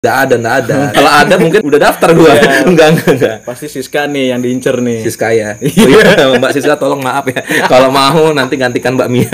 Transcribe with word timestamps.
Nggak 0.00 0.16
ada, 0.16 0.34
nggak 0.40 0.56
ada. 0.64 0.76
Kalau 0.96 1.12
ada 1.12 1.34
mungkin 1.36 1.60
udah 1.60 1.76
daftar 1.92 2.08
gua. 2.16 2.32
Iya. 2.32 2.64
enggak, 2.72 2.88
enggak, 2.88 3.10
enggak. 3.20 3.36
Pasti 3.44 3.68
Siska 3.68 4.08
nih 4.08 4.32
yang 4.32 4.40
diincer 4.40 4.80
nih. 4.80 5.04
Siska 5.04 5.28
ya. 5.36 5.50
Oh, 5.60 6.32
iya. 6.32 6.40
Mbak 6.40 6.56
Siska 6.56 6.80
tolong 6.80 7.04
maaf 7.04 7.28
ya. 7.28 7.44
Kalau 7.68 7.92
mau 7.92 8.32
nanti 8.32 8.56
gantikan 8.56 8.96
Mbak 8.96 9.08
Mia. 9.12 9.28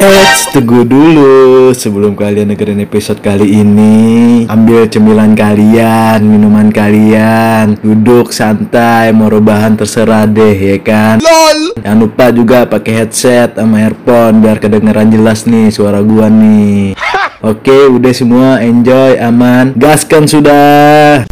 Eits, 0.00 0.48
tunggu 0.56 0.88
dulu 0.88 1.68
sebelum 1.76 2.16
kalian 2.16 2.56
dengerin 2.56 2.80
episode 2.80 3.20
kali 3.20 3.60
ini. 3.60 4.48
Ambil 4.48 4.88
cemilan 4.88 5.36
kalian, 5.36 6.24
minuman 6.24 6.72
kalian, 6.72 7.76
duduk 7.84 8.32
santai, 8.32 9.12
mau 9.12 9.28
rebahan 9.28 9.76
terserah 9.76 10.24
deh 10.24 10.56
ya 10.56 10.80
kan. 10.80 11.20
LOL. 11.20 11.76
Jangan 11.76 12.00
lupa 12.00 12.32
juga 12.32 12.64
pakai 12.64 13.04
headset 13.04 13.52
sama 13.52 13.84
earphone 13.84 14.40
biar 14.40 14.56
kedengeran 14.56 15.12
jelas 15.12 15.44
nih 15.44 15.68
suara 15.68 16.00
gua 16.00 16.32
nih. 16.32 16.96
Oke, 17.44 17.76
udah 17.92 18.08
semua 18.16 18.64
enjoy, 18.64 19.20
aman. 19.20 19.76
Gaskan 19.76 20.24
sudah. 20.24 21.28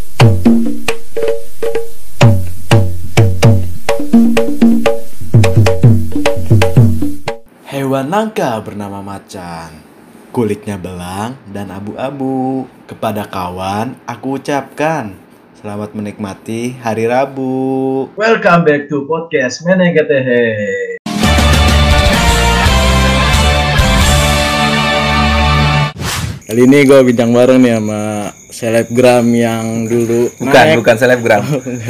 Hewan 7.64 8.12
langka 8.12 8.60
bernama 8.60 9.00
macan. 9.00 9.72
Kulitnya 10.36 10.76
belang 10.76 11.40
dan 11.48 11.72
abu-abu. 11.72 12.68
Kepada 12.84 13.24
kawan, 13.24 13.96
aku 14.04 14.36
ucapkan 14.36 15.16
selamat 15.64 15.96
menikmati 15.96 16.76
hari 16.76 17.08
Rabu. 17.08 18.12
Welcome 18.20 18.68
back 18.68 18.92
to 18.92 19.08
podcast 19.08 19.64
Menegetehe. 19.64 20.91
Kali 26.52 26.68
ini 26.68 26.84
gue 26.84 27.00
bincang 27.00 27.32
bareng 27.32 27.64
nih 27.64 27.80
sama 27.80 28.28
selebgram 28.52 29.24
yang 29.32 29.88
dulu 29.88 30.28
Bukan, 30.36 30.52
naik. 30.52 30.76
bukan 30.84 30.96
selebgram. 31.00 31.42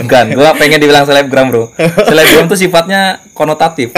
Bukan, 0.06 0.24
gua 0.38 0.54
pengen 0.54 0.78
dibilang 0.78 1.02
selebgram, 1.02 1.50
Bro. 1.50 1.74
Selebgram 2.06 2.46
tuh 2.46 2.54
sifatnya 2.54 3.18
konotatif. 3.34 3.90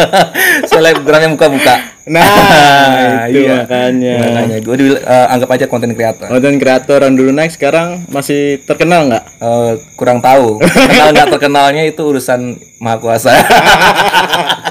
selebgram 0.72 1.20
yang 1.20 1.32
buka-buka. 1.36 2.00
Nah, 2.08 3.28
itu 3.28 3.44
iya. 3.44 3.60
makanya. 3.60 4.16
Makanya 4.24 4.56
gue 4.64 4.76
anggap 5.04 5.48
aja 5.52 5.66
konten 5.68 5.92
kreator. 5.92 6.32
Konten 6.32 6.56
kreator 6.56 7.04
yang 7.04 7.20
dulu 7.20 7.36
naik 7.36 7.52
sekarang 7.52 8.08
masih 8.08 8.64
terkenal 8.64 9.04
nggak? 9.04 9.24
Eh, 9.36 9.72
kurang 10.00 10.24
tahu. 10.24 10.64
Kenal 10.64 11.12
nggak 11.12 11.28
terkenalnya 11.28 11.84
itu 11.84 12.00
urusan 12.00 12.56
maha 12.80 12.96
kuasa. 12.96 13.36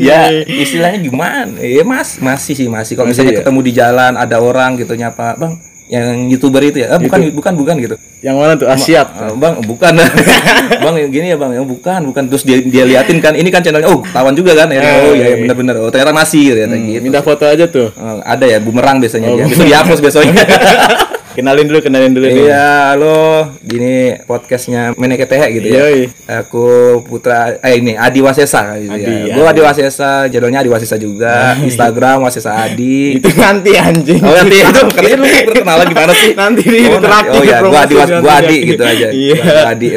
ya 0.00 0.20
istilahnya 0.44 0.98
gimana? 1.00 1.56
Ya 1.60 1.82
mas 1.86 2.18
masih 2.20 2.54
sih 2.56 2.68
masih. 2.68 2.94
Kalau 2.96 3.08
misalnya 3.08 3.34
ya? 3.34 3.38
ketemu 3.42 3.60
di 3.64 3.72
jalan 3.72 4.12
ada 4.16 4.36
orang 4.40 4.76
gitu 4.80 4.92
nyapa, 4.96 5.36
bang, 5.36 5.58
yang 5.90 6.30
youtuber 6.30 6.62
itu 6.62 6.82
ya? 6.82 6.96
Eh, 6.96 7.00
bukan 7.02 7.34
bukan 7.34 7.52
bukan 7.58 7.74
gitu. 7.82 7.96
Yang 8.20 8.36
mana 8.36 8.52
tuh? 8.56 8.68
Asiat. 8.68 9.06
Eh, 9.10 9.34
bang 9.36 9.54
bukan 9.64 9.92
bang 10.84 10.94
gini 11.10 11.26
ya 11.32 11.36
bang 11.36 11.52
yang 11.60 11.66
bukan 11.66 12.00
bukan 12.08 12.22
terus 12.30 12.42
dia 12.46 12.62
dia 12.62 12.84
liatin 12.86 13.18
kan 13.18 13.36
ini 13.36 13.48
kan 13.52 13.60
channelnya 13.60 13.90
oh 13.90 14.00
tawan 14.14 14.32
juga 14.32 14.56
kan 14.56 14.70
ya 14.72 14.80
oh 14.80 15.12
iya 15.12 15.44
benar 15.44 15.56
benar 15.56 15.74
oh 15.82 15.90
ternyata 15.92 16.14
masih 16.14 16.56
ternyata 16.56 16.76
gitu 16.78 17.02
Minta 17.04 17.20
foto 17.20 17.44
aja 17.44 17.68
tuh. 17.68 17.90
Eh, 17.92 18.18
ada 18.24 18.44
ya 18.46 18.58
bumerang 18.62 19.02
biasanya 19.02 19.34
dia 19.34 19.44
bisa 19.44 19.64
dihapus 19.66 19.98
besoknya 20.00 20.34
Kenalin 21.40 21.72
dulu, 21.72 21.80
kenalin 21.80 22.12
dulu. 22.12 22.28
Iya, 22.28 22.92
halo. 22.92 23.48
Gini 23.64 24.12
podcastnya 24.28 24.92
Meneketehe 24.92 25.56
gitu 25.56 25.72
ya. 25.72 25.88
Yoi. 25.88 26.12
Aku 26.28 27.00
Putra 27.08 27.56
eh 27.64 27.80
ini 27.80 27.96
Adi 27.96 28.20
Wasesa 28.20 28.76
gitu 28.76 28.92
Adi, 28.92 29.32
ya. 29.32 29.40
Gua 29.40 29.48
Adi 29.48 29.64
Wasesa, 29.64 30.28
jadwalnya 30.28 30.60
Adi 30.60 30.68
Wasesa 30.68 31.00
juga. 31.00 31.56
Instagram 31.64 32.28
Wasesa 32.28 32.52
Adi. 32.52 33.00
Itu 33.24 33.32
nanti 33.40 33.72
anjing. 33.72 34.20
Oh 34.20 34.36
nanti 34.36 34.60
itu 34.68 34.80
katanya 34.92 35.16
lu 35.16 35.26
perkenalan 35.48 35.86
gimana 35.88 36.12
sih? 36.12 36.30
Nanti 36.36 36.60
di 36.60 36.80
oh, 36.92 37.00
terakhir 37.00 37.32
Oh 37.32 37.40
ya, 37.40 37.56
gua 37.64 37.80
Adi 37.88 37.94
nanti. 37.96 38.28
Adi 38.28 38.56
gitu 38.76 38.82
aja. 38.84 39.08
Iya. 39.16 39.44
Adi. 39.64 39.88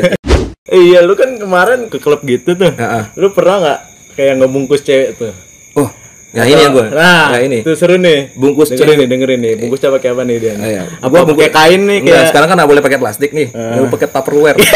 Iya, 0.71 0.99
lu 1.03 1.13
kan 1.19 1.35
kemarin 1.35 1.91
ke 1.91 1.99
klub 1.99 2.23
gitu 2.23 2.55
tuh. 2.55 2.71
Heeh. 2.71 3.03
Lu 3.19 3.35
pernah 3.35 3.55
nggak 3.59 3.79
kayak 4.15 4.33
ngebungkus 4.39 4.79
cewek 4.79 5.19
tuh? 5.19 5.35
Ya 6.33 6.49
ini 6.49 6.65
ya 6.65 6.69
gua. 6.73 6.89
Nah, 6.89 7.29
Nah, 7.29 7.39
ini. 7.45 7.61
Itu 7.61 7.77
seru 7.77 7.93
nih. 8.01 8.33
Bungkus 8.33 8.73
dengerin 8.73 9.05
nih, 9.05 9.07
dengerin 9.07 9.39
nih. 9.39 9.53
Bungkusnya 9.61 9.93
pakai 9.93 10.09
apa 10.17 10.21
nih 10.25 10.37
dia? 10.41 10.53
Oh, 10.57 10.65
iya. 10.65 10.83
Apa 10.97 11.29
pakai 11.29 11.49
kain 11.53 11.81
nih 11.85 11.97
Enggak, 12.01 12.09
kayak 12.09 12.25
sekarang 12.33 12.47
kan 12.49 12.55
nggak 12.57 12.69
boleh 12.73 12.81
pakai 12.81 12.97
plastik 12.97 13.29
nih. 13.37 13.47
Lu 13.53 13.85
pakai 13.93 14.09
Tupperware. 14.09 14.57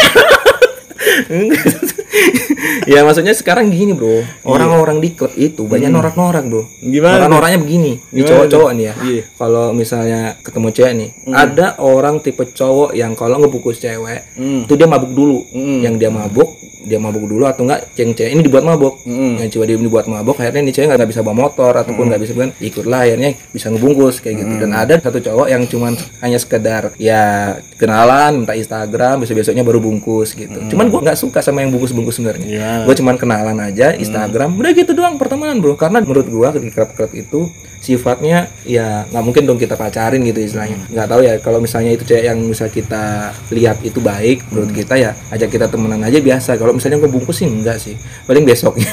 ya 2.92 3.04
maksudnya 3.04 3.34
sekarang 3.34 3.70
gini 3.70 3.92
bro. 3.94 4.22
Orang-orang 4.44 4.98
di 4.98 5.14
klub 5.14 5.32
itu 5.34 5.64
banyak 5.64 5.90
norak-norak 5.92 6.44
bro. 6.46 6.64
Gimana 6.80 7.26
norak-noraknya 7.26 7.58
begini 7.62 7.92
di 8.10 8.22
cowok-cowok 8.24 8.70
nih 8.74 8.84
ya. 8.84 8.94
Iya. 8.98 9.22
kalau 9.38 9.70
misalnya 9.72 10.36
ketemu 10.42 10.68
cewek 10.74 10.92
nih 10.94 11.10
ada 11.30 11.66
orang 11.78 12.20
tipe 12.20 12.44
cowok 12.44 12.92
yang 12.92 13.12
kalau 13.14 13.38
ngebungkus 13.38 13.78
cewek 13.78 14.34
itu 14.36 14.72
dia 14.74 14.88
mabuk 14.88 15.12
dulu. 15.12 15.38
Yang 15.54 15.94
dia 16.00 16.10
mabuk 16.10 16.50
dia 16.78 16.96
mabuk 16.96 17.28
dulu 17.28 17.44
atau 17.44 17.66
enggak 17.68 17.90
yang 18.00 18.16
cewek 18.16 18.30
ini 18.32 18.42
dibuat 18.42 18.64
mabuk. 18.64 18.94
Yang 19.42 19.48
cewek 19.56 19.66
dia 19.68 19.76
dibuat 19.78 20.06
mabuk 20.08 20.36
akhirnya 20.38 20.62
nih 20.64 20.74
cewek 20.74 20.86
nggak 20.90 21.10
bisa 21.10 21.20
bawa 21.22 21.36
motor 21.48 21.72
ataupun 21.74 22.04
nggak 22.08 22.20
bisa 22.22 22.32
kan 22.34 22.50
ikutlah 22.58 23.00
akhirnya 23.04 23.30
bisa 23.52 23.66
ngebungkus 23.68 24.20
kayak 24.20 24.36
gitu. 24.42 24.52
Dan 24.64 24.70
ada 24.72 24.94
satu 24.98 25.18
cowok 25.20 25.46
yang 25.48 25.62
cuman 25.68 25.92
hanya 26.22 26.38
sekedar 26.40 26.92
ya 26.96 27.54
kenalan 27.78 28.42
minta 28.42 28.58
Instagram 28.58 29.22
besok 29.22 29.38
besoknya 29.38 29.62
baru 29.62 29.78
bungkus 29.78 30.34
gitu. 30.34 30.58
Cuman 30.74 30.90
gua 30.90 31.00
nggak 31.06 31.18
suka 31.18 31.38
sama 31.40 31.62
yang 31.62 31.70
bungkus 31.70 31.94
bungkus 31.94 32.18
sebenarnya. 32.18 32.46
Gimana? 32.46 32.82
gue 32.84 32.94
cuman 32.98 33.14
kenalan 33.16 33.58
aja 33.62 33.94
Instagram. 33.94 34.58
Udah 34.58 34.70
gitu 34.74 34.92
doang 34.92 35.14
pertemanan 35.16 35.62
bro. 35.62 35.78
Karena 35.78 36.02
menurut 36.02 36.26
gua 36.26 36.50
di 36.58 36.74
klub-klub 36.74 37.14
itu 37.14 37.46
sifatnya 37.78 38.50
ya 38.66 39.06
nggak 39.10 39.24
mungkin 39.24 39.42
dong 39.46 39.58
kita 39.58 39.74
pacarin 39.74 40.22
gitu 40.26 40.38
istilahnya. 40.42 40.78
Nggak 40.90 41.06
tahu 41.08 41.20
ya 41.24 41.34
kalau 41.42 41.58
misalnya 41.62 41.94
itu 41.94 42.04
cewek 42.04 42.24
yang 42.26 42.38
bisa 42.46 42.66
kita 42.70 43.32
lihat 43.50 43.80
itu 43.82 43.98
baik 44.02 44.46
menurut 44.50 44.72
kita 44.74 44.94
ya 44.98 45.10
ajak 45.32 45.48
kita 45.52 45.66
temenan 45.70 46.02
aja 46.02 46.18
biasa. 46.18 46.58
Kalau 46.58 46.72
misalnya 46.74 46.98
gue 47.02 47.10
bungkus 47.10 47.42
sih 47.42 47.48
enggak 47.48 47.78
sih 47.78 47.94
paling 48.26 48.44
besoknya. 48.44 48.88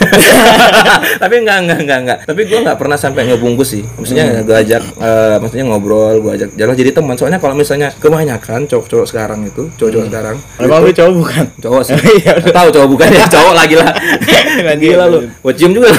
Tapi 1.22 1.36
enggak 1.42 1.58
enggak 1.66 1.80
enggak 1.82 2.00
enggak 2.06 2.20
tapi 2.26 2.42
gue 2.48 2.60
nggak 2.64 2.78
pernah 2.80 2.98
sampai 2.98 3.28
ngebungkus 3.30 3.70
sih. 3.78 3.84
Maksudnya 3.98 4.42
gue 4.44 4.56
ajak 4.56 4.84
eh, 5.00 5.38
maksudnya 5.40 5.66
ngobrol 5.68 6.18
gue 6.22 6.32
ajak 6.36 6.50
jalan 6.58 6.76
jadi 6.76 6.92
teman. 6.96 7.16
Soalnya 7.16 7.40
kalau 7.40 7.56
misalnya 7.56 7.90
kebanyakan 7.96 8.68
cowok-cowok 8.68 9.08
sekarang 9.08 9.40
itu 9.48 9.70
cowok-cowok 9.78 10.08
sekarang 10.10 10.36
Emang 10.60 10.80
lu 10.84 10.92
cowok 10.92 11.14
bukan? 11.16 11.46
cowok 11.60 11.82
sih. 11.86 11.96
Iya, 12.16 12.40
tahu 12.48 12.68
cowok 12.72 12.90
bukan 12.96 13.08
ya 13.12 13.26
cowok 13.36 13.54
lagi 13.54 13.76
lah. 13.76 13.92
Gila 14.80 15.06
lu. 15.12 15.20
cium 15.56 15.72
juga. 15.76 15.92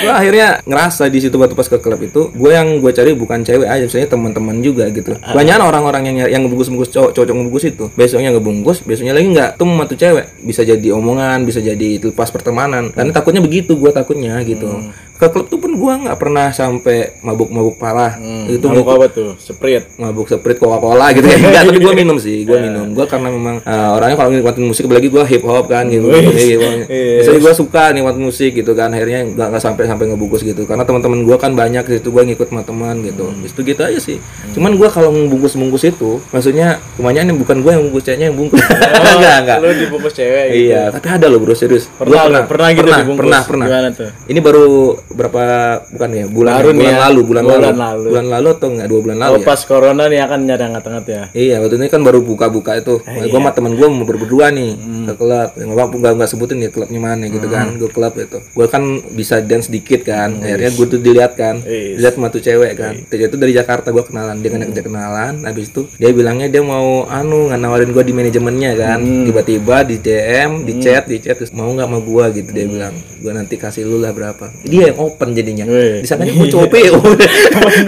Gue 0.00 0.12
akhirnya 0.12 0.60
ngerasa 0.64 1.08
di 1.12 1.18
situ 1.20 1.36
waktu 1.36 1.54
pas 1.56 1.68
ke 1.68 1.78
klub 1.80 2.00
itu 2.00 2.30
gue 2.30 2.50
yang 2.52 2.78
gue 2.78 2.92
cari 2.92 3.12
bukan 3.16 3.42
cewek 3.42 3.68
aja 3.68 3.82
misalnya 3.84 4.08
teman-teman 4.12 4.56
juga 4.60 4.88
gitu. 4.92 5.16
Banyak 5.16 5.56
orang-orang 5.60 6.02
yang 6.12 6.16
yang 6.30 6.40
ngebungkus-bungkus 6.46 6.92
cowok 6.92 7.10
cowok 7.16 7.26
ngebungkus 7.32 7.64
itu. 7.66 7.84
Besoknya 7.96 8.30
ngebungkus 8.36 8.84
besoknya 8.86 9.16
lagi 9.16 9.28
nggak 9.32 9.58
tuh 9.58 9.66
sama 9.66 9.84
tuh 9.88 9.98
cewek. 9.98 10.26
Bisa 10.44 10.62
jadi 10.62 10.88
omongan 10.94 11.44
bisa 11.48 11.58
jadi 11.64 11.98
lepas 12.00 12.28
pertemanan. 12.30 12.92
Karena 12.92 13.10
takutnya 13.10 13.42
begitu 13.42 13.74
gue 13.74 13.90
takutnya 13.90 14.38
gitu. 14.44 14.68
Hmm. 14.68 15.09
Ke 15.20 15.28
klub 15.28 15.46
tuh 15.46 15.60
pun 15.60 15.76
gue 15.76 15.92
nggak 16.08 16.16
pernah 16.16 16.48
sampai 16.48 17.20
mabuk-mabuk 17.20 17.76
parah. 17.76 18.16
Itu 18.48 18.72
Mabuk 18.72 18.88
apa 18.88 19.06
tuh? 19.12 19.36
Sprite. 19.36 19.92
mabuk 20.00 20.24
sprite 20.26 20.56
coca 20.56 20.80
cola 20.80 21.12
gitu 21.12 21.28
ya. 21.28 21.36
Enggak 21.44 21.62
tapi 21.68 21.78
gue 21.78 21.92
minum 21.92 22.16
sih 22.16 22.48
gue 22.48 22.56
minum. 22.56 22.96
Gue 22.96 23.04
karena 23.04 23.28
memang 23.28 23.60
uh, 23.60 23.96
orangnya 24.00 24.16
kalau 24.16 24.32
nikmatin 24.32 24.64
musik 24.64 24.88
apalagi 24.88 25.12
gue 25.12 25.20
hip 25.28 25.44
hop 25.44 25.68
kan 25.68 25.84
gitu 25.86 26.08
gitu 26.08 26.32
Iya. 26.90 27.28
jadi 27.28 27.36
gue 27.36 27.52
suka 27.52 27.92
nikmatin 27.92 28.24
musik 28.24 28.56
gitu 28.56 28.72
kan 28.72 28.88
akhirnya 28.90 29.28
nggak 29.28 29.46
nggak 29.52 29.62
sampai 29.62 29.84
sampai 29.84 30.08
ngebungkus 30.08 30.40
gitu. 30.40 30.64
Karena 30.64 30.88
teman-teman 30.88 31.20
gue 31.22 31.36
kan 31.36 31.52
banyak 31.52 31.84
di 31.84 31.94
situ 32.00 32.08
gue 32.08 32.22
ngikut 32.32 32.48
sama 32.48 32.64
teman 32.64 33.04
gitu. 33.04 33.28
Itu 33.44 33.60
gitu 33.60 33.80
aja 33.84 34.00
sih. 34.00 34.16
Cuman 34.56 34.80
gue 34.80 34.88
kalau 34.88 35.12
bungkus 35.12 35.52
bungkus 35.52 35.84
itu 35.84 36.16
maksudnya 36.32 36.80
kebanyakan 36.96 37.36
bukan 37.36 37.56
gue 37.60 37.70
yang 37.76 37.82
bungkus 37.84 38.02
ceweknya 38.08 38.26
yang 38.32 38.36
bungkus. 38.40 38.64
Enggak 39.20 39.36
enggak. 39.44 39.58
Lu 39.60 39.68
dibungkus 39.76 40.14
cewek 40.16 40.44
gitu. 40.48 40.60
iya 40.70 40.88
tapi 40.88 41.06
ada 41.10 41.26
loh 41.28 41.38
bro 41.42 41.52
serius. 41.52 41.92
Gua 42.00 42.24
Pernah, 42.24 42.46
pernah, 42.48 42.68
gitu 42.72 42.80
pernah 42.88 42.98
dibungkus. 43.04 43.20
pernah 43.20 43.40
pernah. 43.44 43.66
Gimana 43.68 43.88
tuh? 43.92 44.10
ini 44.30 44.40
baru 44.40 44.66
berapa 45.10 45.42
bukan 45.90 46.10
ya 46.12 46.24
bulan 46.26 46.52
Baru 46.56 46.70
nih 46.70 46.78
bulan 46.78 46.92
ya. 46.92 47.00
lalu 47.02 47.20
bulan, 47.20 47.42
Bulan 47.42 47.58
lalu. 47.60 47.76
lalu. 47.76 48.06
bulan 48.08 48.26
lalu 48.28 48.48
atau 48.50 48.68
enggak 48.70 48.88
dua 48.88 49.00
bulan 49.00 49.16
lalu 49.18 49.30
Oh, 49.30 49.38
ya 49.38 49.46
pas 49.46 49.60
corona 49.62 50.02
nih 50.06 50.20
akan 50.20 50.38
nyari 50.44 50.62
angkat-angkat 50.64 51.04
ya. 51.06 51.22
Iya, 51.32 51.54
waktu 51.58 51.74
ini 51.76 51.86
kan 51.86 52.00
baru 52.00 52.18
buka-buka 52.20 52.72
itu. 52.76 52.94
gue 53.00 53.30
sama 53.32 53.50
temen 53.50 53.72
gue 53.74 53.86
mau 53.86 54.04
berdua 54.04 54.46
nih 54.48 54.70
ke 55.06 55.14
klub. 55.16 55.50
Nggak 55.52 55.86
nggak 55.92 56.12
nggak 56.14 56.28
sebutin 56.28 56.58
ya 56.58 56.70
klubnya 56.70 57.00
mana 57.00 57.24
gitu 57.26 57.46
kan. 57.46 57.74
Gue 57.74 57.90
klub 57.90 58.14
itu. 58.14 58.38
Gue 58.50 58.66
kan 58.66 58.82
bisa 59.10 59.38
dance 59.40 59.66
dikit 59.66 60.02
kan. 60.02 60.38
Akhirnya 60.38 60.70
gue 60.70 60.86
tuh 60.86 61.00
dilihat 61.00 61.32
kan. 61.34 61.58
Lihat 61.66 62.14
sama 62.14 62.28
tuh 62.28 62.40
cewek 62.40 62.72
kan. 62.74 62.94
Dia 63.06 63.26
itu 63.26 63.36
dari 63.36 63.50
Jakarta 63.50 63.90
gue 63.90 64.02
kenalan. 64.02 64.38
Dia 64.38 64.50
ngajak 64.52 64.84
kenalan. 64.84 65.34
Habis 65.42 65.68
itu 65.68 65.90
dia 65.92 66.10
bilangnya 66.10 66.46
dia 66.46 66.62
mau 66.62 67.02
anu 67.04 67.50
nggak 67.50 67.58
nawarin 67.58 67.90
gue 67.90 68.04
di 68.04 68.12
manajemennya 68.12 68.70
kan. 68.74 68.98
Tiba-tiba 69.26 69.82
di 69.82 69.96
DM, 69.98 70.64
di 70.64 70.78
chat, 70.78 71.04
di 71.04 71.18
chat 71.18 71.34
terus 71.34 71.50
mau 71.50 71.66
nggak 71.68 71.86
sama 71.86 71.98
gue 71.98 72.24
gitu 72.36 72.50
dia 72.50 72.66
bilang. 72.66 72.94
Gue 73.18 73.32
nanti 73.32 73.54
kasih 73.54 73.84
lu 73.84 73.98
lah 73.98 74.10
berapa. 74.10 74.52
Dia 74.62 74.92
open 75.00 75.32
jadinya. 75.32 75.64
Di 75.64 76.04
sana 76.04 76.22
gue 76.22 76.46
cowok 76.46 76.68
PO. 76.68 77.00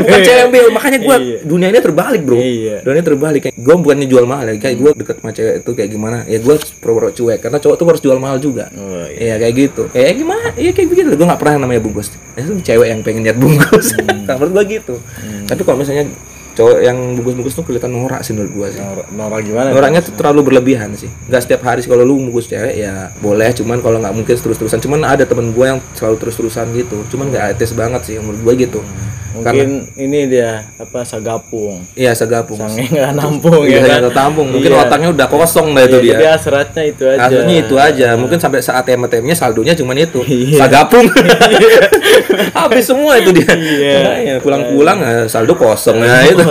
Bukan 0.03 0.20
cewek 0.25 0.47
PO. 0.49 0.67
Makanya 0.73 0.99
gue 0.99 1.17
Iya. 1.23 1.38
dunia 1.44 1.69
ini 1.69 1.79
terbalik 1.79 2.23
bro. 2.25 2.41
Iya. 2.41 2.81
Dunia 2.81 3.03
terbalik. 3.05 3.41
Kayak 3.44 3.56
gue 3.61 3.75
bukannya 3.76 4.06
jual 4.09 4.25
mahal 4.25 4.44
ya. 4.50 4.55
Kayak 4.56 4.76
gue 4.81 4.91
deket 5.05 5.17
sama 5.20 5.31
cewek 5.31 5.55
itu 5.61 5.70
kayak 5.76 5.91
gimana? 5.93 6.19
Ya 6.25 6.38
gue 6.41 6.55
pura-pura 6.81 7.09
cuek 7.12 7.38
karena 7.38 7.59
cowok 7.61 7.76
tuh 7.76 7.87
harus 7.87 8.03
jual 8.03 8.19
mahal 8.19 8.38
juga. 8.41 8.73
Oh, 8.73 9.06
iya. 9.12 9.37
Kayak 9.37 9.55
gitu. 9.55 9.82
Kayak 9.93 10.14
gimana? 10.17 10.47
Iya 10.56 10.70
kayak 10.73 10.88
begitu. 10.88 11.09
Gue 11.12 11.26
nggak 11.29 11.41
pernah 11.41 11.55
namanya 11.69 11.81
bungkus. 11.85 12.09
Itu 12.35 12.56
cewek 12.64 12.88
yang 12.88 13.00
pengen 13.05 13.23
lihat 13.23 13.37
bungkus. 13.37 13.93
Hmm. 13.94 14.25
menurut 14.41 14.53
gue 14.56 14.64
gitu. 14.81 14.94
Tapi 15.47 15.61
kalau 15.62 15.79
misalnya 15.79 16.09
cowok 16.52 16.78
yang 16.84 16.99
bungkus-bungkus 17.16 17.54
tuh 17.56 17.64
kelihatan 17.64 17.93
norak 17.93 18.20
sih 18.20 18.37
menurut 18.37 18.52
gua 18.52 18.66
sih 18.69 18.81
Norak, 18.81 19.06
norak 19.12 19.40
gimana? 19.44 19.69
Orangnya 19.72 20.00
tuh 20.04 20.14
terlalu 20.16 20.52
berlebihan 20.52 20.93
sih. 20.96 21.08
Nggak 21.28 21.43
setiap 21.49 21.62
hari 21.64 21.81
sih 21.81 21.88
kalau 21.88 22.04
lu 22.04 22.20
bungkus 22.28 22.49
cewek 22.49 22.75
ya 22.76 23.08
boleh, 23.20 23.50
cuman 23.56 23.81
kalau 23.81 23.99
nggak 24.00 24.14
mungkin 24.14 24.34
terus-terusan. 24.37 24.78
Cuman 24.81 25.00
ada 25.04 25.25
temen 25.25 25.52
gue 25.52 25.66
yang 25.66 25.81
selalu 25.96 26.16
terus-terusan 26.20 26.72
gitu. 26.76 27.04
Cuman 27.12 27.32
nggak 27.32 27.56
etis 27.56 27.72
banget 27.72 28.00
sih 28.04 28.14
menurut 28.20 28.40
gue 28.44 28.54
gitu. 28.69 28.81
Mungkin 29.32 29.69
ini 29.96 30.29
dia 30.29 30.69
apa 30.76 31.02
sagapung. 31.02 31.81
Iya 31.96 32.12
segapung. 32.12 32.61
Sange 32.61 32.84
nggak 32.88 33.12
nampung 33.17 33.64
Iya, 33.64 33.81
ya 33.81 33.99
kan? 34.05 34.12
tampung. 34.12 34.49
Mungkin 34.52 34.70
Iya. 34.73 34.82
otaknya 34.84 35.08
udah 35.12 35.26
kosong 35.26 35.73
dah 35.73 35.82
itu 35.84 35.99
Iya, 35.99 36.05
dia. 36.05 36.12
Jadi 36.12 36.26
hasratnya 36.29 36.82
itu 36.84 37.05
aja. 37.08 37.20
Akhirnya 37.25 37.56
itu 37.58 37.75
aja. 37.81 38.08
Mungkin 38.20 38.38
sampai 38.38 38.61
saat 38.61 38.84
ATM-nya 38.84 39.32
saldonya 39.32 39.73
cuman 39.73 39.96
itu. 39.96 40.20
Iya. 40.23 40.58
Sagapung. 40.62 41.06
Habis 42.58 42.84
semua 42.87 43.17
itu 43.17 43.31
dia. 43.32 43.52
Iya. 43.52 43.96
Makanya 44.05 44.34
pulang-pulang 44.44 44.99
eh, 45.00 45.25
saldo 45.26 45.56
kosong 45.56 46.00
nah 46.00 46.23
itu. 46.25 46.44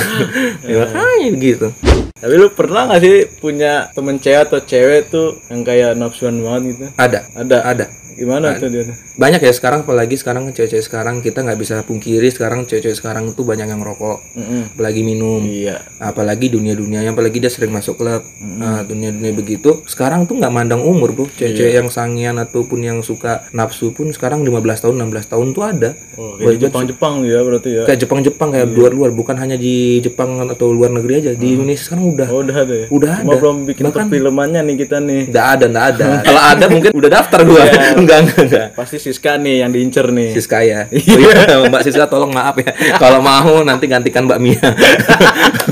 ya, 0.70 0.86
makanya 0.86 1.28
gitu. 1.38 1.68
Tapi 2.16 2.34
lu 2.40 2.48
pernah 2.56 2.88
gak 2.88 3.00
sih 3.04 3.28
punya 3.38 3.92
temen 3.92 4.16
cewek 4.16 4.48
atau 4.48 4.58
cewek 4.64 5.12
tuh 5.12 5.36
yang 5.52 5.60
kayak 5.62 5.90
nafsuan 5.98 6.40
banget 6.40 6.62
gitu? 6.72 6.84
Ada. 6.96 7.20
Ada. 7.36 7.58
Ada. 7.62 7.86
Gimana 8.16 8.56
tuh 8.56 8.66
dia? 8.66 8.82
tuh? 8.82 8.96
banyak 9.14 9.38
ya 9.38 9.48
sekarang 9.50 9.80
apalagi 9.82 10.12
sekarang 10.14 10.48
cewek-cewek 10.48 10.82
sekarang 10.82 11.20
kita 11.20 11.40
nggak 11.40 11.56
bisa 11.56 11.80
pungkiri 11.80 12.26
sekarang 12.26 12.64
cewek-cewek 12.64 12.92
sekarang 12.94 13.24
itu 13.26 13.42
banyak 13.42 13.64
yang 13.66 13.80
rokok 13.80 14.20
Mm-mm. 14.32 14.72
apalagi 14.72 15.00
minum 15.00 15.40
Iya. 15.42 15.80
apalagi 15.98 16.48
dunia-dunia 16.48 17.00
yang 17.00 17.12
apalagi 17.12 17.36
dia 17.36 17.48
sering 17.48 17.70
masuk 17.70 17.96
klub 17.96 18.24
Nah, 18.38 18.80
dunia-dunia 18.82 19.32
begitu 19.32 19.84
sekarang 19.84 20.24
tuh 20.24 20.34
nggak 20.34 20.48
mandang 20.50 20.80
umur 20.80 21.12
bro 21.12 21.28
cewek-cewek 21.30 21.72
yang 21.74 21.88
sangian 21.88 22.36
ataupun 22.36 22.80
yang 22.80 22.98
suka 23.00 23.44
nafsu 23.52 23.90
pun 23.90 24.08
sekarang 24.10 24.40
15 24.40 24.56
tahun 24.82 24.96
16 25.02 25.28
tahun 25.28 25.46
tuh 25.50 25.64
ada 25.64 25.90
Oh, 26.16 26.32
kayak 26.34 26.56
Jepang-Jepang 26.62 27.14
ya 27.22 27.40
berarti 27.40 27.70
ya. 27.70 27.82
kayak 27.84 28.00
Jepang-Jepang 28.00 28.48
kayak 28.50 28.68
luar-luar 28.70 29.12
bukan 29.12 29.36
hanya 29.36 29.54
di 29.54 29.76
Jepang 29.98 30.40
atau 30.46 30.70
luar 30.70 30.88
negeri 30.90 31.14
aja 31.18 31.32
di 31.32 31.52
Indonesia 31.54 31.84
sekarang 31.84 32.08
udah 32.10 32.26
Oh, 32.26 32.40
udah 32.40 32.56
ada 32.58 32.74
ya? 32.74 32.86
udah 32.88 33.14
Cuma 33.18 33.28
ada 33.28 33.36
belum 33.38 33.56
bikin 33.66 33.82
Bahkan- 33.82 34.06
perfilmannya 34.06 34.60
nih 34.62 34.76
kita 34.78 34.96
nih. 34.98 35.22
nggak 35.26 35.46
ada 35.50 35.64
nggak 35.66 35.86
ada 35.90 36.06
kalau 36.22 36.42
ada 36.46 36.66
mungkin 36.66 36.90
udah 36.90 37.10
daftar 37.10 37.40
gua 37.42 37.62
enggak 38.06 38.18
enggak 38.22 38.42
enggak 38.46 38.66
Pasti 38.78 38.96
Siska 39.02 39.34
nih 39.42 39.66
yang 39.66 39.70
diincer 39.74 40.06
nih. 40.14 40.30
Siska 40.30 40.62
ya. 40.62 40.86
Oh 41.16 41.18
iya, 41.18 41.58
Mbak 41.70 41.82
Siska 41.82 42.06
tolong 42.06 42.30
maaf 42.30 42.54
ya. 42.62 42.70
Kalau 43.02 43.18
mau 43.18 43.66
nanti 43.66 43.90
gantikan 43.90 44.30
Mbak 44.30 44.40
Mia. 44.40 44.62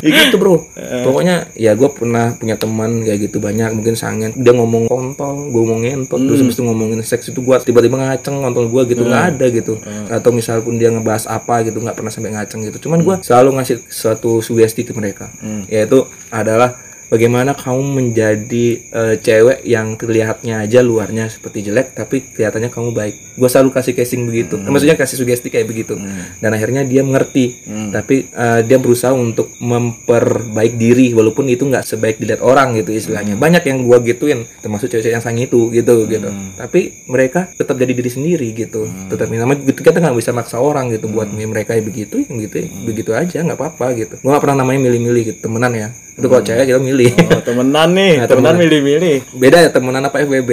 ya 0.02 0.10
gitu 0.26 0.36
bro. 0.36 0.66
Pokoknya 1.06 1.48
ya 1.54 1.78
gue 1.78 1.88
pernah 1.94 2.34
punya 2.34 2.58
teman 2.58 3.06
kayak 3.06 3.31
gitu 3.31 3.38
banyak. 3.38 3.70
Mungkin 3.72 3.94
sangen. 3.94 4.34
Dia 4.34 4.52
ngomong 4.52 4.90
kontol, 4.90 5.54
gue 5.54 5.62
ngomong 5.62 5.86
ngentot. 5.86 6.19
Terus 6.19 6.42
habis 6.42 6.56
itu 6.58 6.62
ngomongin 6.66 7.00
seks 7.06 7.31
itu 7.31 7.40
gue 7.40 7.56
tiba-tiba 7.62 7.96
ngaceng 7.96 8.42
kontol 8.42 8.66
gue 8.69 8.82
gitu 8.90 9.06
nggak 9.06 9.25
ada 9.37 9.46
gitu. 9.48 9.78
Atau 10.10 10.34
misal 10.34 10.60
pun 10.60 10.76
dia 10.76 10.90
ngebahas 10.90 11.30
apa 11.30 11.62
gitu 11.64 11.78
nggak 11.80 11.96
pernah 11.96 12.12
sampai 12.12 12.34
ngaceng 12.34 12.66
gitu. 12.66 12.88
Cuman 12.88 13.00
gue 13.06 13.16
selalu 13.22 13.60
ngasih 13.60 13.76
suatu 13.87 14.42
sugesti 14.42 14.82
ke 14.82 14.92
mereka. 14.96 15.30
Yaitu 15.70 16.04
adalah 16.32 16.83
bagaimana 17.14 17.55
kamu 17.55 17.82
menjadi 17.94 18.66
eh, 18.90 19.14
cewek 19.22 19.62
yang 19.62 19.94
terlihatnya 19.94 20.66
aja 20.66 20.82
luarnya 20.82 21.31
seperti 21.31 21.70
jelek 21.70 21.94
tapi 21.94 22.26
kelihatannya 22.34 22.75
kamu 22.75 22.90
baik. 22.90 23.14
Gue 23.38 23.46
selalu 23.46 23.70
kasih 23.70 23.94
casing 23.94 24.26
begitu. 24.26 24.58
Maksudnya 24.58 24.99
kasih 24.99 25.22
sugesti 25.22 25.46
kayak 25.55 25.70
begitu. 25.70 25.94
Dan 26.43 26.50
akhirnya 26.50 26.82
dia 26.82 27.06
mengerti. 27.06 27.62
Tapi 27.94 28.26
eh, 28.34 28.61
dia 28.66 28.82
berusaha 28.82 29.14
untuk 29.14 29.55
memperbaik 29.62 30.75
diri 30.75 31.14
walaupun 31.14 31.46
itu 31.46 31.62
nggak 31.70 31.87
sebaik 31.87 32.19
dilihat 32.19 32.43
orang 32.43 32.75
gitu 32.75 32.90
istilahnya. 32.90 33.38
Banyak 33.38 33.62
yang 33.62 33.87
gue 33.87 33.99
gituin 34.11 34.43
termasuk 34.58 34.90
cewek-cewek 34.90 35.14
yang 35.14 35.22
sang 35.22 35.38
itu 35.38 35.70
gitu 35.70 36.11
gitu. 36.11 36.28
Tapi 36.58 37.06
mereka 37.06 37.46
tetap 37.55 37.78
jadi 37.78 37.94
diri 37.94 38.11
sendiri 38.11 38.50
gitu. 38.50 38.90
Tetap 39.06 39.31
namanya 39.31 39.62
gitu 39.62 39.87
kita 39.87 40.02
nggak 40.02 40.19
bisa 40.19 40.34
maksa 40.34 40.58
orang 40.58 40.90
gitu 40.90 41.06
buat 41.06 41.31
mereka 41.31 41.78
ya 41.78 41.82
begitu 41.84 42.26
yang 42.26 42.43
gitu 42.43 42.64
ya 42.64 42.69
begitu 42.82 43.11
aja 43.14 43.38
nggak 43.46 43.58
apa-apa 43.58 43.87
gitu. 43.94 44.14
Gue 44.19 44.31
nggak 44.34 44.43
pernah 44.43 44.66
namanya 44.66 44.90
milih-milih 44.90 45.22
gitu 45.31 45.38
temenan 45.46 45.75
ya 45.76 45.88
itu 46.14 46.25
kalau 46.25 46.40
cewek 46.40 46.64
kita 46.64 46.78
milih 46.78 47.11
Oh, 47.26 47.43
temenan 47.43 47.88
nih, 47.90 48.12
Nah, 48.20 48.26
temenan 48.26 48.55
milih-milih. 48.56 49.16
beda 49.32 49.58
ya 49.58 49.69
temenan 49.69 50.02
apa 50.02 50.20
FBB 50.20 50.50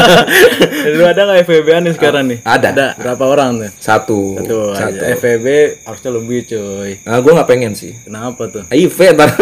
Lu 0.96 1.04
ada 1.04 1.20
nggak 1.22 1.44
FVB-an 1.44 1.82
nih 1.84 1.94
sekarang 1.94 2.24
nih? 2.26 2.38
ada 2.42 2.68
Ada. 2.70 2.86
Berapa 2.96 3.24
orang 3.26 3.50
tuh? 3.58 3.70
satu 3.76 4.20
Tuh, 4.40 4.72
satu 4.72 5.02
FVB 5.14 5.46
harusnya 5.84 6.10
lebih 6.10 6.38
cuy. 6.46 6.92
nah, 7.00 7.18
gue 7.18 7.30
nggak 7.30 7.46
pengen 7.46 7.72
sih 7.72 7.92
Kenapa 8.00 8.48
tuh? 8.48 8.64
HIV 8.66 8.98
ntar 9.14 9.28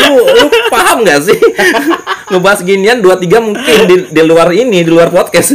lu 0.00 0.16
lu 0.16 0.42
paham 0.68 1.04
gak 1.04 1.20
sih 1.22 1.36
ngebahas 2.26 2.60
ginian 2.62 2.98
dua 2.98 3.14
tiga 3.14 3.38
mungkin 3.38 3.78
di, 3.84 3.96
di 4.08 4.22
luar 4.22 4.50
ini 4.50 4.80
di 4.80 4.88
luar 4.88 5.08
podcast 5.08 5.52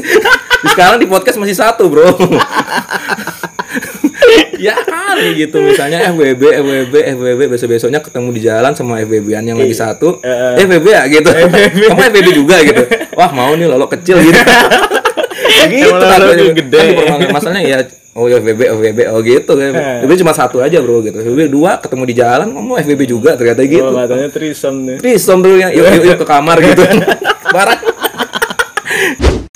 sekarang 0.66 0.98
di 0.98 1.06
podcast 1.06 1.36
masih 1.36 1.54
satu 1.54 1.90
bro 1.90 2.14
ya 4.66 4.76
kali 4.80 5.28
gitu 5.38 5.58
misalnya 5.62 6.10
FWB 6.10 6.42
FWB 6.42 6.94
FWB 7.14 7.42
besok 7.48 7.68
besoknya 7.70 8.00
ketemu 8.00 8.30
di 8.32 8.42
jalan 8.42 8.72
sama 8.72 8.98
FWB-an 9.00 9.46
yang 9.46 9.58
lagi 9.58 9.74
satu 9.74 10.18
Eh, 10.20 10.60
FWB 10.60 10.86
ya 10.88 11.04
gitu 11.08 11.30
kamu 11.30 12.02
FWB 12.04 12.28
juga 12.34 12.58
gitu 12.60 12.82
wah 13.14 13.30
mau 13.30 13.54
nih 13.54 13.66
lolok 13.66 13.94
kecil 13.94 14.18
gitu 14.20 14.42
gitu 15.68 15.90
takutnya. 15.92 16.54
gede. 16.54 16.80
Kan 17.00 17.20
masalahnya 17.32 17.62
ya 17.64 17.80
oh 18.14 18.26
ya 18.26 18.38
FWB 18.38 18.62
FWB 18.72 19.00
oh 19.08 19.20
gitu 19.20 19.52
FWB 19.54 20.12
cuma 20.18 20.32
satu 20.32 20.58
aja 20.60 20.78
bro 20.80 21.02
gitu 21.02 21.18
FWB 21.18 21.42
dua 21.48 21.78
ketemu 21.78 22.04
di 22.06 22.14
jalan 22.16 22.48
ngomong 22.50 22.76
FWB 22.80 23.02
juga 23.06 23.34
ternyata 23.34 23.62
Oh, 23.62 23.68
gitu 23.68 23.92
katanya 23.92 24.30
trisom 24.30 24.76
nih. 24.84 24.98
Trisom 24.98 25.38
dulu 25.42 25.56
ya, 25.58 25.70
yuk, 25.70 25.86
yuk, 25.92 26.04
yuk 26.06 26.18
ke 26.18 26.26
kamar 26.26 26.58
gitu. 26.60 26.82
Barang. 27.48 27.80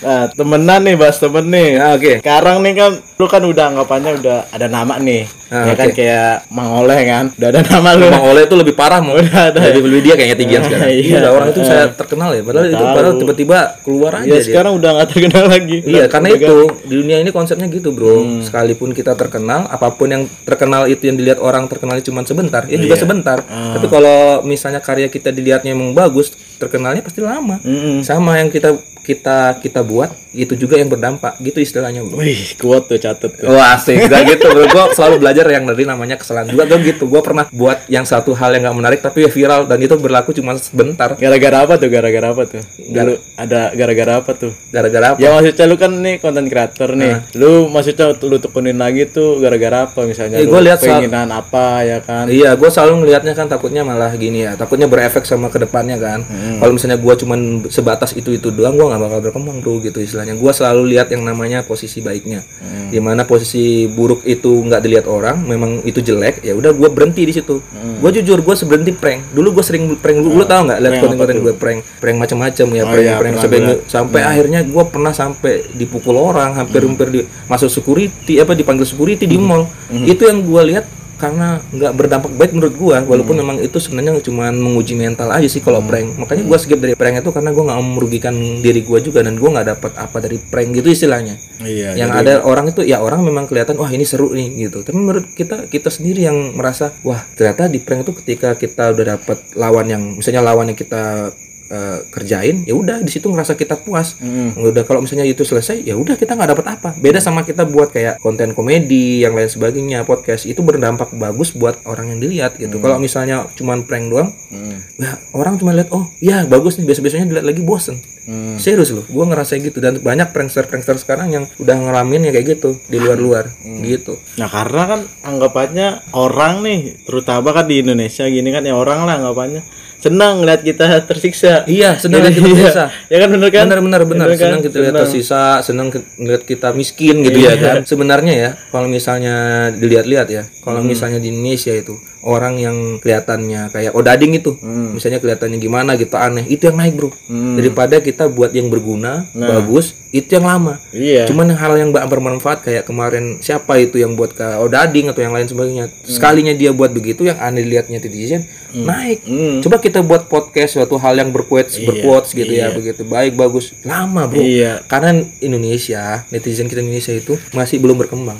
Nah, 0.09 0.25
temenan 0.33 0.81
nih, 0.81 0.97
bahas 0.97 1.21
temen 1.21 1.45
nih. 1.53 1.77
Ya, 1.77 1.93
oke. 1.93 2.13
Sekarang 2.25 2.65
nih 2.65 2.73
kan 2.73 2.91
lu 2.97 3.25
kan 3.29 3.45
udah 3.45 3.65
anggapannya 3.69 4.11
udah 4.17 4.37
ada 4.49 4.65
nama 4.65 4.97
nih. 4.97 5.29
Ah, 5.53 5.69
ya 5.69 5.73
kan 5.77 5.87
oke. 5.89 5.97
kayak 5.97 6.49
Mang 6.49 6.71
Oleh 6.73 6.97
kan. 7.05 7.25
Udah 7.37 7.47
ada 7.53 7.61
nama 7.61 7.89
lu. 7.93 8.09
Bang 8.09 8.25
Oleh 8.25 8.41
itu 8.49 8.55
lebih 8.57 8.73
parah 8.73 9.05
mau. 9.05 9.13
Udah 9.21 9.53
ada. 9.53 9.69
Lebih 9.69 9.85
lebih 9.85 10.01
dia 10.09 10.13
kayaknya 10.17 10.37
tinggian 10.41 10.61
sekarang. 10.65 10.89
Iya. 10.89 11.05
Iya, 11.21 11.29
orang 11.29 11.47
itu 11.53 11.61
saya 11.61 11.83
terkenal 11.93 12.33
ya. 12.33 12.41
Padahal 12.41 12.65
itu 12.73 12.81
padahal 12.81 13.13
tiba-tiba 13.21 13.57
keluar 13.85 14.11
aja 14.17 14.25
Ya 14.25 14.33
dia. 14.33 14.45
sekarang 14.49 14.71
udah 14.81 14.89
nggak 14.97 15.07
terkenal 15.13 15.45
lagi. 15.45 15.77
Iya, 15.85 16.03
karena 16.09 16.27
Udah 16.33 16.41
itu 16.41 16.55
di 16.89 16.93
dunia 16.97 17.17
ini 17.21 17.29
konsepnya 17.29 17.67
gitu, 17.69 17.89
Bro. 17.93 18.17
Hmm. 18.17 18.41
Sekalipun 18.41 18.89
kita 18.97 19.13
terkenal, 19.13 19.69
apa 19.69 19.93
pun 19.93 20.09
yang 20.09 20.23
terkenal 20.41 20.89
itu 20.89 21.05
yang 21.05 21.21
dilihat 21.21 21.37
orang 21.37 21.69
terkenalnya 21.69 22.01
cuma 22.01 22.25
sebentar, 22.25 22.65
ya 22.65 22.81
juga 22.81 22.97
Iya. 22.97 23.01
sebentar. 23.05 23.37
Ah. 23.45 23.77
Tapi 23.77 23.85
kalau 23.85 24.41
misalnya 24.41 24.81
karya 24.81 25.05
kita 25.05 25.29
dilihatnya 25.29 25.69
emang 25.69 25.93
bagus, 25.93 26.33
terkenalnya 26.57 27.05
pasti 27.05 27.21
lama. 27.21 27.61
Mm-mm. 27.61 28.01
Sama 28.01 28.41
yang 28.41 28.49
kita 28.49 28.73
kita 29.03 29.57
kita 29.63 29.81
buat 29.81 30.11
itu 30.29 30.53
juga 30.53 30.77
yang 30.77 30.93
berdampak, 30.93 31.41
gitu 31.41 31.57
istilahnya, 31.57 32.05
Bro. 32.05 32.21
Wih, 32.21 32.53
kuat 32.61 32.85
tuh 32.85 33.01
catet 33.01 33.33
tuh. 33.33 33.49
Wah 33.49 33.73
asik, 33.73 33.97
gak 34.05 34.29
gitu 34.29 34.45
bro. 34.53 34.69
Gue 34.69 34.83
selalu 34.93 35.25
belajar 35.25 35.41
yang 35.49 35.65
dari 35.65 35.89
namanya 35.89 36.21
kesalahan 36.21 36.53
juga 36.53 36.69
tuh 36.69 36.77
gitu. 36.85 37.09
Gue 37.09 37.17
pernah 37.25 37.49
buat 37.49 37.89
yang 37.89 38.05
satu 38.05 38.37
hal 38.37 38.53
yang 38.53 38.69
gak 38.69 38.77
menarik 38.77 38.99
tapi 39.01 39.25
viral 39.25 39.65
dan 39.65 39.81
itu 39.81 39.97
berlaku 39.97 40.29
cuma 40.37 40.53
sebentar. 40.61 41.17
Gara-gara 41.17 41.65
apa 41.65 41.81
tuh? 41.81 41.89
Gara-gara 41.89 42.27
apa 42.29 42.43
tuh? 42.45 42.61
Dulu 42.77 43.17
ada 43.41 43.73
gara-gara 43.73 44.13
apa 44.21 44.31
tuh? 44.37 44.53
Gara-gara 44.69 45.05
apa? 45.13 45.17
Ya 45.17 45.33
maksudnya 45.33 45.65
lu 45.65 45.75
kan 45.81 45.91
nih 45.97 46.15
konten 46.21 46.45
creator 46.45 46.89
nih. 46.93 47.13
Lu 47.33 47.65
maksudnya 47.73 48.13
lu 48.13 48.37
tekunin 48.37 48.77
lagi 48.77 49.09
tuh 49.09 49.41
gara-gara 49.41 49.89
apa 49.89 50.05
misalnya? 50.05 50.37
Eh, 50.37 50.45
gua 50.45 50.61
lihat 50.61 50.77
keinginan 50.77 51.33
apa 51.33 51.81
ya 51.81 52.05
kan? 52.05 52.29
Iya, 52.29 52.53
gue 52.53 52.69
selalu 52.69 53.01
ngelihatnya 53.01 53.33
kan 53.33 53.49
takutnya 53.49 53.81
malah 53.81 54.13
gini 54.13 54.45
ya, 54.45 54.53
takutnya 54.53 54.85
berefek 54.85 55.25
sama 55.25 55.49
ke 55.49 55.57
depannya 55.57 55.97
kan. 55.97 56.21
Kalau 56.61 56.69
misalnya 56.69 57.01
gue 57.01 57.13
cuman 57.25 57.65
sebatas 57.73 58.13
itu 58.13 58.29
itu 58.37 58.53
doang, 58.53 58.77
gue 58.77 58.85
nggak 58.89 59.01
bakal 59.05 59.19
berkembang 59.21 59.57
bro 59.61 59.77
gitu 59.79 60.01
istilahnya. 60.01 60.33
Gue 60.33 60.49
selalu 60.49 60.97
lihat 60.97 61.13
yang 61.13 61.21
namanya 61.21 61.61
posisi 61.61 62.01
baiknya, 62.01 62.41
di 62.89 62.97
mana 62.97 63.23
posisi 63.23 63.85
buruk 63.85 64.25
itu 64.25 64.65
nggak 64.65 64.81
dilihat 64.81 65.05
orang, 65.05 65.45
memang 65.45 65.85
itu 65.85 66.01
jelek, 66.01 66.41
ya 66.41 66.57
udah 66.57 66.73
gue 66.73 66.89
berhenti 66.89 67.23
di 67.29 67.33
situ. 67.37 67.61
Gue 68.01 68.09
jujur, 68.09 68.41
gue 68.41 68.55
seberhenti 68.57 68.91
prank. 68.91 69.29
Dulu 69.31 69.61
gue 69.61 69.63
sering 69.63 69.95
prank, 70.01 70.17
lu, 70.19 70.33
lu 70.33 70.43
tau 70.49 70.65
nggak? 70.65 70.79
Lihat 70.81 70.93
konten-konten 70.97 71.37
gue 71.45 71.53
prank, 71.53 71.79
prank 72.01 72.17
macam-macam 72.17 72.67
ya, 72.73 72.83
Oh 72.83 72.91
prank, 72.91 73.05
iya, 73.05 73.15
prank 73.21 73.35
sampai 73.37 73.59
sampai 73.85 74.21
akhirnya 74.25 74.59
gue 74.65 74.83
pernah 74.89 75.13
sampai 75.13 75.69
dipukul 75.77 76.17
orang, 76.17 76.57
hampir-hampir 76.57 77.07
di 77.13 77.21
masuk 77.45 77.69
security 77.69 78.41
apa 78.41 78.57
dipanggil 78.57 78.89
security 78.89 79.29
di 79.29 79.37
mall. 79.37 79.69
Itu 79.93 80.25
yang 80.25 80.41
gue 80.41 80.61
lihat 80.73 80.98
karena 81.19 81.59
nggak 81.75 81.93
berdampak 81.93 82.31
baik 82.33 82.51
menurut 82.55 82.75
gua 82.79 82.97
walaupun 83.03 83.35
memang 83.35 83.57
itu 83.59 83.75
sebenarnya 83.77 84.17
cuma 84.23 84.49
menguji 84.49 84.95
mental 84.95 85.29
aja 85.35 85.45
sih 85.45 85.59
kalau 85.59 85.83
prank. 85.83 86.15
Makanya 86.15 86.47
gua 86.47 86.57
skip 86.57 86.79
dari 86.79 86.95
prank 86.95 87.19
itu 87.19 87.29
karena 87.35 87.51
gua 87.51 87.63
nggak 87.69 87.77
mau 87.83 87.91
merugikan 87.99 88.33
diri 88.63 88.81
gua 88.87 89.03
juga 89.03 89.19
dan 89.19 89.35
gua 89.35 89.59
nggak 89.59 89.67
dapat 89.75 89.91
apa 89.99 90.17
dari 90.23 90.39
prank 90.39 90.69
gitu 90.79 90.87
istilahnya. 90.89 91.35
Iya. 91.59 91.91
yang 91.99 92.15
ada 92.15 92.39
orang 92.47 92.71
itu 92.71 92.87
ya 92.87 93.03
orang 93.03 93.19
memang 93.19 93.43
kelihatan 93.43 93.75
wah 93.75 93.91
ini 93.91 94.07
seru 94.07 94.31
nih 94.31 94.71
gitu. 94.71 94.81
Tapi 94.81 94.95
menurut 94.95 95.35
kita 95.35 95.67
kita 95.67 95.91
sendiri 95.91 96.23
yang 96.25 96.55
merasa 96.55 96.95
wah 97.03 97.19
ternyata 97.35 97.67
di 97.67 97.83
prank 97.83 98.07
itu 98.07 98.13
ketika 98.23 98.55
kita 98.55 98.95
udah 98.95 99.19
dapat 99.19 99.37
lawan 99.59 99.85
yang 99.91 100.03
misalnya 100.15 100.39
lawan 100.39 100.71
yang 100.71 100.79
kita 100.79 101.35
eh, 101.69 101.99
kerjain 102.09 102.65
ya 102.65 102.73
udah 102.75 102.99
di 102.99 103.11
situ 103.13 103.29
ngerasa 103.29 103.53
kita 103.55 103.79
puas. 103.79 104.17
Hmm. 104.19 104.57
udah 104.57 104.83
kalau 104.83 105.05
misalnya 105.05 105.23
itu 105.23 105.45
selesai 105.45 105.85
ya 105.85 105.95
udah 105.95 106.17
kita 106.17 106.33
nggak 106.35 106.49
dapat 106.57 106.65
apa. 106.75 106.89
Beda 106.97 107.21
sama 107.21 107.45
kita 107.45 107.63
buat 107.63 107.93
kayak 107.93 108.19
konten 108.19 108.51
komedi 108.51 109.21
yang 109.21 109.37
lain 109.37 109.47
sebagainya 109.47 110.03
podcast 110.03 110.49
itu 110.49 110.59
berdampak 110.65 111.13
bagus 111.15 111.53
buat 111.53 111.79
orang 111.85 112.17
yang 112.17 112.19
dilihat 112.19 112.57
gitu. 112.57 112.81
Kalau 112.81 112.97
misalnya 112.97 113.47
cuman 113.55 113.85
prank 113.85 114.09
doang 114.09 114.29
Hmm. 114.49 114.81
ya 114.97 115.13
orang 115.37 115.61
cuma 115.61 115.77
lihat 115.77 115.93
oh 115.93 116.09
ya 116.17 116.41
bagus 116.49 116.81
nih 116.81 116.89
biasa 116.89 116.99
biasanya 117.05 117.25
dilihat 117.29 117.47
lagi 117.47 117.61
bosen. 117.61 117.97
Hmm. 118.29 118.61
serius 118.61 118.93
loh 118.93 119.05
gua 119.09 119.25
ngerasa 119.25 119.57
gitu. 119.57 119.81
Dan 119.81 120.01
banyak 120.01 120.33
prankster 120.33 120.65
prankster 120.69 120.97
sekarang 120.97 121.33
yang 121.33 121.45
udah 121.57 121.75
ngalamin 121.77 122.29
ya 122.29 122.31
kayak 122.33 122.57
gitu 122.57 122.77
di 122.85 122.97
luar 122.97 123.17
luar 123.17 123.45
gitu. 123.81 124.17
Nah 124.37 124.49
karena 124.49 124.83
kan 124.85 124.99
anggapannya 125.23 125.87
orang 126.13 126.61
nih, 126.65 126.79
terutama 127.05 127.53
kan 127.53 127.65
di 127.65 127.81
Indonesia 127.81 128.25
gini 128.25 128.49
kan 128.49 128.65
ya 128.65 128.73
orang 128.73 129.05
lah 129.05 129.17
anggapannya 129.21 129.61
senang 129.99 130.39
ngeliat 130.39 130.61
kita 130.61 130.85
tersiksa. 131.03 131.67
iya 131.67 131.93
sedang 131.93 132.23
Iya, 132.23 132.31
kita 132.31 132.47
tersisa 132.47 132.85
Ya 133.05 133.17
kan 133.17 133.29
bener 133.29 133.49
kan? 133.49 133.65
benar 133.67 133.79
benar 133.79 134.01
benar 134.03 134.27
kan? 134.31 134.39
senang 134.39 134.61
kita 134.61 134.75
lihat 134.77 134.87
Senang. 134.89 135.03
tersisa 135.03 135.41
senang 135.59 135.87
ngeliat 136.15 136.43
kita 136.43 136.67
miskin 136.71 137.15
gitu 137.21 137.37
Iya. 137.37 137.51
ya 137.51 137.55
kan 137.59 137.77
sebenarnya 137.83 138.33
ya 138.33 138.49
kalau 138.67 138.87
misalnya 138.87 139.35
dilihat-lihat 139.71 140.27
ya 140.27 140.43
kalau 140.59 140.79
Hmm. 140.79 140.87
misalnya 140.87 141.19
di 141.19 141.29
Indonesia 141.29 141.71
itu 141.71 141.99
orang 142.23 142.59
yang 142.59 142.77
kelihatannya 142.99 143.71
kayak 143.71 143.91
odading 143.95 144.35
itu. 144.35 144.55
Hmm. 144.59 144.95
misalnya 144.95 145.23
kelihatannya 145.23 145.57
gimana 145.59 145.95
gitu 145.95 146.15
aneh. 146.19 146.45
Itu 146.47 146.71
yang 146.71 146.77
naik 146.77 146.93
bro. 146.99 147.09
Daripada 147.29 148.01
kita 148.03 148.27
buat 148.27 148.51
yang 148.51 148.67
berguna 148.67 149.27
bagus 149.35 149.95
itu 150.09 150.35
yang 150.35 150.49
lama. 150.49 150.81
Nah. 150.81 150.97
Iya. 150.97 151.23
cuman 151.29 151.53
hal 151.53 151.73
yang 151.77 151.93
bermanfaat 151.93 152.65
kayak 152.65 152.89
kemarin 152.89 153.37
siapa 153.45 153.77
itu 153.77 154.01
yang 154.01 154.17
buat 154.17 154.33
ke 154.33 154.57
odading 154.57 155.13
atau 155.13 155.21
yang 155.21 155.33
lain 155.33 155.47
sebagainya. 155.47 155.85
Sekalinya 156.03 156.53
dia 156.57 156.73
buat 156.73 156.89
begitu 156.89 157.29
yang 157.29 157.37
aneh 157.37 157.61
dilihatnya 157.61 158.01
netizen 158.01 158.49
naik. 158.73 159.25
Hmm. 159.25 159.61
coba 159.61 159.77
kita 159.77 160.01
buat 160.01 160.25
podcast 160.29 160.77
suatu 160.77 160.97
hal 160.97 161.17
yang 161.17 161.29
berquotes 161.29 161.77
berquotes 161.81 162.33
gitu 162.33 162.49
ya 162.49 162.73
begitu. 162.73 163.05
Baik 163.05 163.37
bagus. 163.37 163.71
Lama 163.85 164.25
bro. 164.25 164.41
Iya. 164.41 164.81
karena 164.89 165.23
Indonesia 165.39 166.25
netizen 166.33 166.67
kita 166.67 166.81
Indonesia 166.81 167.13
itu 167.13 167.37
masih 167.53 167.77
belum 167.77 168.01
berkembang 168.01 168.39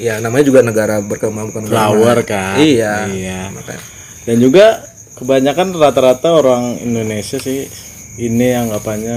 ya 0.00 0.16
namanya 0.18 0.42
juga 0.42 0.60
negara 0.60 0.98
berkembang 0.98 1.52
bukan 1.52 1.68
negara 1.68 1.76
Flower 1.86 2.18
kan. 2.24 2.56
iya 2.56 3.04
Iya. 3.06 3.40
makanya 3.52 3.82
Dan 4.20 4.36
juga 4.38 4.84
kebanyakan 5.14 5.72
rata-rata 5.74 6.28
orang 6.30 6.76
Indonesia 6.78 7.36
sih 7.36 7.68
ini 8.16 8.52
anggapannya 8.54 9.16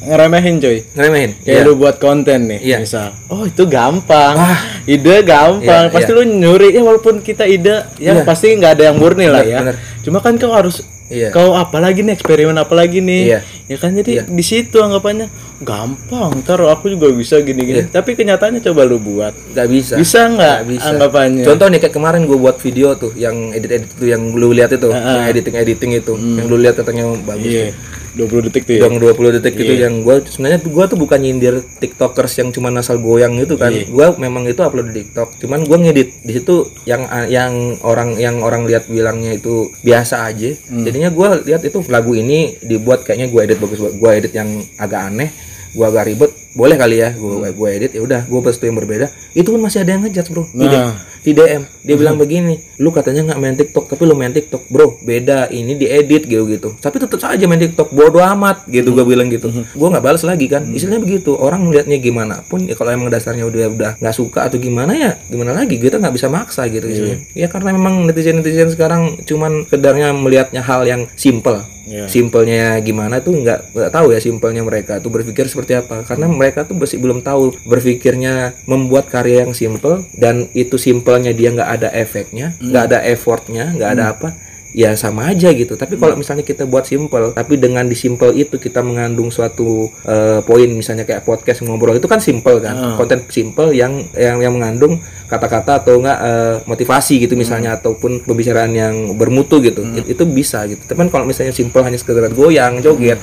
ngeremehin 0.00 0.58
coy. 0.58 0.78
ngeremehin 0.90 1.30
Kayak 1.40 1.54
Iya. 1.54 1.64
lu 1.64 1.72
buat 1.74 1.96
konten 1.96 2.44
nih, 2.44 2.60
Iya. 2.60 2.76
misal. 2.78 3.14
Oh, 3.26 3.42
itu 3.42 3.64
gampang. 3.64 4.36
Wah. 4.36 4.60
Ide 4.84 5.24
gampang. 5.24 5.88
Iya, 5.88 5.90
pasti 5.90 6.10
iya. 6.12 6.18
lu 6.18 6.22
nyuri 6.28 6.68
ya 6.70 6.82
walaupun 6.82 7.14
kita 7.18 7.46
ide 7.46 7.88
ya 7.96 8.12
Iya. 8.12 8.22
pasti 8.22 8.52
nggak 8.52 8.72
ada 8.74 8.84
yang 8.90 8.98
murni 8.98 9.26
lah 9.26 9.40
ya. 9.42 9.64
bener. 9.64 9.76
Cuma 10.02 10.20
kan 10.20 10.36
kau 10.36 10.52
harus 10.52 10.84
Iya. 11.04 11.28
kau 11.36 11.52
apa 11.52 11.84
lagi 11.84 12.00
nih 12.00 12.16
eksperimen 12.16 12.56
apa 12.56 12.72
lagi 12.72 13.04
nih? 13.04 13.22
Iya. 13.28 13.40
Ya 13.68 13.76
kan 13.76 13.92
jadi 13.92 14.24
di 14.24 14.44
situ 14.44 14.80
anggapannya 14.80 15.28
gampang. 15.60 16.40
Ntar 16.40 16.64
aku 16.64 16.88
juga 16.88 17.12
bisa 17.12 17.36
gini-gini. 17.44 17.84
Iya. 17.84 17.92
Tapi 17.92 18.16
kenyataannya 18.16 18.64
coba 18.64 18.88
lu 18.88 18.96
buat. 18.96 19.36
nggak 19.52 19.68
bisa 19.68 19.94
Bisa 20.00 20.32
nggak 20.32 20.64
bisa. 20.64 20.88
anggapannya? 20.96 21.44
Contoh 21.44 21.66
nih 21.68 21.78
kayak 21.84 21.94
kemarin 21.94 22.24
gue 22.24 22.38
buat 22.40 22.56
video 22.56 22.96
tuh 22.96 23.12
yang 23.20 23.52
edit 23.52 23.70
edit 23.70 23.90
itu 23.92 24.06
yang 24.08 24.32
lu 24.32 24.48
lihat 24.56 24.72
itu, 24.72 24.88
yang 24.88 25.28
editing 25.28 25.56
editing 25.60 25.90
itu, 25.92 26.12
yang 26.16 26.46
lu 26.48 26.56
lihat 26.56 26.80
katanya 26.80 27.04
bagus. 27.20 27.52
Iya. 27.52 27.68
tuh. 27.68 28.03
20 28.14 28.46
detik 28.50 28.62
tuh 28.66 28.74
ya. 28.78 28.86
Yang 28.86 29.14
20 29.18 29.36
detik 29.38 29.54
itu 29.58 29.74
yang 29.74 29.94
gue 30.06 30.22
sebenarnya 30.26 30.60
gue 30.62 30.84
tuh 30.86 30.98
bukan 30.98 31.18
nyindir 31.18 31.54
tiktokers 31.82 32.38
yang 32.38 32.54
cuma 32.54 32.70
asal 32.78 33.02
goyang 33.02 33.34
itu 33.42 33.58
kan. 33.58 33.74
Gue 33.74 34.06
memang 34.22 34.46
itu 34.46 34.62
upload 34.62 34.94
di 34.94 35.02
tiktok. 35.02 35.34
Cuman 35.42 35.66
gue 35.66 35.78
ngedit 35.78 36.08
di 36.22 36.32
situ 36.34 36.70
yang 36.86 37.06
yang 37.26 37.78
orang 37.82 38.14
yang 38.18 38.40
orang 38.40 38.66
lihat 38.70 38.86
bilangnya 38.86 39.34
itu 39.34 39.74
biasa 39.82 40.30
aja. 40.30 40.54
Jadinya 40.70 41.10
gue 41.10 41.28
lihat 41.50 41.62
itu 41.66 41.82
lagu 41.90 42.14
ini 42.14 42.58
dibuat 42.62 43.02
kayaknya 43.02 43.28
gue 43.30 43.40
edit 43.42 43.58
bagus. 43.58 43.78
Gue 43.98 44.10
edit 44.14 44.32
yang 44.34 44.62
agak 44.78 45.10
aneh, 45.10 45.30
gue 45.74 45.86
agak 45.86 46.06
ribet. 46.06 46.43
Boleh 46.54 46.78
kali 46.78 47.02
ya 47.02 47.10
gue 47.12 47.50
gue 47.50 47.68
edit 47.68 47.90
ya 47.92 48.00
udah 48.00 48.20
gue 48.24 48.38
itu 48.40 48.64
yang 48.64 48.78
berbeda. 48.78 49.06
Itu 49.34 49.50
pun 49.50 49.60
masih 49.60 49.82
ada 49.82 49.90
yang 49.92 50.02
ngejudge 50.06 50.30
bro. 50.30 50.46
Di, 50.48 50.64
Nah. 50.64 50.94
di 51.24 51.32
DM 51.32 51.62
dia 51.80 51.96
bilang 51.96 52.16
begini 52.16 52.60
lu 52.78 52.92
katanya 52.92 53.32
nggak 53.32 53.38
main 53.40 53.56
TikTok 53.56 53.84
tapi 53.88 54.02
lu 54.04 54.14
main 54.14 54.30
TikTok 54.30 54.70
bro. 54.70 54.94
Beda 55.02 55.50
ini 55.50 55.74
diedit 55.74 56.24
gitu 56.24 56.46
gitu 56.46 56.78
tapi 56.78 57.02
tetap 57.02 57.18
saja 57.18 57.42
main 57.44 57.58
TikTok 57.58 57.90
bodoh 57.90 58.22
amat 58.22 58.64
gitu 58.70 58.94
gue 58.94 59.04
bilang 59.04 59.26
gitu. 59.28 59.50
Gue 59.50 59.88
nggak 59.90 60.04
balas 60.04 60.22
lagi 60.22 60.46
kan. 60.46 60.62
Istilahnya 60.70 61.02
begitu 61.02 61.34
orang 61.34 61.66
melihatnya 61.66 61.98
gimana 61.98 62.40
pun 62.46 62.62
ya 62.64 62.78
kalau 62.78 62.94
emang 62.94 63.10
dasarnya 63.10 63.44
udah 63.44 63.68
udah 63.74 63.90
nggak 63.98 64.14
suka 64.14 64.46
atau 64.46 64.56
gimana 64.56 64.94
ya 64.94 65.18
gimana 65.26 65.52
lagi? 65.52 65.76
Kita 65.76 65.98
nggak 65.98 66.14
bisa 66.14 66.30
maksa 66.30 66.70
gitu 66.70 66.86
istilahnya. 66.86 67.18
Ya 67.34 67.50
karena 67.50 67.74
memang 67.74 68.06
netizen 68.06 68.38
netizen 68.38 68.70
sekarang 68.70 69.18
cuman 69.26 69.66
kedarnya 69.66 70.14
melihatnya 70.14 70.62
hal 70.62 70.86
yang 70.86 71.10
simple. 71.18 71.60
Iya. 71.84 72.08
simpelnya 72.08 72.80
gimana 72.80 73.20
tuh 73.20 73.36
nggak 73.36 73.76
nggak 73.76 73.92
tahu 73.92 74.16
ya 74.16 74.20
simpelnya 74.20 74.64
mereka 74.64 75.04
tuh 75.04 75.12
berpikir 75.12 75.44
seperti 75.52 75.76
apa. 75.76 76.00
Karena 76.08 76.32
mereka 76.44 76.60
tuh 76.62 76.76
masih 76.76 77.00
belum 77.00 77.20
tahu 77.20 77.56
berpikirnya 77.64 78.34
membuat 78.64 79.08
karya 79.08 79.48
yang 79.48 79.52
simple 79.52 80.04
dan 80.12 80.52
itu 80.52 80.76
simpelnya 80.76 81.32
dia 81.32 81.48
nggak 81.50 81.70
ada 81.74 81.88
efeknya 81.90 82.52
nggak 82.60 82.82
ada 82.84 82.98
effortnya 83.02 83.72
nggak 83.72 83.90
ada 83.90 84.04
apa 84.10 84.28
ya 84.74 84.90
sama 84.94 85.30
aja 85.30 85.54
gitu. 85.54 85.78
Tapi 85.78 85.94
kalau 85.94 86.18
misalnya 86.18 86.42
kita 86.42 86.66
buat 86.66 86.82
simple 86.82 87.30
tapi 87.30 87.54
dengan 87.56 87.86
di 87.86 87.94
simple 87.94 88.34
itu 88.34 88.58
kita 88.58 88.82
mengandung 88.82 89.30
suatu 89.30 89.86
eh, 90.02 90.42
poin 90.42 90.66
misalnya 90.66 91.06
kayak 91.06 91.22
podcast 91.22 91.62
ngobrol 91.62 91.94
itu 91.94 92.04
kan 92.04 92.18
simple 92.18 92.58
kan 92.58 92.74
konten 92.98 93.22
simple 93.30 93.70
yang 93.70 94.02
yang 94.12 94.42
yang 94.42 94.50
mengandung 94.50 94.98
kata-kata 95.24 95.78
atau 95.78 96.02
enggak 96.02 96.18
eh, 96.20 96.56
motivasi 96.66 97.22
gitu 97.22 97.38
misalnya 97.38 97.78
ataupun 97.78 98.26
pembicaraan 98.26 98.74
yang 98.74 98.94
bermutu 99.14 99.62
gitu. 99.62 99.86
It- 99.94 100.10
itu 100.10 100.26
bisa 100.26 100.66
gitu. 100.66 100.82
Tapi 100.82 101.06
kan 101.06 101.10
kalau 101.12 101.24
misalnya 101.24 101.54
simple 101.54 101.78
hanya 101.80 101.96
sekedar 101.96 102.26
goyang 102.34 102.82
joget 102.82 103.22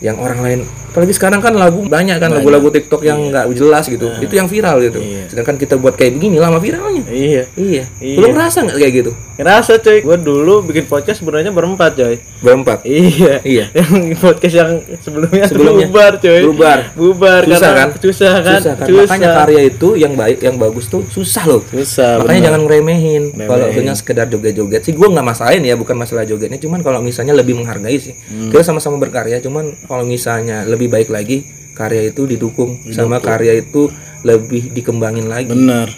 yang 0.00 0.16
orang 0.16 0.40
lain 0.40 0.60
apalagi 0.90 1.12
sekarang 1.12 1.38
kan 1.38 1.54
lagu 1.54 1.80
banyak 1.82 2.18
kan 2.18 2.28
lagu-lagu 2.28 2.68
TikTok 2.68 3.00
yang 3.00 3.30
nggak 3.30 3.46
jelas 3.52 3.86
gitu 3.86 4.10
itu 4.18 4.32
yang 4.32 4.44
viral 4.44 4.76
gitu 4.80 4.98
sedangkan 5.26 5.54
kita 5.54 5.74
buat 5.74 5.94
kayak 5.94 6.12
begini 6.12 6.36
lama 6.36 6.58
viralnya 6.58 7.06
Iya. 7.06 7.44
iya 7.54 7.84
Iya. 7.96 8.16
lu 8.16 8.26
ngerasa 8.28 8.58
nggak 8.62 8.76
kayak 8.76 8.94
gitu 8.96 9.12
Ngerasa 9.40 9.80
coy, 9.80 10.04
gue 10.04 10.16
dulu 10.20 10.60
bikin 10.62 10.84
podcast 10.84 11.16
sebenarnya 11.16 11.48
berempat 11.48 11.96
coy. 11.96 12.20
berempat 12.40 12.84
Iya. 12.84 13.40
Iya. 13.40 13.64
Yang 13.80 14.20
podcast 14.20 14.54
yang 14.54 14.70
sebelumnya, 15.00 15.44
Sebelumnya. 15.44 15.88
bubar 15.88 16.12
coy. 16.16 16.40
Bubar. 16.44 16.78
Bubar 16.92 17.40
susah 17.46 17.60
karena 17.62 17.80
kan 17.80 17.88
Susah 17.96 18.32
kan? 18.36 18.58
susah 18.58 18.74
kan 18.76 18.86
makanya 19.00 19.28
karya 19.34 19.60
itu 19.66 19.88
yang 19.96 20.12
baik 20.12 20.38
yang 20.40 20.56
bagus 20.56 20.86
tuh 20.86 21.04
susah 21.06 21.44
loh 21.46 21.62
Susah. 21.64 22.20
makanya 22.20 22.28
bener. 22.30 22.46
jangan 22.46 22.60
ngeremehin 22.62 23.22
kalau 23.40 23.66
hanya 23.66 23.94
sekedar 23.94 24.26
joget-joget 24.26 24.80
sih 24.82 24.92
gue 24.92 25.04
nggak 25.06 25.24
masalahin 25.24 25.62
ya 25.62 25.74
bukan 25.74 25.94
masalah 25.94 26.24
jogetnya 26.24 26.56
cuman 26.58 26.80
kalau 26.80 27.00
misalnya 27.00 27.32
lebih 27.32 27.54
menghargai 27.54 27.96
sih 27.96 28.14
Hmm. 28.22 28.48
kita 28.48 28.62
sama-sama 28.62 28.96
berkarya 28.98 29.36
cuman 29.38 29.76
kalau 29.82 30.04
misalnya 30.04 30.64
lebih 30.64 30.79
baik 30.86 31.10
lagi 31.10 31.42
karya 31.74 32.12
itu 32.12 32.28
didukung, 32.28 32.76
sama 32.92 33.18
karya 33.18 33.56
itu 33.56 33.88
lebih 34.20 34.68
dikembangin 34.70 35.26
lagi 35.26 35.48
Bener. 35.48 35.88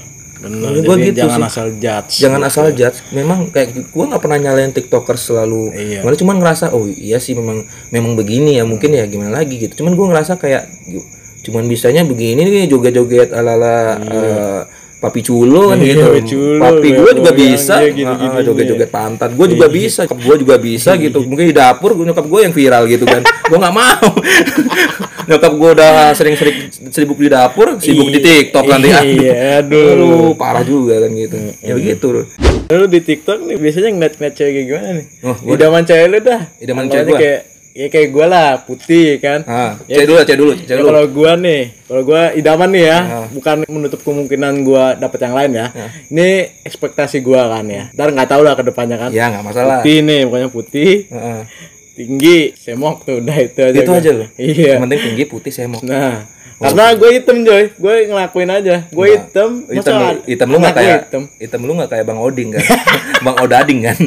Bener. 0.42 0.74
Gitu 0.98 1.22
jangan 1.22 1.38
sih. 1.38 1.50
asal 1.54 1.66
judge. 1.78 2.12
jangan 2.18 2.40
asal 2.42 2.66
judge 2.74 2.98
memang 3.14 3.50
kayak 3.54 3.78
gue 3.90 4.04
nggak 4.10 4.18
pernah 4.18 4.38
nyalain 4.42 4.74
tiktokers 4.74 5.30
selalu 5.30 5.70
Iya. 5.70 6.00
malah 6.02 6.18
cuman 6.18 6.36
ngerasa 6.42 6.74
oh 6.74 6.90
iya 6.90 7.22
sih 7.22 7.38
memang 7.38 7.62
memang 7.94 8.18
begini 8.18 8.58
ya 8.58 8.66
mungkin 8.66 8.90
ya 8.90 9.06
gimana 9.06 9.38
lagi 9.38 9.58
gitu 9.58 9.82
cuman 9.82 9.94
gue 9.94 10.06
ngerasa 10.10 10.42
kayak 10.42 10.66
cuman 11.42 11.66
bisanya 11.70 12.02
begini 12.02 12.42
nih 12.42 12.66
joget-joget 12.66 13.30
ala 13.30 13.54
ala 13.54 13.76
papi 15.02 15.20
culo 15.26 15.74
kan 15.74 15.82
Iya, 15.82 15.98
gitu 15.98 16.06
papi 16.06 16.22
culo, 16.30 16.62
papi 16.62 16.88
gue 16.94 17.10
juga 17.18 17.32
bisa. 17.34 17.74
Iya, 17.82 18.06
ah, 18.06 18.38
ah, 18.38 18.40
joget-joget 18.46 18.90
pantat 18.94 19.30
gue 19.34 19.46
juga 19.50 19.66
bisa 19.66 20.06
gue 20.06 20.36
juga 20.38 20.54
bisa 20.62 20.94
gitu. 20.94 21.26
Mungkin 21.26 21.50
di 21.50 21.54
dapur 21.54 21.98
nyokap 21.98 22.22
gue 22.30 22.40
yang 22.46 22.54
viral 22.54 22.86
gitu 22.86 23.02
kan. 23.02 23.26
Gue 23.26 23.58
nggak 23.58 23.74
mau. 23.74 24.08
Nyokap 25.22 25.52
gue 25.54 25.70
udah 25.78 25.92
sering-sering 26.18 26.70
sibuk 26.90 27.18
di 27.18 27.30
dapur 27.30 27.78
sibuk 27.78 28.10
di 28.10 28.18
tiktok 28.22 28.66
nanti 28.66 28.90
Iya, 28.90 29.62
aduh. 29.62 29.90
Aduh, 29.94 30.30
parah 30.38 30.62
juga 30.62 31.02
kan 31.02 31.10
gitu. 31.14 31.36
Ya 31.58 31.74
begitu. 31.74 32.06
Lu 32.70 32.86
di 32.86 33.00
TikTok 33.02 33.42
nih 33.42 33.58
biasanya 33.58 33.90
ngeliat-ngeliat 33.98 34.34
cewek 34.38 34.52
kayak 34.54 34.66
gimana 34.70 34.88
nih? 35.02 35.06
Oh, 35.26 35.36
Idaman 35.50 35.82
cewek 35.82 36.06
lu 36.10 36.18
dah. 36.22 36.40
Idaman 36.62 36.86
cewek 36.86 37.14
kayak 37.18 37.40
ya 37.72 37.86
kayak 37.88 38.08
gua 38.08 38.26
lah, 38.26 38.50
putih 38.62 39.16
kan. 39.16 39.40
Ah, 39.44 39.76
Ya, 39.84 40.00
cek 40.00 40.06
dulu, 40.06 40.18
cek 40.22 40.36
dulu, 40.36 40.52
cek 40.54 40.66
Ya, 40.66 40.76
dulu. 40.76 40.86
kalau 40.88 41.04
gua 41.08 41.32
nih, 41.34 41.62
kalau 41.84 42.02
gua 42.04 42.22
idaman 42.32 42.68
nih 42.70 42.84
ya, 42.84 42.98
bukan 43.28 43.56
menutup 43.66 44.00
kemungkinan 44.00 44.52
gua 44.62 44.92
dapet 44.94 45.18
yang 45.20 45.34
lain 45.34 45.50
ya. 45.52 45.66
Ini 46.06 46.28
ekspektasi 46.62 47.20
gua 47.20 47.48
kan 47.48 47.64
ya. 47.66 47.88
Ntar 47.90 48.12
nggak 48.12 48.28
tahu 48.28 48.42
lah 48.42 48.54
ke 48.54 48.64
depannya 48.64 48.96
kan. 48.96 49.10
Ya 49.10 49.28
nggak 49.28 49.44
masalah. 49.44 49.80
Putih 49.80 49.98
nih, 50.00 50.20
pokoknya 50.28 50.48
putih, 50.48 50.90
Heeh. 51.08 51.40
tinggi, 51.92 52.38
semok 52.54 53.04
tuh 53.04 53.20
udah 53.20 53.36
itu 53.36 53.60
aja. 53.60 53.78
Itu 53.78 53.92
gua. 53.92 54.00
aja 54.00 54.10
loh. 54.12 54.28
Iya. 54.36 54.76
Yang 54.76 54.80
penting 54.84 55.00
tinggi 55.08 55.24
putih 55.26 55.52
saya 55.52 55.66
mau. 55.68 55.80
Nah, 56.62 56.70
karena 56.70 56.94
gue 56.94 57.10
hitam 57.12 57.36
coy, 57.42 57.64
gue 57.68 57.94
ngelakuin 58.06 58.46
aja. 58.48 58.76
Gue 58.88 59.06
hitam, 59.12 59.50
Hitam, 59.66 59.94
masa 59.98 60.14
lu- 60.14 60.22
hitam 60.24 60.46
lu 60.46 60.56
nggak 60.56 60.74
kayak 60.74 60.98
hitam? 61.02 61.22
hitam 61.36 61.60
lu 61.60 61.72
nggak 61.74 61.90
kayak 61.90 62.04
Bang 62.06 62.16
Oding 62.16 62.48
kan? 62.52 62.62
bang 63.24 63.36
Odading 63.36 63.80
kan? 63.82 63.98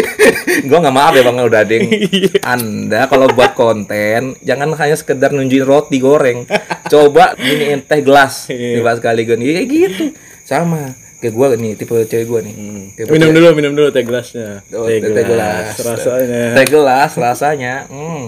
gua 0.68 0.78
nggak 0.80 0.92
maaf 0.92 1.12
ya 1.12 1.22
Bang 1.22 1.38
Odading. 1.38 1.82
Anda 2.44 3.06
kalau 3.06 3.26
buat 3.28 3.54
konten 3.54 4.34
jangan 4.40 4.70
hanya 4.72 4.94
sekedar 4.94 5.30
nunjukin 5.30 5.62
roti 5.62 5.98
goreng. 5.98 6.42
Coba 6.86 7.34
giniin 7.34 7.80
teh 7.80 8.00
gelas. 8.00 8.50
Coba 8.50 8.90
sekali 8.94 9.22
gue 9.22 9.38
kayak 9.38 9.66
gitu. 9.66 10.04
Sama. 10.42 10.98
kayak 11.16 11.32
gue 11.32 11.46
nih 11.56 11.72
tipe 11.76 11.94
cewek 11.94 12.26
gue 12.26 12.40
nih 12.42 12.54
Tipe 12.98 13.06
minum 13.08 13.30
cewek- 13.30 13.36
dulu 13.38 13.48
minum 13.54 13.72
dulu 13.72 13.88
teh 13.88 14.02
gelasnya 14.02 14.58
Oh, 14.72 14.90
teh 14.90 14.98
gelas. 15.22 15.70
rasanya 15.78 16.42
teh 16.52 16.66
gelas 16.66 17.10
rasanya 17.14 17.74
hmm. 17.86 18.22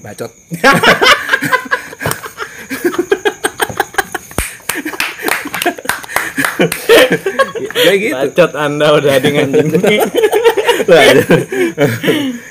Bacot. 0.00 0.30
Kayak 7.72 7.98
gitu. 7.98 8.14
Bacot 8.16 8.52
anda 8.54 8.86
udah 8.96 9.14
dengan 9.18 9.48
Lah, 10.82 11.04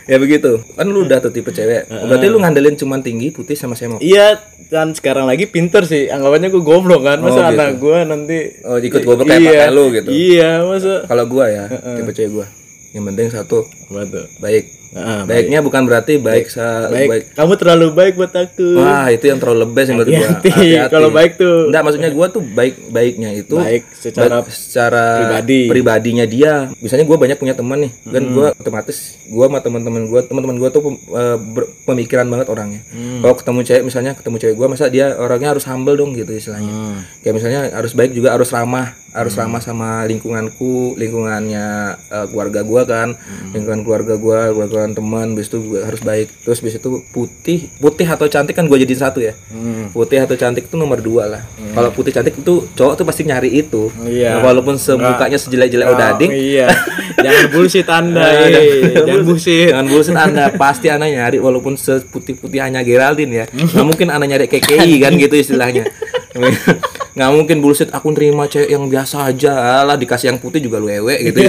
ya 0.08 0.18
begitu. 0.22 0.62
Kan 0.78 0.88
lu 0.88 1.04
udah 1.04 1.20
tuh 1.20 1.34
tipe 1.34 1.52
cewek. 1.52 1.90
Berarti 1.90 2.26
lu 2.32 2.40
ngandelin 2.40 2.80
cuman 2.80 3.04
tinggi 3.04 3.34
putih 3.34 3.60
sama 3.60 3.76
semok 3.76 4.00
iya 4.00 4.40
dan 4.72 4.96
sekarang 4.96 5.28
lagi 5.28 5.50
pinter 5.52 5.84
sih. 5.84 6.08
Anggapannya 6.08 6.48
gue 6.48 6.64
goblok 6.64 7.04
kan. 7.04 7.20
Masa 7.20 7.44
Oh, 7.44 7.52
gitu. 7.52 7.60
anak 7.60 7.70
gue 7.82 7.98
nanti 8.08 8.38
Oh, 8.64 8.78
ikut 8.80 9.02
goblok 9.04 9.28
kayak 9.28 9.42
iya, 9.42 9.68
lu 9.74 9.92
gitu. 9.92 10.10
iya 10.14 10.64
masa. 10.64 11.04
Kalau 11.10 11.26
gua 11.28 11.46
ya 11.52 11.66
tipe 11.68 12.12
cewek 12.16 12.32
gua. 12.32 12.48
Yang 12.92 13.04
penting 13.12 13.28
satu 13.32 13.60
tuh? 13.68 14.26
baik 14.40 14.81
Ah, 14.92 15.24
baiknya 15.24 15.60
bukan 15.60 15.84
berarti 15.84 16.20
baik 16.20 16.48
sa 16.48 16.86
baik. 16.86 17.08
baik 17.08 17.24
kamu 17.32 17.54
terlalu 17.56 17.88
baik 17.92 18.14
buat 18.14 18.34
aku 18.34 18.76
Wah 18.76 19.08
itu 19.08 19.24
yang 19.24 19.40
terlalu 19.40 19.64
sih 19.82 19.94
menurut 19.94 20.12
gua. 20.12 20.28
Hati-hati. 20.34 20.70
Kalau 20.90 21.10
baik 21.10 21.32
tuh- 21.36 21.68
Enggak 21.68 21.82
maksudnya 21.82 22.10
gua 22.10 22.28
tuh 22.28 22.44
baik 22.44 22.76
baiknya 22.88 23.30
itu 23.34 23.56
Baik 23.56 23.88
secara 23.94 24.40
baik 24.40 24.52
secara 24.52 25.04
pribadi. 25.18 25.60
pribadinya 25.66 26.26
dia. 26.26 26.54
Misalnya 26.78 27.06
gua 27.06 27.16
banyak 27.18 27.38
punya 27.38 27.54
teman 27.54 27.80
nih, 27.80 27.92
kan 28.06 28.20
Hmm. 28.22 28.34
gua 28.34 28.48
otomatis 28.52 28.98
gua 29.26 29.48
sama 29.48 29.60
teman-teman 29.60 30.04
gua 30.06 30.22
teman-teman 30.22 30.56
gua 30.58 30.70
tuh 30.70 30.84
eh, 30.92 31.38
pemikiran 31.82 32.28
banget 32.28 32.48
orangnya. 32.48 32.82
Hmm. 32.88 33.20
Kalau 33.22 33.36
ketemu 33.38 33.60
cewek 33.64 33.84
misalnya 33.84 34.12
ketemu 34.14 34.36
cewek 34.38 34.56
gua 34.56 34.68
masa 34.68 34.86
dia 34.88 35.16
orangnya 35.16 35.50
harus 35.50 35.64
humble 35.64 35.96
dong 35.96 36.12
gitu 36.12 36.30
istilahnya. 36.30 36.68
Hmm. 36.68 37.00
Kayak 37.22 37.36
misalnya 37.38 37.62
harus 37.72 37.92
baik 37.94 38.12
juga 38.12 38.32
harus 38.32 38.50
ramah, 38.50 38.92
harus 39.10 39.34
ramah 39.34 39.60
sama 39.60 40.04
lingkunganku, 40.04 40.96
lingkungannya 40.96 41.68
eh, 42.10 42.26
keluarga 42.28 42.60
gua 42.62 42.84
kan, 42.84 43.16
Hmm. 43.16 43.52
lingkungan 43.52 43.82
keluarga 43.82 44.16
gua, 44.16 44.52
keluarga 44.52 44.81
teman, 44.98 45.38
bis 45.38 45.54
itu 45.54 45.78
harus 45.78 46.02
baik. 46.02 46.34
Terus 46.42 46.60
bis 46.66 46.74
itu 46.82 46.90
putih, 47.14 47.70
putih 47.78 48.10
atau 48.10 48.26
cantik 48.26 48.58
kan 48.58 48.66
gua 48.66 48.82
jadiin 48.82 48.98
satu 48.98 49.22
ya. 49.22 49.38
Hmm. 49.54 49.94
Putih 49.94 50.26
atau 50.26 50.34
cantik 50.34 50.66
itu 50.66 50.76
nomor 50.76 50.98
dua 50.98 51.30
lah. 51.30 51.42
Kalau 51.78 51.94
putih 51.94 52.10
cantik 52.10 52.42
itu 52.42 52.66
cowok 52.74 52.94
tuh 52.98 53.06
pasti 53.06 53.22
nyari 53.30 53.54
itu. 53.54 53.94
Iya. 54.02 54.42
Nah, 54.42 54.50
walaupun 54.50 54.82
semukanya 54.82 55.38
sejelek-jelek 55.38 55.88
Oh, 55.92 55.98
Odading, 56.00 56.32
iya 56.32 56.72
jangan 57.20 57.46
bullshit 57.52 57.88
anda 57.88 58.24
jangan 58.42 58.64
jangan 59.06 59.24
bullshit 59.28 59.68
Jangan 59.72 59.86
bullshit 59.88 60.18
anda 60.18 60.44
pasti 60.56 60.88
anda 60.88 61.08
nyari 61.08 61.38
walaupun 61.38 61.74
seputih-putih 61.76 62.60
hanya 62.64 62.82
Geraldine 62.82 63.44
ya. 63.44 63.46
Nggak 63.52 63.86
mungkin 63.86 64.08
anda 64.10 64.26
nyari 64.28 64.48
KKI 64.48 64.94
kan 65.02 65.14
gitu 65.24 65.36
istilahnya. 65.36 65.84
Nggak 67.12 67.32
mungkin 67.36 67.58
bullshit 67.60 67.90
aku 67.92 68.16
nerima 68.16 68.48
cewek 68.48 68.72
yang 68.72 68.88
biasa 68.88 69.28
aja 69.28 69.84
lah 69.84 70.00
dikasih 70.00 70.32
yang 70.32 70.40
putih 70.40 70.64
juga 70.64 70.80
lu 70.80 70.88
ewe 70.88 71.20
gitu. 71.28 71.44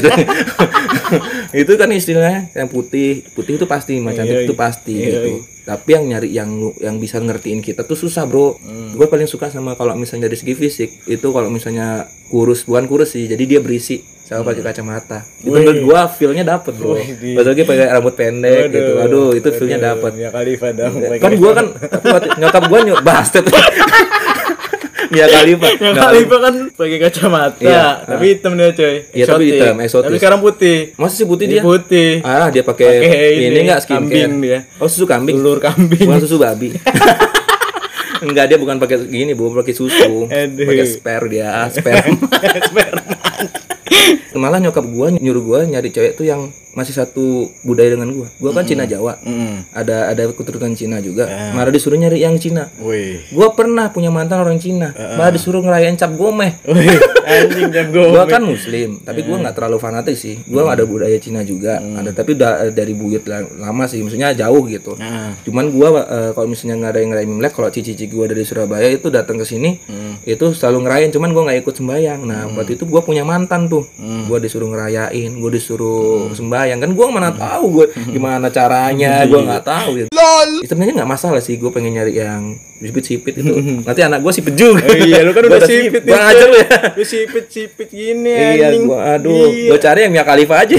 itu 1.63 1.73
kan 1.79 1.89
istilahnya 1.95 2.51
yang 2.57 2.67
putih 2.67 3.23
putih 3.37 3.61
itu 3.61 3.67
pasti 3.71 4.03
macam 4.03 4.27
Iya, 4.27 4.43
itu 4.43 4.55
pasti 4.59 4.97
iya, 4.99 5.23
gitu. 5.23 5.47
Tapi 5.63 5.89
yang 5.95 6.05
nyari 6.11 6.29
yang 6.35 6.51
yang 6.83 6.99
bisa 6.99 7.23
ngertiin 7.23 7.63
kita 7.63 7.87
tuh 7.87 7.95
susah 7.95 8.27
bro. 8.27 8.59
Gue 8.99 9.07
paling 9.07 9.31
suka 9.31 9.47
sama 9.55 9.79
kalau 9.79 9.95
misalnya 9.95 10.27
dari 10.27 10.35
segi 10.35 10.59
fisik 10.59 10.91
itu 11.07 11.27
kalau 11.31 11.47
misalnya 11.47 12.11
kurus 12.27 12.67
bukan 12.67 12.91
kurus 12.91 13.15
sih 13.15 13.31
jadi 13.31 13.45
dia 13.47 13.61
berisi 13.63 14.03
sama 14.27 14.49
pakai 14.49 14.63
kacamata. 14.65 15.23
Itu 15.45 15.53
menurut 15.53 15.79
gua 15.85 16.09
feel-nya 16.09 16.43
dapet 16.43 16.73
bro. 16.75 16.97
Pas 16.97 17.45
lagi 17.45 17.63
pakai 17.69 17.87
rambut 17.93 18.15
pendek 18.17 18.73
gitu. 18.73 18.93
Aduh 18.99 19.31
itu 19.37 19.49
feel-nya 19.55 19.93
dapet. 19.93 20.11
ya 20.17 20.29
kali 20.33 20.57
dong 20.57 20.95
Kan 21.21 21.33
gua 21.37 21.53
kan 21.55 21.67
nyokap 22.41 22.63
gua 22.67 22.79
nyok 22.83 23.01
bastard. 23.05 23.47
Mia 25.13 25.27
Khalifa. 25.29 25.67
yang 25.71 25.93
Nah, 25.93 26.03
kali 26.09 26.19
kan 26.25 26.55
pakai 26.73 26.99
kacamata 26.99 27.61
Iya. 27.61 27.87
tapi 28.03 28.25
hitam 28.33 28.53
dia 28.57 28.73
coy 28.73 28.95
Iya, 29.13 29.25
tapi 29.29 29.45
hitam, 29.47 29.75
eksotis. 29.79 30.07
tapi 30.09 30.17
sekarang 30.17 30.41
putih 30.41 30.79
Masa 30.97 31.15
sih 31.15 31.27
putih 31.29 31.47
Dia 31.47 31.55
dia? 31.55 31.63
putih 31.63 32.11
Ah, 32.23 32.49
dia 32.49 32.63
pakai 32.63 32.91
ini, 33.37 33.47
ini, 33.47 33.59
enggak 33.63 33.85
skincare. 33.85 34.09
kambing 34.09 34.33
dia. 34.41 34.59
Oh, 34.77 34.89
susu 34.89 35.05
kambing. 35.05 35.37
telur 35.37 35.59
kambing 35.59 36.01
Bukan 36.03 36.19
susu 36.19 36.37
babi. 36.37 36.73
Enggak, 38.23 38.47
dia 38.47 38.57
bukan 38.57 38.79
pakai 38.79 39.03
gini, 39.05 39.35
bu, 39.35 39.51
pakai 39.51 39.75
susu. 39.75 40.31
Pakai 40.31 40.87
spare 40.87 41.27
dia, 41.27 41.67
sperm. 41.75 42.23
Malah 44.33 44.59
nyokap 44.59 44.87
gua 44.87 45.11
nyuruh 45.11 45.43
gua 45.43 45.59
nyari 45.63 45.91
cewek 45.91 46.15
tuh 46.15 46.25
yang 46.25 46.55
masih 46.73 46.97
satu 46.97 47.53
budaya 47.63 47.93
dengan 47.93 48.13
gua. 48.17 48.29
Gua 48.41 48.57
kan 48.57 48.65
Cina 48.65 48.89
Jawa. 48.89 49.21
Mm. 49.21 49.69
Ada 49.73 50.13
ada 50.13 50.23
keturunan 50.33 50.73
Cina 50.73 50.99
juga. 51.05 51.29
Malah 51.53 51.73
disuruh 51.73 52.01
nyari 52.01 52.25
yang 52.25 52.37
Cina. 52.41 52.73
wih 52.81 53.21
Gua 53.33 53.53
pernah 53.53 53.93
punya 53.93 54.09
mantan 54.09 54.41
orang 54.41 54.57
Cina. 54.57 54.93
Malah 54.97 55.33
disuruh 55.33 55.61
ngerayain 55.61 55.97
cap 56.01 56.13
gomeh. 56.17 56.57
wih 56.65 56.97
anjing 57.23 57.71
jago 57.71 58.13
Gua 58.13 58.25
kan 58.27 58.43
muslim, 58.43 58.99
tapi 59.01 59.23
gua 59.23 59.37
nggak 59.41 59.55
terlalu 59.55 59.79
fanatik 59.79 60.17
sih. 60.19 60.43
Gua 60.49 60.69
ada 60.73 60.85
budaya 60.85 61.17
Cina 61.23 61.47
juga, 61.47 61.79
ada 61.79 62.11
tapi 62.11 62.35
udah 62.35 62.73
dari 62.75 62.93
buyut 62.97 63.25
la- 63.29 63.47
lama 63.69 63.85
sih, 63.87 64.03
maksudnya 64.03 64.35
jauh 64.35 64.65
gitu. 64.67 64.99
Nah. 64.99 65.37
Cuman 65.47 65.71
gua 65.71 66.03
eh, 66.03 66.31
kalau 66.35 66.49
misalnya 66.51 66.83
nggak 66.83 66.93
ada 66.93 67.01
yang 67.01 67.11
ngerayain 67.15 67.31
Imlek, 67.33 67.53
kalau 67.55 67.69
cici-cici 67.71 68.11
gua 68.11 68.27
dari 68.27 68.43
Surabaya 68.43 68.89
itu 68.91 69.09
datang 69.09 69.39
ke 69.39 69.47
sini, 69.47 69.79
itu 70.27 70.47
selalu 70.53 70.89
ngerayain, 70.89 71.11
cuman 71.15 71.31
gua 71.31 71.43
nggak 71.51 71.59
ikut 71.63 71.75
sembayang. 71.79 72.21
Nah, 72.27 72.43
waktu 72.59 72.75
itu 72.75 72.85
gua 72.91 73.01
punya 73.05 73.23
mantan 73.23 73.71
tuh. 73.71 73.87
Gua 74.27 74.43
disuruh 74.43 74.67
ngerayain, 74.73 75.31
gua 75.39 75.51
disuruh 75.53 76.27
sembayang. 76.63 76.79
Kan 76.79 76.91
gua 76.95 77.07
mana 77.11 77.31
tahu 77.35 77.65
gua 77.69 77.87
gimana 77.91 78.47
caranya, 78.49 79.13
gua 79.31 79.41
nggak 79.43 79.65
tahu 79.67 79.91
gitu. 79.99 80.11
Sebenarnya 80.65 80.95
nggak 81.03 81.11
masalah 81.11 81.43
sih, 81.43 81.59
gua 81.59 81.75
pengen 81.75 81.99
nyari 81.99 82.23
yang 82.23 82.55
sipit-sipit 82.79 83.35
itu. 83.43 83.53
Nanti 83.87 84.01
anak 84.03 84.23
gua 84.23 84.33
sipit 84.33 84.55
juga. 84.55 84.87
Oh 84.87 84.97
iya, 84.97 85.27
lu 85.27 85.35
kan 85.35 85.43
Gua 85.51 85.59
udah 85.59 85.67
sipit 85.69 86.03
nih, 86.07 86.15
ngajar 86.15 86.47
lu 86.47 86.57
ya. 86.57 86.71
Lu 86.95 87.05
sipit-sipit 87.05 87.89
gini 87.91 88.33
Iya, 88.33 88.69
gua 88.87 89.19
aduh, 89.19 89.51
Iya. 89.51 89.69
gua 89.75 89.79
cari 89.83 90.01
yang 90.07 90.13
Mia 90.15 90.25
Khalifa 90.25 90.55
aja. 90.63 90.77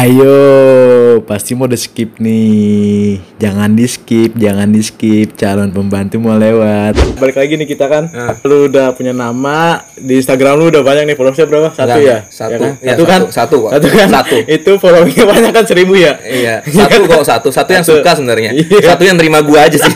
Ayo, 0.00 1.20
pasti 1.28 1.52
mau 1.52 1.68
di 1.68 1.76
skip 1.76 2.16
nih. 2.16 3.20
Jangan 3.36 3.76
di 3.76 3.84
skip, 3.84 4.32
jangan 4.32 4.72
di 4.72 4.80
skip. 4.80 5.36
Calon 5.36 5.68
pembantu 5.68 6.16
mau 6.16 6.40
lewat. 6.40 6.96
Balik 7.20 7.36
lagi 7.36 7.60
nih 7.60 7.68
kita 7.68 7.84
kan. 7.84 8.08
Nah. 8.08 8.32
Lu 8.48 8.72
udah 8.72 8.96
punya 8.96 9.12
nama 9.12 9.84
di 10.00 10.16
Instagram 10.16 10.56
lu 10.56 10.72
udah 10.72 10.80
banyak 10.80 11.04
nih 11.04 11.16
followersnya 11.20 11.44
berapa? 11.44 11.68
Satu 11.76 12.00
Enggak, 12.00 12.00
ya? 12.00 12.18
satu. 12.32 12.48
Ya 12.48 12.56
kan? 12.56 12.72
Iya, 12.80 12.88
satu 12.96 13.04
kan? 13.04 13.20
satu, 13.20 13.28
satu 13.28 13.56
kok. 13.60 13.70
Satu 13.76 13.86
kan? 13.92 14.08
Satu. 14.08 14.36
Itu 14.48 14.70
followingnya 14.80 15.24
banyak 15.28 15.52
kan 15.52 15.64
seribu 15.68 15.92
ya? 15.92 16.16
iya, 16.24 16.54
satu 16.80 17.04
kok 17.04 17.20
satu, 17.20 17.48
satu 17.52 17.70
yang 17.76 17.84
Satu. 17.84 18.00
suka 18.00 18.10
sebenarnya. 18.16 18.56
Iya. 18.56 18.96
Satu 18.96 19.04
yang 19.04 19.20
terima 19.20 19.44
gua 19.44 19.68
aja 19.68 19.76
sih. 19.76 19.94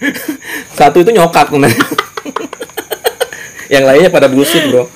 satu 0.80 0.96
itu 1.04 1.12
nyokap 1.12 1.52
sebenarnya. 1.52 1.76
yang 3.76 3.84
lainnya 3.84 4.08
pada 4.08 4.32
bullshit, 4.32 4.64
Bro. 4.72 4.88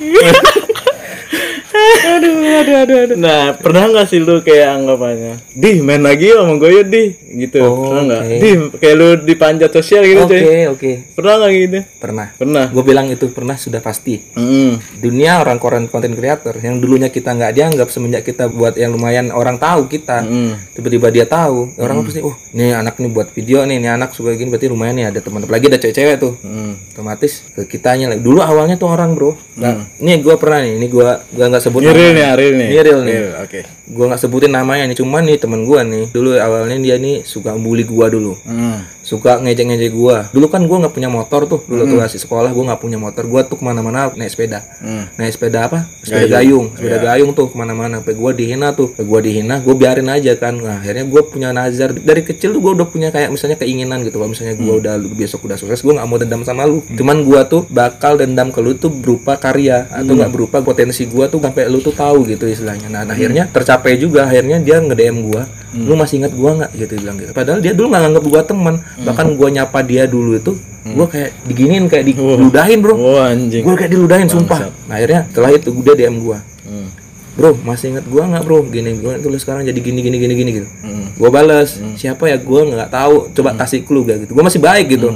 Aduh, 2.16 2.34
aduh, 2.60 2.76
aduh, 2.82 2.98
aduh. 3.04 3.16
Nah, 3.18 3.42
pernah 3.58 3.82
nggak 3.90 4.06
sih 4.06 4.18
lu 4.22 4.40
kayak 4.40 4.78
anggapannya? 4.80 5.34
Di, 5.54 5.82
main 5.82 6.02
lagi 6.02 6.30
sama 6.30 6.54
gue 6.58 6.70
yuk, 6.70 6.86
di. 6.90 7.04
Gitu. 7.34 7.58
Oh, 7.60 7.90
pernah 7.90 8.02
nggak? 8.06 8.22
oke. 8.22 8.36
Di, 8.38 8.50
kayak 8.78 8.96
lu 8.96 9.08
dipanjat 9.26 9.70
sosial 9.74 10.02
gitu, 10.06 10.22
Oke, 10.24 10.38
coy. 10.38 10.64
oke. 10.70 10.90
Pernah 11.18 11.32
nggak 11.42 11.50
gitu? 11.52 11.78
Pernah. 11.98 12.26
Pernah. 12.38 12.64
Gue 12.70 12.84
bilang 12.86 13.06
itu 13.10 13.26
pernah 13.30 13.56
sudah 13.58 13.80
pasti. 13.82 14.22
Hmm. 14.38 14.78
Dunia 14.98 15.42
orang 15.42 15.58
koran 15.58 15.84
konten 15.90 16.14
creator 16.14 16.54
yang 16.62 16.78
dulunya 16.78 17.10
kita 17.10 17.34
nggak 17.34 17.52
dianggap 17.54 17.88
semenjak 17.90 18.22
kita 18.22 18.46
buat 18.50 18.78
yang 18.78 18.94
lumayan 18.94 19.34
orang 19.34 19.58
tahu 19.58 19.90
kita. 19.90 20.22
Hmm. 20.22 20.54
Tiba-tiba 20.74 21.10
dia 21.10 21.26
tahu, 21.26 21.74
orang 21.80 22.06
pasti, 22.06 22.22
oh, 22.22 22.34
nih 22.54 22.78
anak 22.78 22.98
nih 23.00 23.10
buat 23.10 23.28
video 23.34 23.66
nih, 23.66 23.82
nih 23.82 23.90
anak 23.98 24.14
suka 24.14 24.34
gini 24.38 24.50
berarti 24.50 24.70
lumayan 24.70 24.94
nih 24.94 25.06
ada 25.10 25.20
teman. 25.20 25.42
Apalagi 25.42 25.66
ada 25.70 25.78
cewek-cewek 25.82 26.16
tuh. 26.20 26.34
Hmm. 26.44 26.76
otomatis 26.94 27.42
ke 27.58 27.66
kitanya 27.66 28.14
lagi. 28.14 28.22
Dulu 28.22 28.38
awalnya 28.38 28.78
tuh 28.78 28.86
orang 28.90 29.18
bro. 29.18 29.34
Nggak, 29.58 29.74
Nih 30.02 30.18
gue 30.22 30.34
pernah 30.38 30.58
nih, 30.62 30.74
ini 30.78 30.86
gue 30.90 31.06
gua 31.34 31.46
nggak 31.50 31.62
sebut 31.62 31.82
real 32.04 32.12
namanya. 32.12 32.28
nih, 32.28 32.36
real 32.36 32.52
nih. 32.54 32.68
Ini 32.68 32.80
real 32.84 33.00
nih. 33.00 33.16
Oke. 33.40 33.60
Gue 33.88 34.04
nggak 34.04 34.20
sebutin 34.20 34.52
namanya 34.52 34.84
nih, 34.92 34.96
cuman 35.00 35.22
nih 35.24 35.36
temen 35.40 35.64
gue 35.64 35.80
nih. 35.80 36.04
Dulu 36.12 36.30
awalnya 36.36 36.76
dia 36.78 36.96
nih 37.00 37.24
suka 37.24 37.56
bully 37.56 37.82
gue 37.82 38.06
dulu, 38.12 38.36
Hmm. 38.44 38.84
Suka 39.04 39.36
ngejek-ngejek 39.38 39.92
gue. 39.92 40.16
Dulu 40.32 40.46
kan 40.48 40.64
gue 40.64 40.76
nggak 40.80 40.90
punya 40.90 41.12
motor 41.12 41.44
tuh, 41.44 41.60
dulu 41.62 41.84
tuh 41.84 41.98
masih 42.00 42.16
sekolah 42.16 42.50
gue 42.50 42.64
nggak 42.64 42.80
punya 42.80 42.96
motor. 42.96 43.28
Gue 43.28 43.44
tuh 43.44 43.60
ke 43.60 43.64
mana-mana 43.64 44.08
naik 44.10 44.32
sepeda, 44.32 44.64
Hmm. 44.80 45.12
naik 45.14 45.36
sepeda 45.36 45.68
apa? 45.68 45.84
Sepeda 46.00 46.40
gayung, 46.40 46.72
sepeda 46.72 46.98
gayung 46.98 47.30
tuh 47.32 47.52
ke 47.52 47.56
mana-mana. 47.56 48.00
Sampai 48.00 48.16
gue 48.16 48.30
dihina 48.34 48.72
tuh, 48.72 48.96
gue 48.96 49.20
dihina, 49.20 49.60
gue 49.60 49.74
biarin 49.76 50.08
aja 50.08 50.32
kan. 50.34 50.56
Nah, 50.56 50.80
akhirnya 50.80 51.04
gue 51.04 51.22
punya 51.22 51.52
nazar 51.52 51.92
dari 51.92 52.24
kecil 52.24 52.56
tuh 52.56 52.64
gue 52.64 52.72
udah 52.74 52.88
punya 52.88 53.12
kayak 53.12 53.28
misalnya 53.28 53.60
keinginan 53.60 54.00
gitu. 54.02 54.16
Kalau 54.16 54.32
misalnya 54.32 54.56
gue 54.56 54.74
udah 54.80 54.94
lu 54.96 55.12
besok 55.12 55.44
udah 55.44 55.54
sukses, 55.54 55.84
gue 55.84 55.92
nggak 55.92 56.08
mau 56.08 56.16
dendam 56.16 56.40
sama 56.40 56.64
lu. 56.64 56.80
Cuman 56.88 57.22
gue 57.22 57.40
tuh 57.44 57.68
bakal 57.68 58.16
dendam 58.16 58.48
ke 58.48 58.58
lu 58.58 58.72
tuh 58.74 58.88
berupa 58.88 59.36
karya 59.36 59.84
atau 59.92 60.16
nggak 60.16 60.32
berupa 60.32 60.56
potensi 60.64 61.04
gue 61.04 61.24
tuh 61.28 61.38
sampai 61.38 61.68
lu 61.68 61.78
tuh 61.78 61.92
tahu 61.92 62.24
gitu 62.24 62.48
istilahnya. 62.48 62.88
Nah, 62.88 63.04
akhirnya 63.04 63.52
tercapai 63.52 64.00
juga. 64.00 64.24
Akhirnya 64.24 64.56
dia 64.58 64.80
nge 64.80 64.96
DM 64.96 65.28
gue, 65.28 65.42
lu 65.76 65.92
masih 65.94 66.24
ingat 66.24 66.32
gue 66.32 66.50
nggak 66.56 66.70
gitu 66.74 66.92
bilang 66.96 67.16
gitu. 67.20 67.30
Padahal 67.30 67.60
dia 67.60 67.76
dulu 67.76 67.92
nggak 67.92 68.02
nganggap 68.08 68.24
gue 68.24 68.42
teman. 68.48 68.74
Bahkan 69.02 69.26
gue 69.34 69.48
nyapa 69.50 69.78
dia 69.82 70.06
dulu 70.06 70.38
itu, 70.38 70.54
gue 70.84 71.06
kayak 71.08 71.30
diginiin 71.44 71.84
kayak 71.88 72.04
diludahin 72.06 72.78
bro. 72.78 72.94
Oh 72.94 73.18
anjing. 73.18 73.64
gue 73.64 73.74
kayak 73.74 73.90
diludahin 73.90 74.28
sumpah. 74.30 74.70
Nah 74.86 74.94
akhirnya 74.94 75.26
setelah 75.32 75.50
itu 75.50 75.70
udah 75.74 75.94
DM 75.94 76.16
gue 76.20 76.38
Hmm. 76.64 76.88
bro 77.34 77.52
masih 77.60 77.92
inget 77.92 78.06
gue 78.06 78.22
nggak 78.22 78.42
bro? 78.42 78.64
Gini 78.64 78.96
gue 78.96 79.12
tulis 79.20 79.42
sekarang 79.42 79.66
jadi 79.66 79.76
gini 79.76 80.00
gini 80.00 80.16
gini 80.16 80.34
gini 80.34 80.50
gitu. 80.62 80.68
Hmm. 80.80 81.10
gue 81.12 81.28
balas 81.28 81.76
siapa 81.96 82.30
ya? 82.30 82.38
Gue 82.38 82.70
nggak 82.70 82.88
tahu. 82.88 83.28
Coba 83.32 83.52
kasih 83.58 83.82
clue 83.82 84.06
gak 84.06 84.24
gitu. 84.24 84.32
Gue 84.32 84.44
masih 84.44 84.62
baik 84.62 84.94
gitu 84.94 85.10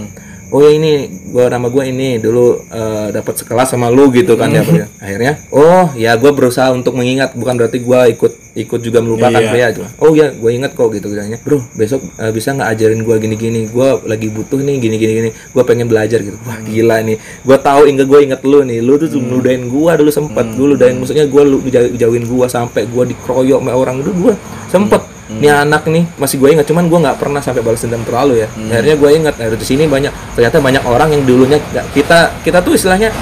oh 0.48 0.60
ya 0.64 0.70
ini 0.72 0.90
gua 1.28 1.52
nama 1.52 1.68
gua 1.68 1.84
ini 1.84 2.16
dulu 2.16 2.64
eh, 2.68 3.08
dapat 3.12 3.34
sekelas 3.36 3.68
sama 3.72 3.92
lu 3.92 4.08
gitu 4.10 4.34
kan 4.34 4.48
ya 4.48 4.64
bro 4.64 4.80
ya. 4.80 4.86
akhirnya 4.98 5.32
oh 5.52 5.92
ya 5.92 6.16
gua 6.16 6.32
berusaha 6.32 6.72
untuk 6.72 6.96
mengingat 6.96 7.36
bukan 7.36 7.54
berarti 7.56 7.78
gua 7.80 8.08
ikut 8.08 8.32
ikut 8.58 8.80
juga 8.82 8.98
melupakan 8.98 9.38
Iya. 9.38 9.70
cuma 9.70 9.86
oh 10.02 10.12
ya 10.18 10.34
gue 10.34 10.50
ingat 10.50 10.74
kok 10.74 10.90
gitu 10.90 11.06
bilangnya 11.14 11.38
bro 11.46 11.62
besok 11.78 12.02
eh, 12.18 12.32
bisa 12.34 12.50
nggak 12.56 12.68
ajarin 12.74 13.00
gua 13.06 13.16
gini 13.22 13.36
gini 13.38 13.60
gua 13.70 14.02
lagi 14.02 14.32
butuh 14.32 14.58
nih 14.58 14.82
gini 14.82 14.96
gini 14.98 15.12
gini 15.14 15.30
gua 15.54 15.62
pengen 15.62 15.86
belajar 15.86 16.18
gitu. 16.24 16.34
Wah 16.42 16.58
gila 16.64 17.04
nih. 17.06 17.16
Gua 17.46 17.58
tahu 17.58 17.86
ingat 17.86 18.06
gue 18.10 18.20
inget 18.24 18.40
lu 18.42 18.64
nih. 18.66 18.78
Lu 18.82 18.98
tuh 18.98 19.06
Hmm. 19.14 19.30
ngeludahin 19.30 19.62
gua 19.70 19.94
dulu 19.94 20.10
sempet. 20.10 20.46
Dulu 20.58 20.74
ludahin 20.74 20.98
maksudnya 20.98 21.26
gua 21.30 21.42
lu 21.46 21.62
jauhin 21.94 22.24
gua 22.26 22.46
sampai 22.50 22.86
gua 22.90 23.06
dikeroyok 23.06 23.60
sama 23.62 23.72
orang 23.78 24.02
dulu 24.02 24.30
gua 24.30 24.34
sempet 24.70 25.02
Hmm. 25.28 25.44
Nih 25.44 25.52
anak 25.52 25.84
nih 25.84 26.08
masih 26.16 26.40
gue 26.40 26.48
ingat, 26.56 26.64
cuman 26.64 26.88
gue 26.88 26.98
nggak 27.04 27.16
pernah 27.20 27.44
sampai 27.44 27.60
balas 27.60 27.84
dendam 27.84 28.00
terlalu 28.00 28.40
ya. 28.42 28.48
Hmm. 28.48 28.72
Akhirnya 28.72 28.96
gue 28.96 29.10
ingat, 29.12 29.34
nah, 29.36 29.46
di 29.52 29.66
sini 29.68 29.84
banyak 29.84 30.08
ternyata 30.32 30.56
banyak 30.64 30.82
orang 30.88 31.08
yang 31.12 31.22
dulunya 31.28 31.60
nggak- 31.60 31.92
kita 31.92 32.32
kita 32.40 32.58
tuh 32.64 32.72
istilahnya 32.72 33.12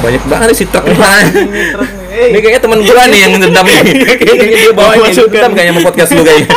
banyak 0.00 0.22
banget 0.26 0.56
sih 0.56 0.66
truk 0.66 0.88
Ini 0.88 2.38
kayaknya 2.40 2.60
teman 2.60 2.80
gue 2.80 3.02
nih 3.12 3.20
yang 3.24 3.32
dendam 3.40 3.64
ini. 3.64 3.92
Kayaknya 4.20 4.56
dia 4.68 4.72
bawa 4.72 4.92
ini 5.00 5.16
dendam 5.16 5.52
kayaknya 5.56 5.72
mau 5.76 5.84
podcast 5.88 6.10
lu 6.12 6.22
kayaknya. 6.24 6.48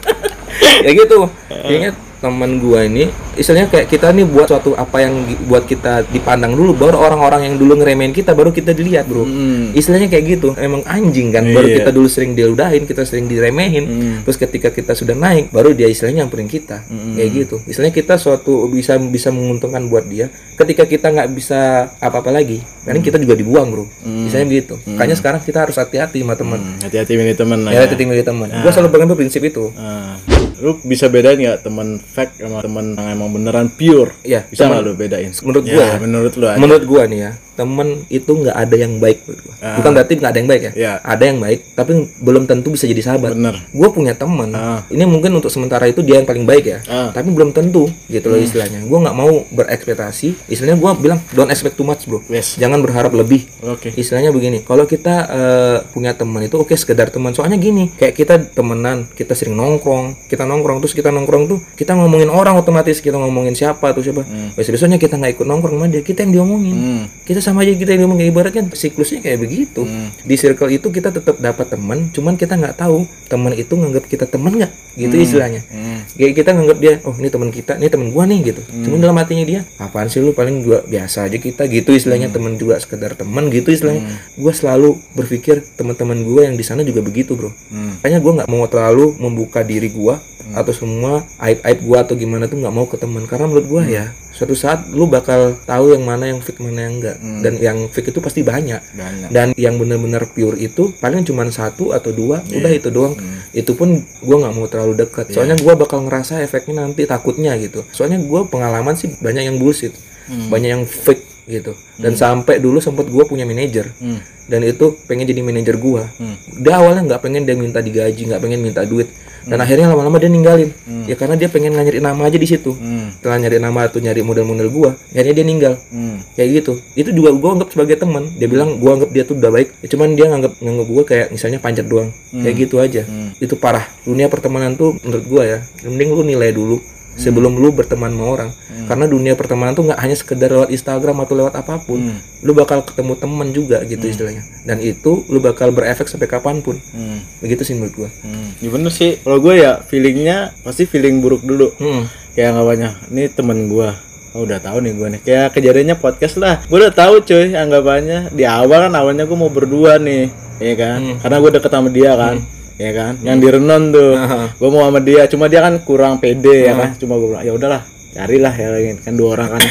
ya 0.86 0.90
gitu. 0.96 1.18
Kayaknya 1.48 1.90
teman 2.20 2.60
gua 2.60 2.84
ini 2.84 3.08
istilahnya 3.32 3.66
kayak 3.66 3.88
kita 3.88 4.12
nih 4.12 4.22
buat 4.22 4.46
suatu 4.46 4.76
apa 4.76 5.00
yang 5.00 5.14
buat 5.44 5.64
kita 5.64 6.04
dipandang 6.06 6.52
dulu 6.52 6.76
baru 6.76 7.00
orang-orang 7.00 7.48
yang 7.48 7.54
dulu 7.56 7.74
ngeremehin 7.74 8.12
kita 8.12 8.30
baru 8.30 8.50
kita 8.50 8.70
dilihat 8.70 9.04
bro. 9.04 9.24
Hmm. 9.24 9.72
istilahnya 9.72 10.06
kayak 10.06 10.24
gitu. 10.30 10.52
Emang 10.54 10.84
anjing 10.84 11.30
kan 11.30 11.42
baru 11.46 11.66
Iya. 11.66 11.76
kita 11.80 11.90
dulu 11.90 12.06
sering 12.06 12.32
diludahin 12.32 12.84
kita 12.84 13.02
sering 13.02 13.24
diremehin. 13.24 13.84
Hmm. 13.84 14.16
terus 14.22 14.36
ketika 14.36 14.68
kita 14.68 14.92
sudah 14.92 15.14
naik 15.14 15.48
baru 15.48 15.72
dia 15.72 15.88
istilahnya 15.88 16.22
nyamperin 16.22 16.46
kita. 16.46 16.84
Hmm. 16.84 17.16
kayak 17.16 17.30
gitu. 17.34 17.56
Istilahnya 17.64 17.94
kita 17.94 18.14
suatu 18.14 18.68
bisa 18.68 19.00
bisa 19.00 19.28
menguntungkan 19.28 19.88
buat 19.88 20.04
dia. 20.04 20.28
Ketika 20.54 20.84
kita 20.84 21.08
nggak 21.08 21.28
bisa 21.30 21.60
apa-apa 21.96 22.30
lagi 22.30 22.60
paling 22.82 23.00
kita 23.00 23.16
juga 23.16 23.32
dibuang 23.32 23.68
bro. 23.68 23.84
Istilahnya 24.04 24.48
begitu 24.48 24.74
makanya 24.86 25.16
sekarang 25.16 25.40
kita 25.40 25.64
harus 25.64 25.74
hati-hati 25.74 26.20
sama 26.20 26.34
teman 26.34 26.58
Hmm, 26.60 26.76
hati-hati 26.82 27.12
milih 27.14 27.32
temen 27.34 27.58
lah 27.62 27.70
ya 27.70 27.80
ya. 27.80 27.88
hati 27.88 28.04
milih 28.04 28.20
teman 28.20 28.48
gua 28.52 28.68
selalu 28.68 28.88
pegang 28.90 29.08
prinsip 29.10 29.40
itu. 29.40 29.72
Ah. 29.74 30.20
Lu 30.60 30.76
bisa 30.84 31.08
bedain 31.08 31.40
nggak 31.40 31.64
temen 31.64 31.96
fake 31.96 32.36
sama 32.40 32.60
temen 32.60 32.94
yang 32.94 33.08
emang 33.16 33.32
beneran 33.32 33.66
pure? 33.72 34.12
Iya, 34.22 34.44
bisa 34.44 34.68
nggak 34.68 34.82
lu 34.84 34.92
bedain? 34.94 35.32
menurut 35.40 35.64
Ya, 35.64 35.74
gua 35.74 35.84
ya. 35.84 35.96
menurut 35.98 36.32
lu 36.36 36.46
aja. 36.46 36.58
Menurut 36.60 36.84
gua 36.84 37.02
nih 37.08 37.20
ya 37.24 37.32
temen 37.60 38.08
itu 38.08 38.32
nggak 38.32 38.56
ada 38.56 38.76
yang 38.80 38.96
baik 38.96 39.28
gua. 39.28 39.36
bukan 39.76 39.90
berarti 39.92 40.12
nggak 40.16 40.32
ada 40.32 40.38
yang 40.40 40.48
baik 40.48 40.62
ya. 40.62 40.72
Iya. 40.72 40.92
ada 41.04 41.24
yang 41.28 41.38
baik 41.44 41.60
tapi 41.76 41.92
belum 42.24 42.48
tentu 42.48 42.72
bisa 42.72 42.88
jadi 42.88 43.02
sahabat. 43.04 43.36
Bener. 43.36 43.54
Gue 43.68 43.88
punya 43.92 44.16
temen. 44.16 44.48
Ah. 44.56 44.80
ini 44.88 45.04
mungkin 45.04 45.36
untuk 45.36 45.52
sementara 45.52 45.84
itu 45.84 46.00
dia 46.00 46.16
yang 46.16 46.24
paling 46.24 46.48
baik 46.48 46.64
ya. 46.64 46.78
Ah. 46.88 47.12
tapi 47.12 47.28
belum 47.28 47.52
tentu 47.52 47.92
gitu 48.08 48.26
loh 48.32 48.40
istilahnya. 48.40 48.80
Gue 48.88 48.98
nggak 49.04 49.16
mau 49.16 49.44
berekspektasi. 49.52 50.48
Istilahnya 50.48 50.80
gue 50.80 50.90
bilang 50.96 51.20
don't 51.36 51.52
expect 51.52 51.76
too 51.76 51.84
much 51.84 52.08
bro. 52.08 52.24
Yes. 52.32 52.56
jangan 52.56 52.80
berharap 52.80 53.12
lebih. 53.12 53.44
Oke. 53.60 53.92
Istilahnya 53.92 54.32
begini 54.32 54.64
kalau 54.64 54.88
kita 54.88 55.14
eh, 55.28 55.78
punya 55.92 56.16
teman 56.16 56.46
itu 56.46 56.56
oke 56.56 56.72
sekedar 56.72 57.12
teman 57.12 57.36
soalnya 57.36 57.60
gini 57.60 57.92
kayak 57.92 58.14
kita 58.16 58.34
temenan 58.54 59.04
kita 59.12 59.36
sering 59.36 59.58
nongkrong 59.58 60.16
kita 60.30 60.46
nongkrong 60.46 60.80
terus 60.80 60.94
kita 60.96 61.12
nongkrong 61.12 61.44
tuh 61.50 61.58
kita 61.74 61.92
ngomongin 61.92 62.30
orang 62.30 62.56
otomatis 62.56 63.02
kita 63.02 63.20
ngomongin 63.20 63.52
siapa 63.52 63.92
tuh 63.92 64.00
siapa. 64.00 64.24
Besok 64.56 64.80
besoknya 64.80 64.96
kita 64.96 65.20
nggak 65.20 65.36
ikut 65.36 65.46
nongkrong 65.46 65.76
sama 65.76 65.86
dia 65.90 66.00
kita 66.00 66.24
yang 66.24 66.32
diomongin. 66.40 66.76
Hmm. 66.80 67.04
kita 67.26 67.42
sama 67.50 67.66
aja 67.66 67.74
kita 67.74 67.90
yang 67.98 68.06
diomongin 68.06 68.30
ibaratnya 68.30 68.62
siklusnya 68.70 69.20
kayak 69.20 69.38
begitu. 69.42 69.82
Hmm. 69.82 70.14
di 70.22 70.34
circle 70.38 70.70
itu 70.70 70.88
kita 70.88 71.10
tetap 71.10 71.36
dapat 71.42 71.66
teman 71.66 72.08
cuman 72.14 72.38
kita 72.38 72.54
nggak 72.54 72.78
tahu 72.78 73.04
teman 73.26 73.52
itu 73.58 73.72
nganggap 73.74 74.04
kita 74.06 74.24
teman 74.30 74.54
nggak 74.54 74.72
gitu 74.98 75.14
istilahnya. 75.18 75.62
Hmm. 75.70 76.02
kayak 76.18 76.34
kita 76.34 76.50
nganggap 76.54 76.78
dia 76.82 76.92
oh 77.06 77.14
ini 77.18 77.28
teman 77.30 77.50
kita 77.50 77.72
ini 77.78 77.88
teman 77.90 78.08
gua 78.14 78.24
nih 78.26 78.40
gitu. 78.54 78.62
Cuman 78.86 78.98
dalam 79.02 79.16
hatinya 79.18 79.44
dia 79.46 79.60
apaan 79.78 80.06
sih 80.10 80.22
lu 80.22 80.34
paling 80.34 80.62
gua 80.62 80.82
biasa 80.86 81.26
aja 81.26 81.38
kita 81.38 81.66
gitu 81.66 81.90
istilahnya. 81.94 82.30
Teman 82.30 82.54
juga 82.58 82.78
sekedar 82.78 83.14
teman 83.18 83.50
gitu 83.50 83.70
istilahnya. 83.74 84.06
Gua 84.38 84.52
selalu 84.54 84.98
berpikir 85.14 85.62
teman-teman 85.74 86.22
gua 86.22 86.46
yang 86.46 86.54
di 86.54 86.64
sana 86.66 86.86
juga 86.86 87.02
begitu 87.02 87.34
bro. 87.34 87.50
Hmm. 87.70 87.98
makanya 88.00 88.18
gua 88.22 88.32
nggak 88.42 88.50
mau 88.50 88.64
terlalu 88.66 89.14
membuka 89.18 89.66
diri 89.66 89.90
gua 89.90 90.22
atau 90.50 90.74
semua 90.74 91.22
aib 91.46 91.62
aib 91.62 91.78
gua 91.86 92.02
atau 92.02 92.18
gimana 92.18 92.50
tuh 92.50 92.58
nggak 92.58 92.74
mau 92.74 92.86
ke 92.90 92.98
teman. 92.98 93.24
Karena 93.30 93.46
menurut 93.46 93.66
gua 93.70 93.82
ya 93.86 94.10
suatu 94.40 94.56
saat 94.56 94.88
lu 94.88 95.04
bakal 95.04 95.60
tahu 95.68 95.92
yang 95.92 96.08
mana 96.08 96.32
yang 96.32 96.40
fake 96.40 96.64
mana 96.64 96.88
yang 96.88 96.96
enggak. 96.96 97.16
Dan 97.20 97.60
yang 97.60 97.78
fake 97.92 98.08
itu 98.08 98.24
pasti 98.24 98.40
banyak. 98.40 98.80
Banyak. 98.96 99.28
Dan 99.28 99.52
yang 99.60 99.76
benar-benar 99.76 100.32
pure 100.32 100.56
itu 100.56 100.96
paling 100.96 101.28
cuma 101.28 101.44
satu 101.52 101.92
atau 101.92 102.08
dua 102.08 102.40
udah 102.48 102.72
itu 102.72 102.88
doang. 102.88 103.12
Itu 103.52 103.76
pun 103.76 104.00
gua 104.24 104.48
nggak 104.48 104.54
mau 104.56 104.64
terlalu 104.64 105.04
dekat. 105.04 105.36
Soalnya 105.36 105.60
gua 105.60 105.76
bakal 105.76 106.08
ngerasa 106.08 106.40
efeknya 106.40 106.88
nanti 106.88 107.04
takutnya 107.04 107.52
gitu. 107.60 107.84
Soalnya 107.92 108.16
gua 108.24 108.48
pengalaman 108.48 108.96
sih 108.96 109.12
banyak 109.20 109.44
yang 109.52 109.60
bullshit. 109.60 109.92
Banyak 110.30 110.70
yang 110.72 110.84
fake 110.88 111.29
gitu. 111.50 111.74
Dan 111.98 112.14
sampai 112.14 112.62
dulu 112.62 112.78
sempat 112.78 113.10
gua 113.10 113.26
punya 113.26 113.42
manajer. 113.44 113.90
Hmm. 113.98 114.22
dan 114.50 114.66
itu 114.66 114.98
pengen 115.06 115.30
jadi 115.30 115.46
manajer 115.46 115.78
gua. 115.78 116.10
Dia 116.58 116.82
awalnya 116.82 117.06
nggak 117.06 117.22
pengen 117.22 117.46
dia 117.46 117.54
minta 117.54 117.78
digaji 117.78 118.26
nggak 118.26 118.42
pengen 118.42 118.58
minta 118.58 118.82
duit. 118.82 119.06
Dan 119.46 119.56
akhirnya 119.62 119.88
lama-lama 119.88 120.18
dia 120.18 120.26
ninggalin. 120.26 120.74
Ya 121.06 121.14
karena 121.14 121.38
dia 121.38 121.46
pengen 121.46 121.70
nyari 121.70 122.02
nama 122.02 122.26
aja 122.26 122.34
di 122.34 122.50
situ. 122.50 122.74
Hmm. 122.74 123.14
setelah 123.14 123.38
nyari 123.46 123.62
nama 123.62 123.86
atau 123.86 124.02
nyari 124.02 124.26
model-model 124.26 124.68
gua 124.74 124.90
akhirnya 125.14 125.34
dia 125.38 125.46
ninggal. 125.46 125.74
Hmm. 125.94 126.18
kayak 126.34 126.48
gitu. 126.60 126.72
Itu 126.98 127.14
juga 127.14 127.30
gua 127.30 127.62
anggap 127.62 127.70
sebagai 127.70 127.94
teman. 127.94 128.26
Dia 128.42 128.50
bilang 128.50 128.82
gua 128.82 128.98
anggap 128.98 129.10
dia 129.14 129.22
tuh 129.22 129.38
udah 129.38 129.54
baik. 129.54 129.70
Ya, 129.82 129.86
cuman 129.86 130.18
dia 130.18 130.26
nganggap 130.26 130.52
nganggap 130.58 130.86
gua 130.90 131.02
kayak 131.06 131.26
misalnya 131.30 131.58
panjat 131.62 131.86
doang. 131.86 132.10
Kayak 132.34 132.54
gitu 132.58 132.76
aja. 132.82 133.02
Itu 133.38 133.54
parah. 133.54 133.86
Dunia 134.02 134.26
pertemanan 134.26 134.74
tuh 134.74 134.98
menurut 135.06 135.24
gua 135.30 135.42
ya 135.46 135.58
mending 135.86 136.10
lu 136.10 136.22
nilai 136.26 136.50
dulu 136.50 136.82
sebelum 137.18 137.58
lu 137.58 137.70
berteman 137.74 138.12
sama 138.12 138.26
orang. 138.26 138.50
Karena 138.90 139.06
dunia 139.06 139.38
pertemanan 139.38 139.78
tuh 139.78 139.86
nggak 139.86 140.00
hanya 140.02 140.16
sekedar 140.18 140.50
lewat 140.50 140.74
Instagram 140.74 141.22
atau 141.22 141.34
lewat 141.38 141.54
apa 141.54 141.78
pun. 141.78 142.18
Lu 142.42 142.52
bakal 142.56 142.82
ketemu 142.82 143.14
teman 143.14 143.48
juga 143.54 143.82
gitu 143.86 144.02
istilahnya. 144.02 144.42
Dan 144.66 144.82
itu 144.82 145.22
lu 145.30 145.38
bakal 145.38 145.70
berefek 145.70 146.10
sampai 146.10 146.26
kapan 146.26 146.58
pun. 146.62 146.78
Hmm. 146.90 147.22
begitu 147.38 147.62
sih 147.62 147.78
menurut 147.78 147.94
gua. 147.94 148.10
Hmm. 148.26 148.50
Ya 148.58 148.68
bener 148.70 148.90
sih. 148.90 149.22
Kalau 149.22 149.38
gue 149.38 149.54
ya 149.62 149.78
feelingnya 149.86 150.54
pasti 150.66 150.90
feeling 150.90 151.22
buruk 151.22 151.42
dulu. 151.46 151.70
Hmm. 151.78 152.10
kayak 152.30 152.54
anggapannya 152.54 152.90
ini 153.10 153.26
temen 153.26 153.66
gue 153.66 153.90
Oh, 154.30 154.46
udah 154.46 154.62
tahu 154.62 154.78
nih 154.86 154.94
gue 154.94 155.08
nih. 155.10 155.20
Kayak 155.26 155.58
kejadiannya 155.58 155.96
podcast 155.98 156.38
lah. 156.38 156.62
Gue 156.70 156.78
udah 156.78 156.94
tahu 156.94 157.18
cuy 157.26 157.50
anggapannya. 157.50 158.30
Di 158.30 158.46
awal 158.46 158.86
kan 158.86 158.94
awalnya 158.94 159.26
gue 159.26 159.34
mau 159.34 159.50
berdua 159.50 159.98
nih 159.98 160.30
ya 160.62 160.74
kan? 160.78 161.18
Karena 161.18 161.36
gue 161.42 161.50
deket 161.58 161.70
sama 161.74 161.90
dia 161.90 162.14
kan 162.14 162.38
ya 162.80 162.90
kan? 162.96 163.20
Yang 163.20 163.36
di 163.36 163.48
Renon 163.52 163.82
tuh. 163.92 164.12
Gue 164.56 164.68
mau 164.72 164.88
sama 164.88 165.04
dia 165.04 165.28
cuma 165.28 165.52
dia 165.52 165.60
kan 165.60 165.76
kurang 165.84 166.16
pede 166.16 166.64
ya 166.64 166.72
kan? 166.72 166.96
Cuma 166.96 167.20
gue 167.20 167.28
bilang 167.28 167.44
ya 167.44 167.52
udahlah 167.52 167.84
carilah 168.10 168.50
ya 168.50 168.74
kan 169.06 169.14
dua 169.14 169.38
orang 169.38 169.54
kan. 169.54 169.62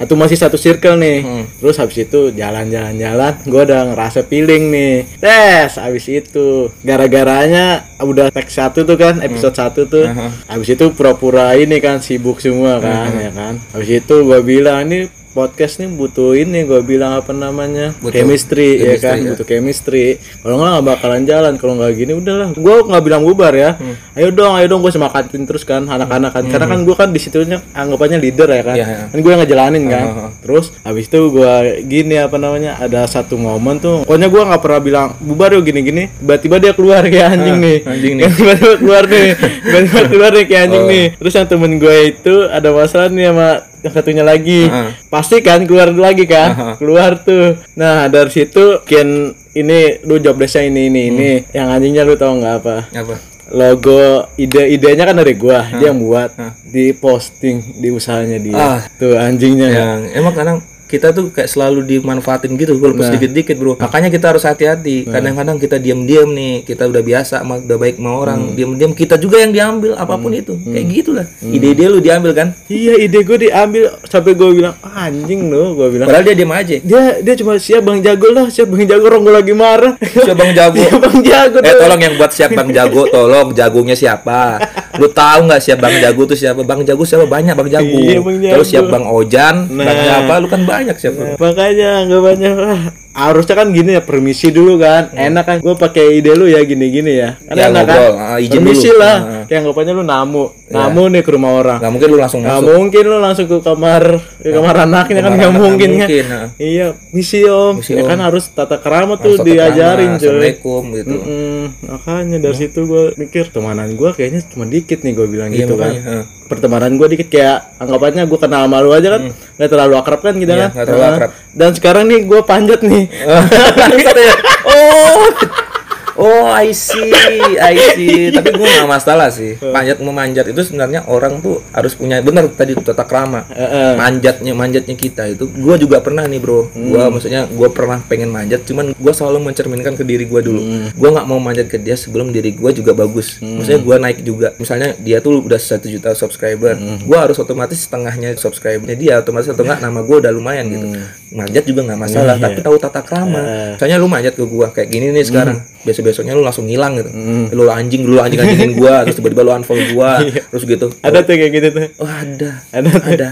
Atau 0.00 0.16
masih 0.16 0.38
satu 0.38 0.56
circle 0.56 0.96
nih. 0.96 1.50
Terus 1.60 1.76
habis 1.76 2.06
itu 2.06 2.32
jalan-jalan-jalan 2.32 3.42
gue 3.44 3.62
udah 3.66 3.92
ngerasa 3.92 4.24
feeling 4.30 4.72
nih. 4.72 4.94
Tes 5.20 5.76
habis 5.76 6.06
itu 6.08 6.72
gara-garanya 6.86 7.84
udah 8.00 8.32
tag 8.32 8.48
satu 8.48 8.86
tuh 8.88 8.96
kan 8.96 9.20
episode 9.20 9.52
satu 9.58 9.84
tuh. 9.90 10.06
Habis 10.48 10.78
itu 10.78 10.94
pura-pura 10.94 11.52
ini 11.58 11.82
kan 11.82 11.98
sibuk 12.00 12.40
semua 12.40 12.80
kan 12.80 13.10
ya 13.18 13.30
kan? 13.34 13.60
Habis 13.76 14.06
itu 14.06 14.14
gue 14.24 14.40
bilang 14.40 14.88
ini 14.88 15.10
podcast 15.32 15.80
nih 15.80 15.88
butuh 15.88 16.36
ini 16.36 16.62
gue 16.62 16.80
bilang 16.80 17.16
apa 17.16 17.32
namanya? 17.32 17.96
Butuh 17.98 18.12
chemistry, 18.14 18.76
ya 18.78 18.94
chemistry, 18.94 19.02
kan? 19.02 19.16
ya. 19.16 19.30
butuh 19.32 19.46
chemistry. 19.48 20.06
Kalau 20.38 20.54
nggak 20.56 20.70
nggak 20.70 20.86
bakalan 20.86 21.22
jalan. 21.24 21.52
Kalau 21.56 21.72
nggak 21.76 21.92
gini 21.96 22.12
udahlah. 22.12 22.48
Gue 22.52 22.76
nggak 22.84 23.02
bilang 23.02 23.22
bubar 23.24 23.52
ya. 23.52 23.74
Hmm. 23.74 23.96
ayo 24.12 24.28
dong 24.28 24.52
ayo 24.60 24.68
dong 24.68 24.84
gue 24.84 24.92
semangatin 24.92 25.48
terus 25.48 25.64
kan 25.64 25.88
anak-anak 25.88 26.36
kan 26.36 26.44
karena 26.44 26.66
kan 26.68 26.78
gue 26.84 26.92
kan 26.92 27.08
di 27.08 27.16
situnya 27.16 27.64
anggapannya 27.72 28.20
leader 28.20 28.44
ya 28.46 28.62
kan. 28.62 28.76
Iya, 28.76 28.86
iya. 28.86 29.04
kan 29.08 29.18
gue 29.18 29.30
yang 29.32 29.40
ngejalanin 29.40 29.84
kan. 29.88 30.06
Heeh. 30.12 30.30
terus 30.44 30.66
habis 30.84 31.08
itu 31.08 31.18
gue 31.32 31.52
gini 31.88 32.20
apa 32.20 32.36
namanya 32.36 32.76
ada 32.76 33.08
satu 33.08 33.40
momen 33.40 33.80
tuh 33.80 34.04
pokoknya 34.04 34.28
gue 34.28 34.42
nggak 34.44 34.60
pernah 34.60 34.80
bilang 34.84 35.08
bubar 35.18 35.56
yuk 35.56 35.64
gini-gini. 35.64 36.12
Tiba-tiba 36.20 36.56
dia 36.60 36.72
keluar 36.76 37.00
kayak 37.08 37.32
anjing 37.32 37.56
nih. 37.56 37.78
Ah, 37.82 37.96
anjing 37.96 38.12
nih. 38.20 38.24
tiba-tiba 38.36 38.74
keluar 38.76 39.04
nih. 39.08 39.28
Tiba-tiba 39.64 40.00
keluar 40.12 40.30
nih 40.36 40.44
kayak 40.44 40.62
anjing 40.68 40.80
Oh. 40.82 40.90
nih. 40.90 41.06
Terus 41.16 41.32
yang 41.32 41.46
temen 41.48 41.72
gue 41.78 41.96
itu 42.10 42.34
ada 42.50 42.68
masalah 42.68 43.08
nih 43.08 43.26
sama 43.32 43.48
yang 43.82 43.92
satunya 43.92 44.22
lagi 44.22 44.64
Heeh. 44.64 44.90
pasti 45.08 45.38
kan 45.38 45.62
keluar 45.62 45.90
lagi 45.90 46.24
kan 46.24 46.50
Aha. 46.50 46.70
keluar 46.76 47.18
tuh 47.18 47.58
nah 47.72 48.06
dari 48.06 48.30
situ 48.30 48.80
kian 48.82 49.10
ini 49.52 50.00
lu 50.02 50.16
job 50.16 50.34
desknya 50.34 50.64
ini 50.64 50.82
ini 50.86 51.00
ini 51.08 51.30
Hmm. 51.36 51.50
yang 51.52 51.68
anjingnya 51.68 52.02
lu 52.02 52.14
tau 52.14 52.32
nggak 52.32 52.54
apa 52.56 52.76
apa 52.88 53.14
logo 53.50 54.00
ide 54.34 54.70
idenya 54.70 55.04
kan 55.04 55.12
dari 55.14 55.34
gua 55.34 55.66
dia 55.72 55.90
yang 55.90 55.98
buat 55.98 56.32
di 56.64 56.94
posting 56.94 57.60
di 57.76 57.90
usahanya 57.90 58.38
dia 58.38 58.56
Ah. 58.56 58.80
tuh 58.94 59.12
anjingnya 59.14 59.68
ya. 59.68 59.76
yang 59.76 60.00
emang 60.14 60.32
kadang 60.32 60.58
kita 60.92 61.08
tuh 61.10 61.32
kayak 61.32 61.48
selalu 61.48 61.80
dimanfaatin 61.88 62.52
gitu 62.54 62.76
walaupun 62.76 63.00
Nah. 63.00 63.08
sedikit-dikit 63.08 63.56
bro. 63.56 63.74
Makanya 63.74 64.08
kita 64.08 64.28
harus 64.28 64.44
hati-hati. 64.44 65.08
Kadang-kadang 65.08 65.56
kita 65.56 65.76
diam-diam 65.76 66.28
nih 66.28 66.62
kita 66.62 66.84
udah 66.84 67.00
biasa 67.00 67.34
udah 67.40 67.78
baik 67.78 67.96
sama 67.96 68.12
orang 68.12 68.40
Hmm. 68.42 68.54
diam-diam 68.54 68.92
kita 68.92 69.16
juga 69.16 69.40
yang 69.40 69.50
diambil 69.50 69.96
apa 69.96 70.14
pun 70.14 70.30
itu. 70.30 70.52
Kayak 70.62 70.86
gitulah. 70.92 71.26
Ide-ide 71.40 71.84
lu 71.86 71.98
diambil 71.98 72.32
kan? 72.32 72.48
Iya 72.66 73.00
ide 73.00 73.20
gue 73.22 73.38
diambil 73.40 73.82
sampai 74.04 74.32
gue 74.32 74.48
bilang 74.52 74.74
"Ah, 74.78 75.06
anjing 75.06 75.48
lo 75.48 75.72
gue 75.74 75.88
bilang. 75.90 76.06
Padahal 76.06 76.24
dia 76.24 76.36
diam 76.36 76.52
aja. 76.52 76.76
Dia 76.76 77.00
dia 77.18 77.34
cuma 77.34 77.56
siap 77.56 77.80
bang 77.80 77.98
jago 77.98 78.28
lah 78.28 78.46
siap 78.46 78.68
bang 78.68 78.84
jago 78.84 79.04
orang 79.06 79.22
gue 79.22 79.34
lagi 79.34 79.54
marah. 79.54 79.92
Siapa 79.96 80.34
bang 80.34 80.52
jago. 80.52 80.82
Siap 80.84 81.00
bang 81.00 81.18
jago. 81.22 81.58
Eh 81.62 81.74
tolong 81.74 82.00
yang 82.00 82.14
buat 82.14 82.30
siap 82.30 82.50
bang 82.52 82.68
jago 82.70 83.02
tolong 83.06 83.48
jagonya 83.52 83.94
siapa 83.94 84.58
lu 84.94 85.08
tahu 85.08 85.38
nggak 85.46 85.60
siap 85.60 85.78
bang 85.78 85.96
jago 85.98 86.22
tuh 86.24 86.36
siapa? 86.36 86.60
Bang 86.60 86.80
jago 86.82 87.02
siapa? 87.02 87.24
Banyak 87.24 87.54
bang 87.54 87.68
jago. 87.70 87.98
Iya, 87.98 88.20
Bang 88.20 88.36
terus 88.38 88.66
Jago. 88.66 88.72
siap 88.72 88.84
bang 88.88 89.04
ojan. 89.06 89.54
Bang 89.68 89.86
Nah. 89.88 90.04
siapa? 90.04 90.32
Lu 90.36 90.46
kan 90.46 90.62
banyak 90.62 90.96
siapa. 90.96 91.20
Makanya 91.36 91.90
nggak 92.06 92.22
banyak 92.22 92.54
lah 92.54 92.82
harusnya 93.12 93.54
kan 93.54 93.68
gini 93.68 93.92
ya 93.92 94.00
permisi 94.00 94.48
dulu 94.48 94.76
kan. 94.76 95.12
Enak 95.12 95.44
kan 95.44 95.56
gue 95.58 95.74
pakai 95.74 96.16
ide 96.16 96.32
lu 96.32 96.44
ya 96.44 96.60
gini 96.62 96.88
gini 96.88 97.12
ya. 97.14 97.36
Kan 97.38 97.54
Ya, 97.54 97.68
enak 97.68 97.84
ngobrol. 97.84 98.12
kan 98.12 98.24
Ah, 98.26 98.38
izin 98.38 98.56
permisi 98.58 98.88
dulu. 98.88 98.98
lah. 98.98 99.16
Ah. 99.16 99.44
kayak 99.44 99.58
anggapannya 99.60 99.92
lu 99.92 100.02
namu. 100.02 100.44
Namu 100.66 101.02
nih 101.06 101.20
ke 101.20 101.30
rumah 101.30 101.52
orang. 101.54 101.78
Nggak 101.78 101.92
mungkin 101.92 102.08
lu 102.08 102.16
langsung 102.16 102.40
nggak 102.40 102.56
masuk. 102.56 102.72
mungkin 102.72 103.02
lu 103.04 103.16
langsung 103.18 103.46
ke 103.46 103.56
kamar 103.60 104.02
ke 104.38 104.48
kamar 104.50 104.76
anaknya 104.78 105.12
kan 105.14 105.22
Kamar 105.22 105.32
nggak 105.34 105.50
anak 105.50 105.60
mungkin 105.60 105.88
nggak 105.88 105.98
kan? 105.98 106.08
mungkin, 106.08 106.24
ah. 106.32 106.46
iya 106.58 106.86
misi 107.10 107.40
om. 107.44 107.74
Misi, 107.76 107.92
ya 107.92 108.00
Om. 108.00 108.08
kan 108.08 108.18
harus 108.22 108.44
tata 108.48 108.76
kerama 108.76 109.14
tuh 109.16 109.32
Masuk 109.34 109.44
ke 109.44 109.48
diajarin 109.50 110.10
cuy. 110.10 110.16
Assalamualaikum 110.18 110.82
gitu. 110.94 111.14
Mm-mm. 111.14 111.62
makanya 111.84 112.36
dari 112.40 112.56
situ 112.56 112.80
gue 112.82 113.04
mikir 113.14 113.44
temanan 113.48 113.92
gue 113.92 114.10
kayaknya 114.10 114.40
cuma 114.46 114.64
dikit 114.64 115.00
nih 115.00 115.12
gue 115.12 115.26
bilang 115.26 115.50
Iya, 115.50 115.58
gitu 115.62 115.74
kan. 115.76 115.92
makanya, 115.92 116.02
ah. 116.08 116.24
Pertemanan 116.52 116.92
gue 116.92 117.08
dikit 117.08 117.28
kayak 117.28 117.56
anggapannya 117.76 118.22
gue 118.24 118.38
kenal 118.38 118.62
sama 118.62 118.78
lu 118.78 118.90
aja 118.90 119.08
kan 119.10 119.22
nggak 119.28 119.68
terlalu 119.68 119.94
akrab 119.94 120.20
kan 120.20 120.34
gitu 120.34 120.48
Hmm. 120.48 120.58
Iya, 120.58 120.66
kan 120.66 120.74
nggak 120.74 120.86
terlalu 120.86 121.02
Nah, 121.02 121.12
akrab. 121.14 121.30
dan 121.52 121.70
sekarang 121.72 122.04
nih 122.06 122.20
gue 122.22 122.40
panjat 122.42 122.80
nih 122.82 123.04
oh 124.68 125.24
Oh, 126.16 126.52
I 126.52 126.76
see, 126.76 127.08
I 127.56 127.74
see. 127.96 128.28
Tapi 128.36 128.52
gue 128.52 128.68
gak 128.68 128.88
masalah 128.88 129.32
sih. 129.32 129.56
Panjat 129.56 129.98
memanjat 130.04 130.44
itu 130.52 130.60
sebenarnya 130.60 131.08
orang 131.08 131.40
tuh 131.40 131.64
harus 131.72 131.96
punya 131.96 132.20
bener 132.20 132.52
tadi 132.52 132.76
tata 132.76 133.04
krama. 133.08 133.48
Manjatnya, 133.96 134.52
manjatnya 134.52 134.96
kita 134.96 135.32
itu. 135.32 135.48
Gue 135.48 135.80
juga 135.80 136.04
pernah 136.04 136.28
nih 136.28 136.40
bro. 136.42 136.68
Gua 136.72 137.08
maksudnya 137.08 137.48
gue 137.48 137.68
pernah 137.72 138.00
pengen 138.04 138.28
manjat, 138.28 138.64
cuman 138.68 138.92
gue 138.92 139.12
selalu 139.12 139.52
mencerminkan 139.52 139.96
ke 139.96 140.04
diri 140.04 140.28
gue 140.28 140.40
dulu. 140.44 140.60
Gue 140.92 141.08
nggak 141.08 141.26
mau 141.26 141.40
manjat 141.40 141.66
ke 141.72 141.80
dia 141.80 141.96
sebelum 141.96 142.28
diri 142.30 142.52
gue 142.52 142.70
juga 142.76 142.92
bagus. 142.92 143.40
Maksudnya 143.40 143.80
gue 143.80 143.96
naik 143.96 144.18
juga. 144.22 144.48
Misalnya 144.60 144.92
dia 145.00 145.18
tuh 145.18 145.40
udah 145.40 145.56
satu 145.58 145.88
juta 145.88 146.12
subscriber, 146.12 146.76
gue 147.02 147.18
harus 147.18 147.36
otomatis 147.40 147.80
setengahnya 147.80 148.36
subscribernya 148.36 148.96
dia. 148.96 149.14
Otomatis 149.18 149.48
atau 149.48 149.64
enggak 149.64 149.80
nama 149.80 150.00
gue 150.04 150.16
udah 150.20 150.32
lumayan 150.32 150.64
gitu. 150.68 150.86
Manjat 151.32 151.64
juga 151.64 151.80
nggak 151.88 152.00
masalah, 152.00 152.36
tapi 152.36 152.60
tahu 152.60 152.76
tata 152.76 153.00
krama. 153.00 153.40
Misalnya 153.74 153.96
lu 153.96 154.06
manjat 154.06 154.36
ke 154.36 154.44
gue 154.44 154.66
kayak 154.68 154.88
gini 154.88 155.08
nih 155.10 155.24
sekarang. 155.24 155.58
Besok 155.82 156.02
besoknya 156.06 156.32
lu 156.32 156.42
langsung 156.42 156.64
ngilang 156.64 156.94
gitu. 156.94 157.10
Lu 157.52 157.66
anjing 157.66 158.02
dulu 158.02 158.18
anjing 158.18 158.38
anjingin 158.38 158.72
gua, 158.74 158.94
terus 159.04 159.18
tiba-tiba 159.18 159.42
lu 159.42 159.50
unfollow 159.52 159.86
gua, 159.92 160.22
terus 160.22 160.62
gitu. 160.62 160.86
ada 161.02 161.18
tuh 161.20 161.34
kayak 161.34 161.52
gitu 161.52 161.68
tuh 161.70 161.86
Oh, 161.98 162.06
ada. 162.06 162.50
Ada. 162.70 162.90
Ada. 163.02 163.28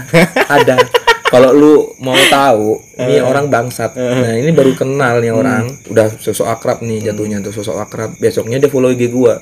Ada. 0.47 0.75
Kalau 1.31 1.55
lu 1.55 1.75
mau 2.03 2.19
tahu, 2.27 2.75
ini 2.99 3.23
orang 3.23 3.47
bangsat. 3.47 3.95
Nah, 3.95 4.35
ini 4.35 4.51
baru 4.51 4.75
kenal 4.75 5.23
nih 5.23 5.31
orang, 5.31 5.63
udah 5.87 6.19
sosok 6.19 6.43
akrab 6.43 6.83
nih 6.83 7.07
jatuhnya 7.07 7.39
tuh 7.39 7.55
sosok 7.55 7.79
akrab. 7.79 8.19
Besoknya 8.19 8.59
dia 8.59 8.67
follow 8.67 8.91
IG 8.91 9.07
gua. 9.07 9.39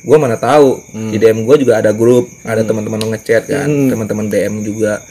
Gua 0.00 0.22
mana 0.22 0.38
tahu. 0.38 0.78
Di 1.10 1.18
DM 1.18 1.42
gua 1.42 1.58
juga 1.58 1.82
ada 1.82 1.90
grup, 1.90 2.30
ada 2.46 2.62
teman-teman 2.62 3.02
ngechat 3.10 3.50
kan, 3.50 3.66
teman-teman 3.90 4.30
DM 4.30 4.62
juga. 4.62 5.02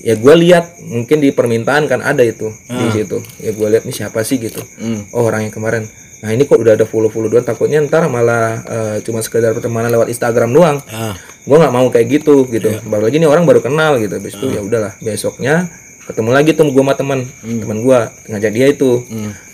Ya 0.00 0.16
gua 0.16 0.32
lihat 0.32 0.80
mungkin 0.80 1.20
di 1.20 1.28
permintaan 1.28 1.84
kan 1.84 2.00
ada 2.00 2.24
itu 2.24 2.48
di 2.66 2.88
situ. 2.96 3.20
Ya 3.36 3.52
gua 3.52 3.68
lihat 3.68 3.84
nih 3.84 3.92
siapa 3.92 4.24
sih 4.24 4.40
gitu. 4.40 4.64
Oh, 5.12 5.28
orang 5.28 5.44
yang 5.44 5.52
kemarin. 5.52 5.84
Nah, 6.16 6.32
ini 6.32 6.48
kok 6.48 6.56
udah 6.56 6.74
ada 6.74 6.88
follow-follow 6.88 7.28
doang 7.28 7.44
takutnya 7.44 7.84
ntar 7.84 8.08
malah 8.08 8.64
eh, 8.64 8.96
cuma 9.04 9.20
sekedar 9.20 9.52
pertemanan 9.52 9.92
lewat 9.92 10.08
Instagram 10.08 10.50
doang. 10.52 10.76
Ah. 10.88 11.12
Gue 11.44 11.56
nggak 11.60 11.74
mau 11.74 11.86
kayak 11.92 12.06
gitu 12.08 12.48
gitu. 12.48 12.80
Baru 12.88 13.06
lagi 13.06 13.20
nih 13.20 13.28
orang 13.28 13.44
baru 13.44 13.60
kenal 13.60 14.00
gitu 14.00 14.16
habis 14.16 14.34
itu 14.34 14.46
ya 14.50 14.60
udahlah 14.64 14.96
besoknya 14.98 15.68
ketemu 16.06 16.30
lagi 16.30 16.50
tuh 16.54 16.70
gue 16.70 16.82
sama 16.82 16.94
teman 16.94 17.20
teman 17.42 17.78
gue 17.82 17.98
ngajak 18.30 18.52
dia 18.54 18.66
itu. 18.70 19.04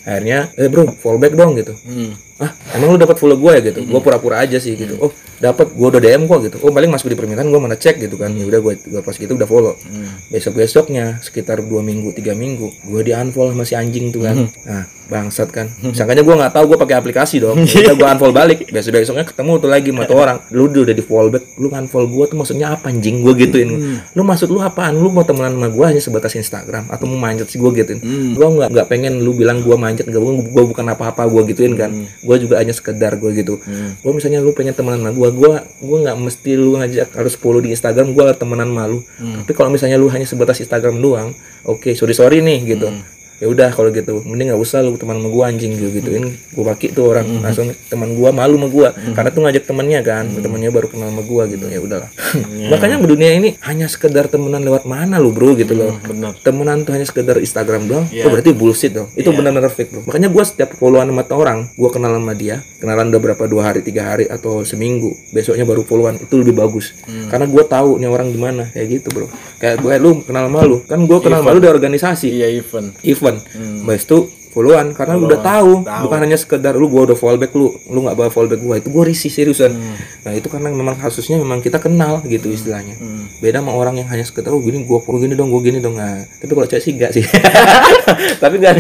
Akhirnya 0.03 0.51
eh 0.59 0.67
bro 0.67 0.91
fallback 0.99 1.35
dong 1.35 1.55
gitu 1.55 1.79
ah 2.43 2.51
emang 2.75 2.93
lu 2.93 2.99
dapat 2.99 3.17
follow 3.23 3.39
gue 3.39 3.53
ya 3.55 3.61
gitu? 3.71 3.87
Gue 3.87 4.01
pura-pura 4.03 4.43
aja 4.43 4.59
sih 4.59 4.75
gitu. 4.75 4.99
Oh 4.99 5.15
dapat 5.43 5.75
gue 5.75 5.89
udah 5.91 6.03
dm 6.03 6.27
kok 6.27 6.39
gitu. 6.43 6.57
Oh 6.63 6.75
paling 6.75 6.91
masuk 6.91 7.11
di 7.11 7.19
permintaan 7.19 7.47
gue 7.51 7.61
mana 7.63 7.79
cek 7.79 8.03
gitu 8.03 8.19
kan. 8.19 8.35
Ya 8.35 8.45
udah 8.47 8.59
gue 8.59 8.73
gue 8.83 9.03
pas 9.03 9.15
gitu 9.15 9.33
udah 9.39 9.47
follow. 9.47 9.75
Besok 10.29 10.59
besoknya 10.59 11.23
sekitar 11.23 11.63
dua 11.63 11.87
minggu 11.87 12.11
tiga 12.19 12.35
minggu 12.35 12.67
gue 12.91 13.01
di 13.07 13.15
unfollow 13.15 13.55
sama 13.55 13.63
si 13.63 13.79
anjing 13.79 14.11
tuh 14.11 14.27
kan. 14.27 14.51
Nah 14.67 14.85
bangsat 15.13 15.53
kan. 15.53 15.69
Sangkanya 15.93 16.25
gue 16.25 16.35
nggak 16.35 16.57
tahu 16.57 16.73
gue 16.73 16.79
pakai 16.81 16.97
aplikasi 16.97 17.37
dong. 17.43 17.63
Kita 17.63 17.95
gue 17.95 18.07
unfollow 18.07 18.35
balik. 18.35 18.71
Besok 18.71 18.99
besoknya 18.99 19.27
ketemu 19.29 19.53
tuh 19.61 19.71
lagi 19.71 19.89
sama 19.93 20.03
tuh 20.09 20.19
orang. 20.19 20.39
Lu 20.51 20.67
udah 20.67 20.95
di 20.95 21.05
fallback 21.05 21.45
lu 21.61 21.69
unfollow 21.69 22.09
gue 22.09 22.25
tuh 22.33 22.37
maksudnya 22.39 22.75
apa 22.75 22.89
anjing? 22.89 23.21
Gue 23.21 23.35
gituin. 23.37 24.01
Lu 24.15 24.23
maksud 24.25 24.49
lu 24.49 24.63
apaan? 24.63 24.97
Lu 24.97 25.11
mau 25.13 25.27
temenan 25.27 25.59
sama 25.59 25.69
gue 25.69 25.85
hanya 25.85 26.01
sebatas 26.01 26.33
Instagram 26.39 26.89
atau 26.89 27.05
mau 27.11 27.19
manjat 27.19 27.51
sih 27.51 27.61
gue 27.61 27.71
gituin? 27.77 28.01
Gue 28.33 28.47
nggak 28.47 28.73
nggak 28.73 28.87
pengen 28.89 29.21
lu 29.21 29.37
bilang 29.37 29.61
gue 29.61 29.75
manjat 29.77 30.07
gak 30.09 30.23
gue 30.23 30.65
bukan 30.65 30.87
apa-apa 30.87 31.29
gue 31.29 31.43
gituin 31.53 31.77
kan. 31.77 31.91
Gue 32.25 32.32
juga 32.39 32.61
hanya 32.61 32.73
sekedar 32.73 33.17
gue 33.17 33.31
gitu. 33.35 33.59
Gue 34.01 34.13
misalnya 34.15 34.41
lu 34.41 34.53
pengen 34.53 34.73
temenan 34.73 35.03
sama 35.03 35.11
gue 35.13 35.29
gue 35.33 35.53
gue 35.83 35.99
nggak 36.07 36.17
mesti 36.19 36.53
lu 36.55 36.79
ngajak 36.79 37.09
harus 37.19 37.35
follow 37.35 37.59
di 37.59 37.75
Instagram 37.75 38.15
gue 38.15 38.25
temenan 38.39 38.71
malu 38.71 39.03
tapi 39.43 39.53
kalau 39.53 39.71
misalnya 39.71 39.99
lu 39.99 40.07
hanya 40.07 40.23
sebatas 40.23 40.63
Instagram 40.63 41.03
doang 41.03 41.35
oke 41.67 41.91
sorry 41.99 42.15
sorry 42.15 42.39
nih 42.39 42.77
gitu 42.77 42.87
ya 43.43 43.51
udah 43.51 43.75
kalau 43.75 43.91
gitu. 43.91 44.23
Mending 44.23 44.55
nggak 44.55 44.63
usah 44.63 44.87
lu 44.87 44.95
teman 44.95 45.19
sama 45.19 45.29
gua 45.35 45.51
anjing 45.51 45.75
gitu 45.75 45.91
gituin. 45.99 46.39
Gua 46.55 46.71
pakai 46.71 46.95
tuh 46.95 47.11
orang. 47.11 47.27
Langsung 47.43 47.75
teman 47.91 48.15
gua 48.15 48.31
malu 48.31 48.55
sama 48.55 48.69
gua. 48.71 48.89
Karena 48.95 49.35
tuh 49.35 49.43
ngajak 49.43 49.65
temannya 49.67 50.01
kan. 50.07 50.25
Temannya 50.39 50.71
baru 50.71 50.87
kenal 50.87 51.11
sama 51.11 51.23
gua 51.27 51.51
gitu. 51.51 51.67
Ya 51.67 51.83
udahlah. 51.83 52.07
Makanya 52.73 53.03
dunia 53.03 53.35
ini 53.35 53.59
hanya 53.67 53.91
sekedar 53.91 54.31
temenan 54.31 54.63
lewat 54.63 54.87
mana 54.87 55.19
lu 55.19 55.35
bro 55.35 55.59
gitu 55.59 55.75
loh. 55.75 55.99
Benar. 56.07 56.39
Temenan 56.39 56.87
tuh 56.87 56.95
hanya 56.95 57.03
sekedar 57.03 57.43
Instagram 57.43 57.91
doang. 57.91 58.07
Oh 58.07 58.31
berarti 58.31 58.55
bullshit 58.55 58.95
dong. 58.95 59.11
Itu 59.19 59.35
benar-benar 59.35 59.75
fake 59.75 59.91
bro. 59.91 60.01
Makanya 60.07 60.31
gua 60.31 60.47
setiap 60.47 60.79
followan 60.79 61.11
sama 61.11 61.27
orang 61.35 61.59
gua 61.75 61.91
kenal 61.91 62.15
sama 62.15 62.39
dia 62.39 62.63
kenalan 62.79 63.11
udah 63.11 63.21
berapa 63.23 63.45
dua 63.51 63.73
hari 63.73 63.81
tiga 63.83 64.15
hari 64.15 64.27
atau 64.31 64.63
seminggu 64.63 65.15
besoknya 65.35 65.67
baru 65.67 65.83
followan 65.83 66.23
itu 66.23 66.35
lebih 66.39 66.55
bagus. 66.55 66.95
Karena 67.27 67.51
gua 67.51 67.67
tahu 67.67 67.99
nih 67.99 68.07
orang 68.07 68.31
gimana 68.31 68.71
kayak 68.71 69.03
gitu 69.03 69.09
bro. 69.11 69.27
Kayak 69.59 69.79
gue 69.79 69.95
lu 70.03 70.27
kenal 70.27 70.51
sama 70.51 70.61
lu. 70.67 70.83
Kan 70.87 71.07
gua 71.07 71.19
kenal 71.23 71.43
sama 71.43 71.55
lu 71.55 71.63
di 71.63 71.71
organisasi. 71.71 72.29
Iya 72.35 72.51
event. 72.51 72.99
Event 73.07 73.32
Habis 73.85 74.05
itu 74.05 74.19
followan 74.49 74.93
karena 74.93 75.17
udah 75.17 75.41
tahu. 75.41 75.73
Bukan 76.05 76.19
hanya 76.21 76.37
sekedar 76.37 76.75
lu 76.75 76.87
gua 76.87 77.07
udah 77.07 77.17
fallback 77.17 77.53
lu 77.53 77.73
lu 77.87 78.05
nggak 78.05 78.13
bawa 78.13 78.29
fallback 78.29 78.61
gua 78.61 78.77
itu 78.77 78.89
gua 78.89 79.05
risih 79.05 79.29
seriusan. 79.29 79.73
Nah 80.23 80.33
itu 80.33 80.47
karena 80.47 80.69
memang 80.69 80.95
kasusnya 80.95 81.37
memang 81.37 81.59
kita 81.59 81.79
kenal 81.79 82.21
gitu 82.23 82.49
istilahnya. 82.49 83.01
Beda 83.39 83.59
sama 83.59 83.73
orang 83.73 83.97
yang 83.97 84.09
hanya 84.09 84.23
sekedar 84.23 84.51
oh 84.51 84.61
gini 84.61 84.85
gua 84.85 85.01
gua 85.01 85.19
gini 85.19 85.33
dong 85.33 85.49
gua 85.49 85.61
gini 85.61 85.79
dong. 85.79 85.97
Nah 85.97 86.29
tapi 86.37 86.53
kalau 86.53 86.67
cewek 86.67 86.83
sih 86.83 86.93
enggak 86.93 87.11
sih. 87.11 87.25
Tapi 88.43 88.55
enggak 88.61 88.77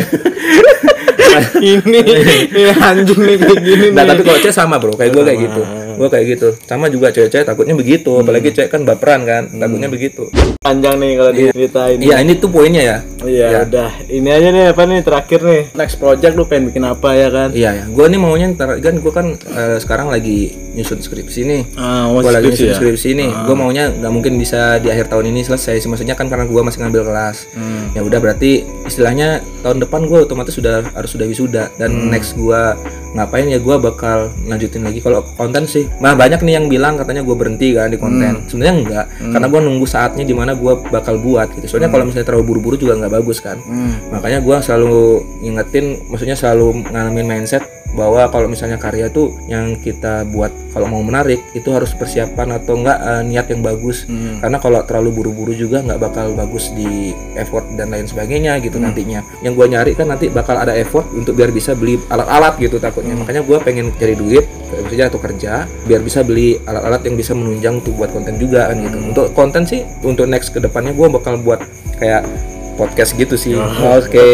ini 1.62 1.98
ini 2.04 2.62
anjing 2.84 3.20
nih 3.20 3.36
kayak 3.38 3.58
gini 3.62 3.86
Nah, 3.88 4.04
nih. 4.04 4.10
tapi 4.12 4.20
kalau 4.20 4.38
cewek 4.38 4.52
sama 4.52 4.76
bro, 4.76 4.92
kayak 4.92 5.16
gue 5.16 5.22
kayak 5.24 5.40
gitu. 5.40 5.62
Gue 5.94 6.08
kayak 6.08 6.26
gitu. 6.30 6.48
Sama 6.62 6.86
juga 6.86 7.08
cewek-cewek 7.08 7.44
takutnya 7.44 7.72
begitu, 7.72 8.10
apalagi 8.16 8.50
cewek 8.50 8.68
kan 8.68 8.82
baperan 8.82 9.22
kan, 9.22 9.42
takutnya 9.50 9.88
begitu. 9.88 10.28
panjang 10.62 10.94
nih 10.94 11.18
kalau 11.18 11.32
diceritain 11.34 11.98
Iya, 11.98 12.16
ini 12.22 12.32
tuh 12.38 12.46
poinnya 12.46 12.82
ya. 12.82 12.98
Iya, 13.20 13.66
udah. 13.66 13.90
Ini 14.06 14.28
aja 14.30 14.48
nih 14.48 14.64
apa 14.70 14.82
nih 14.84 15.00
terakhir 15.02 15.40
nih. 15.42 15.62
Next 15.74 15.98
project 15.98 16.32
lu 16.32 16.46
pengen 16.46 16.70
bikin 16.70 16.84
apa 16.84 17.08
ya 17.12 17.28
kan? 17.28 17.48
Iya 17.50 17.70
ya, 17.72 17.84
gue 17.84 18.06
nih 18.06 18.16
maunya 18.16 18.46
ntar 18.54 18.78
kan 18.78 18.94
gue 18.94 19.12
kan 19.12 19.26
eh, 19.34 19.76
sekarang 19.78 20.06
lagi 20.06 20.54
nyusun 20.72 21.02
skripsi 21.02 21.40
nih. 21.42 21.62
Ah, 21.74 22.06
mau 22.06 22.22
gue 22.22 22.30
lagi 22.30 22.48
nyusun 22.48 22.70
ya? 22.70 22.76
skripsi 22.78 23.08
nih. 23.12 23.30
Gue 23.44 23.56
maunya 23.58 23.90
nggak 23.90 24.12
mungkin 24.12 24.38
bisa 24.38 24.78
di 24.78 24.86
akhir 24.86 25.10
tahun 25.10 25.28
ini 25.28 25.42
selesai. 25.42 25.82
Maksudnya 25.82 26.14
kan 26.14 26.30
karena 26.30 26.46
gue 26.46 26.62
masih 26.62 26.78
ngambil 26.80 27.10
kelas. 27.10 27.36
Hmm. 27.52 27.90
Ya 27.92 28.00
udah 28.00 28.18
berarti 28.18 28.52
istilahnya 28.86 29.28
tahun 29.60 29.82
depan 29.82 30.06
gue 30.06 30.18
otomatis 30.22 30.54
sudah 30.54 30.86
harus 30.88 31.10
sudah 31.10 31.26
wisuda 31.26 31.74
dan 31.74 31.90
Hmm. 31.90 32.08
next 32.08 32.32
gue 32.32 32.62
ngapain 33.12 33.44
ya 33.44 33.60
gue 33.60 33.76
bakal 33.76 34.32
lanjutin 34.48 34.82
lagi 34.82 35.04
kalau 35.04 35.20
konten 35.36 35.68
sih. 35.68 35.84
Nah 36.00 36.16
banyak 36.16 36.40
nih 36.40 36.54
yang 36.56 36.66
bilang 36.66 36.96
katanya 36.96 37.20
gue 37.20 37.36
berhenti 37.36 37.76
kan 37.76 37.92
di 37.92 38.00
Hmm. 38.00 38.04
konten. 38.08 38.32
Sebenarnya 38.48 38.74
enggak, 38.80 39.06
karena 39.20 39.46
gue 39.48 39.60
nunggu 39.60 39.86
saatnya 39.86 40.24
di 40.24 40.32
mana 40.32 40.56
gue 40.56 40.72
bakal 40.88 41.20
buat 41.20 41.52
gitu. 41.52 41.66
Soalnya 41.68 41.92
kalau 41.92 42.08
misalnya 42.08 42.26
terlalu 42.32 42.44
buru-buru 42.56 42.76
juga 42.80 42.96
nggak 42.96 43.12
bagus 43.12 43.38
kan. 43.38 43.60
Hmm. 43.60 44.00
Makanya 44.10 44.40
gue 44.40 44.56
selalu 44.60 45.00
ngingetin, 45.44 45.86
maksudnya 46.08 46.36
selalu 46.36 46.88
ngalamin 46.88 47.26
mindset 47.28 47.62
bahwa 47.92 48.24
kalau 48.26 48.48
misalnya 48.48 48.76
karya 48.76 49.06
tuh 49.06 49.36
yang 49.44 49.76
kita 49.76 50.24
buat 50.26 50.48
kalau 50.72 50.88
mau 50.88 51.00
menarik 51.00 51.44
itu 51.52 51.68
harus 51.68 51.92
persiapan 51.92 52.56
atau 52.56 52.80
enggak 52.80 52.98
eh, 52.98 53.22
niat 53.22 53.46
yang 53.48 53.60
bagus 53.60 54.04
Hmm. 54.04 54.40
karena 54.40 54.56
kalau 54.56 54.80
terlalu 54.82 55.10
buru-buru 55.12 55.52
juga 55.52 55.80
nggak 55.80 56.00
bakal 56.00 56.32
bagus 56.32 56.72
di 56.72 57.12
effort 57.34 57.68
dan 57.74 57.92
lain 57.92 58.08
sebagainya 58.08 58.56
gitu 58.58 58.80
Hmm. 58.80 58.88
nantinya 58.88 59.20
yang 59.40 59.52
gue 59.52 59.66
nyari 59.66 59.92
kan 59.92 60.08
nanti 60.08 60.26
bakal 60.28 60.56
ada 60.56 60.72
effort 60.72 61.04
untuk 61.12 61.32
biar 61.32 61.50
bisa 61.50 61.72
beli 61.72 62.00
alat-alat 62.08 62.56
gitu 62.56 62.76
Hmm. 62.76 62.84
takutnya 62.84 63.14
makanya 63.14 63.44
gue 63.44 63.58
pengen 63.60 63.92
cari 63.94 64.16
duit 64.16 64.44
kerja 64.72 65.12
atau 65.12 65.20
kerja 65.20 65.52
biar 65.84 66.00
bisa 66.00 66.24
beli 66.24 66.56
alat-alat 66.64 67.04
yang 67.04 67.14
bisa 67.14 67.36
menunjang 67.36 67.84
untuk 67.84 67.92
buat 67.92 68.08
konten 68.08 68.40
juga 68.40 68.72
kan 68.72 68.80
gitu 68.80 68.96
Hmm. 68.96 69.10
untuk 69.12 69.26
konten 69.32 69.62
sih 69.62 69.84
untuk 70.00 70.24
next 70.24 70.48
ke 70.50 70.58
depannya 70.58 70.96
gue 70.96 71.08
bakal 71.12 71.36
buat 71.36 71.60
kayak 72.00 72.24
podcast 72.72 73.12
gitu 73.12 73.34
sih. 73.34 73.52
Oh. 73.52 73.68
oke. 73.96 74.26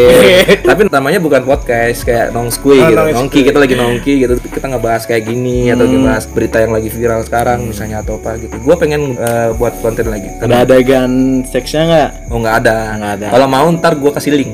Tapi 0.61 0.87
namanya 0.87 1.17
bukan 1.17 1.43
podcast 1.43 2.01
kayak 2.01 2.31
nongskui 2.31 2.77
Oh, 2.77 2.87
gitu. 2.87 3.03
nongki 3.13 3.39
kita 3.43 3.57
lagi 3.57 3.73
nongki 3.73 4.13
gitu. 4.19 4.33
Kita 4.39 4.65
ngebahas 4.67 5.03
kayak 5.03 5.23
gini 5.25 5.69
atau 5.69 5.83
Hmm. 5.83 5.93
ngebahas 5.99 6.23
berita 6.27 6.57
yang 6.57 6.71
lagi 6.71 6.87
viral 6.87 7.21
sekarang 7.21 7.59
misalnya 7.65 7.99
atau 7.99 8.17
apa 8.17 8.37
gitu. 8.37 8.55
Gue 8.57 8.75
pengen 8.75 9.15
eh, 9.15 9.49
buat 9.53 9.73
konten 9.79 10.07
lagi. 10.07 10.29
Ada 10.39 10.63
adegan 10.63 11.11
seksnya 11.43 11.83
nggak? 11.85 12.09
oh 12.27 12.37
nggak 12.37 12.55
ada. 12.59 12.77
Nggak 12.95 13.11
ada. 13.15 13.27
kalau 13.29 13.47
mau 13.47 13.67
ntar 13.71 13.93
gue 13.93 14.11
kasih 14.11 14.31
link. 14.33 14.53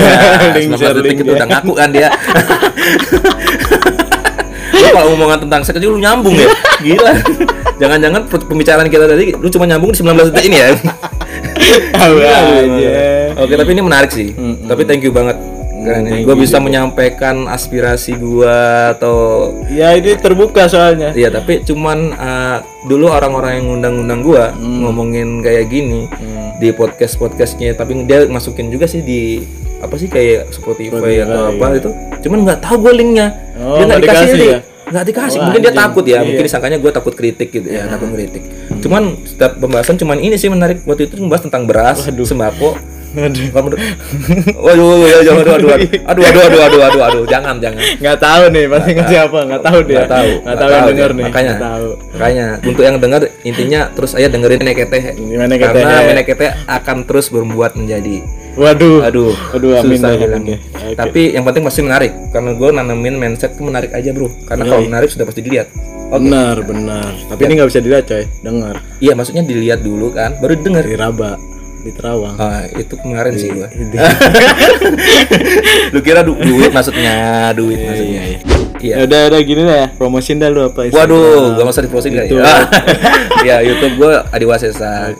Link, 0.56 0.68
19 0.72 0.76
share 0.76 0.94
detik 0.94 1.10
link 1.10 1.20
itu 1.20 1.30
ya. 1.30 1.36
udah 1.38 1.48
ngaku 1.48 1.72
kan 1.72 1.88
dia. 1.90 2.08
Lu 4.70 4.86
kalau 4.88 5.12
omongan 5.12 5.38
tentang 5.40 5.60
seks 5.60 5.76
aja 5.76 5.86
lu 5.86 5.98
nyambung 5.98 6.34
ya? 6.34 6.48
Gila. 6.80 7.12
Jangan-jangan 7.76 8.20
pembicaraan 8.26 8.88
kita 8.88 9.04
tadi 9.04 9.32
lu 9.32 9.48
cuma 9.48 9.64
nyambung 9.64 9.90
di 9.90 9.98
19 9.98 10.30
detik 10.30 10.44
ini 10.46 10.56
ya. 10.56 10.68
Iya, 12.00 12.34
aja. 12.34 12.90
Oke, 13.40 13.56
tapi 13.56 13.70
ini 13.72 13.82
menarik 13.82 14.10
sih. 14.12 14.36
Tapi 14.68 14.82
thank 14.84 15.00
you 15.00 15.12
banget. 15.12 15.40
Keren 15.80 16.04
thank 16.04 16.28
gue 16.28 16.36
bisa 16.36 16.60
menyampaikan 16.60 17.48
aspirasi 17.48 18.12
gua 18.20 18.92
atau 18.92 19.48
Ya 19.72 19.96
ini 19.96 20.12
terbuka 20.20 20.68
soalnya. 20.68 21.16
Iya, 21.16 21.32
tapi 21.32 21.64
cuman 21.64 22.12
uh, 22.20 22.60
dulu 22.84 23.08
orang-orang 23.08 23.56
yang 23.56 23.64
ngundang-undang 23.72 24.20
gua 24.20 24.52
ngomongin 24.60 25.40
kayak 25.40 25.72
gini 25.72 26.04
di 26.60 26.68
podcast-podcastnya, 26.76 27.72
tapi 27.80 28.04
dia 28.04 28.28
masukin 28.28 28.68
juga 28.68 28.84
sih 28.84 29.00
di 29.00 29.40
apa 29.80 29.96
sih 29.96 30.12
kayak 30.12 30.52
Spotify, 30.52 31.24
atau 31.24 31.56
apa 31.56 31.66
itu. 31.80 31.90
Cuman 32.28 32.44
nggak 32.44 32.60
tahu 32.60 32.76
gue 32.84 32.92
linknya. 33.00 33.32
Oh, 33.56 33.80
dia 33.80 33.84
nggak 33.88 34.00
dikasih, 34.04 34.20
dikasih 34.20 34.36
dia. 34.36 34.52
ya? 34.52 34.58
Nggak 34.92 35.04
dikasih. 35.08 35.38
Oh, 35.40 35.44
Mungkin 35.48 35.60
dia 35.64 35.72
anjing. 35.72 35.80
takut 35.88 36.04
ya. 36.04 36.12
Iya. 36.12 36.20
Mungkin 36.28 36.44
disangkanya 36.44 36.76
gue 36.76 36.92
takut 36.92 37.14
kritik 37.16 37.48
gitu 37.48 37.64
ya, 37.64 37.88
takut 37.88 38.12
kritik. 38.12 38.42
Cuman 38.84 39.02
setiap 39.24 39.56
pembahasan 39.56 39.96
cuman 39.96 40.20
ini 40.20 40.36
sih 40.36 40.52
menarik 40.52 40.84
waktu 40.84 41.08
itu 41.08 41.16
membahas 41.16 41.48
tentang 41.48 41.64
beras, 41.64 42.04
sembako. 42.04 42.99
Aduh. 43.10 43.46
Kamu 43.50 43.68
Waduh, 44.54 44.86
oh, 44.86 44.94
iya, 45.02 45.18
iya, 45.18 45.18
iya, 45.26 45.32
waduh, 45.34 45.52
waduh, 45.58 45.68
waduh, 45.74 45.90
aduh, 46.10 46.22
aduh, 46.22 46.42
aduh, 46.46 46.60
aduh, 46.62 46.80
aduh, 46.86 47.02
aduh, 47.02 47.22
jangan, 47.26 47.54
jangan. 47.58 47.80
Nggak 47.98 48.18
tahu 48.22 48.42
nih, 48.54 48.64
pasti 48.70 48.90
nggak 48.94 49.08
siapa, 49.10 49.38
nggak 49.50 49.62
tahu 49.66 49.78
dia. 49.82 49.96
Nggak 49.98 50.10
tahu, 50.10 50.30
nggak 50.30 50.56
tahu 50.56 50.70
yang 50.70 50.86
denger 50.86 51.10
nih. 51.10 51.24
Makanya, 51.26 51.54
makanya 52.14 52.46
untuk 52.62 52.82
yang 52.86 52.96
dengar, 53.02 53.20
intinya 53.42 53.80
terus 53.98 54.12
aja 54.14 54.28
dengerin 54.30 54.60
menekete. 54.62 54.98
Karena 55.58 55.98
menekete 56.06 56.46
akan 56.70 56.96
terus 57.02 57.26
berbuat 57.34 57.72
menjadi. 57.74 58.22
Waduh, 58.54 58.98
waduh, 59.02 59.34
waduh, 59.54 59.70
amin, 59.82 59.98
susah 59.98 60.10
Tapi 60.98 61.34
yang 61.34 61.46
penting 61.46 61.62
pasti 61.66 61.80
menarik, 61.82 62.12
karena 62.30 62.50
gue 62.54 62.68
nanamin 62.70 63.14
mindset 63.18 63.58
itu 63.58 63.62
menarik 63.66 63.90
aja 63.90 64.10
bro. 64.14 64.30
Karena 64.46 64.66
kalau 64.66 64.82
menarik 64.86 65.10
sudah 65.10 65.26
pasti 65.26 65.42
dilihat. 65.42 65.70
Okay. 66.10 66.26
Benar, 66.26 66.56
benar. 66.66 67.10
Tapi 67.30 67.40
ini 67.46 67.52
nggak 67.58 67.70
bisa 67.70 67.80
dilihat 67.82 68.04
coy, 68.10 68.26
dengar. 68.42 68.82
Iya, 68.98 69.14
maksudnya 69.14 69.46
dilihat 69.46 69.86
dulu 69.86 70.10
kan, 70.10 70.34
baru 70.42 70.58
dengar. 70.58 70.82
Diraba 70.82 71.38
di 71.80 71.90
Terawang 71.90 72.36
Ah, 72.36 72.64
itu 72.68 72.94
kemarin 72.94 73.32
sih 73.34 73.48
gua. 73.50 73.66
Di- 73.66 73.96
Lu 75.92 76.00
kira 76.00 76.20
du- 76.20 76.36
duit 76.36 76.70
maksudnya, 76.70 77.14
duit 77.52 77.78
maksudnya. 77.78 78.22
iya 78.22 78.38
Iya. 78.80 78.94
ya 78.96 79.04
udah 79.04 79.20
udah 79.28 79.40
gini 79.42 79.60
dah 79.60 79.76
ya 79.78 79.86
promosiin 79.92 80.36
dah 80.36 80.48
lu 80.48 80.64
apa 80.64 80.88
Instagram. 80.88 81.12
Waduh, 81.12 81.52
gak 81.54 81.68
usah 81.68 81.84
diprosin 81.84 82.12
kali 82.12 82.28
YouTube. 82.30 82.40
ya. 82.40 82.56
ya 83.44 83.56
YouTube 83.60 83.94
gue 83.98 84.12
Adiwasesa. 84.30 85.12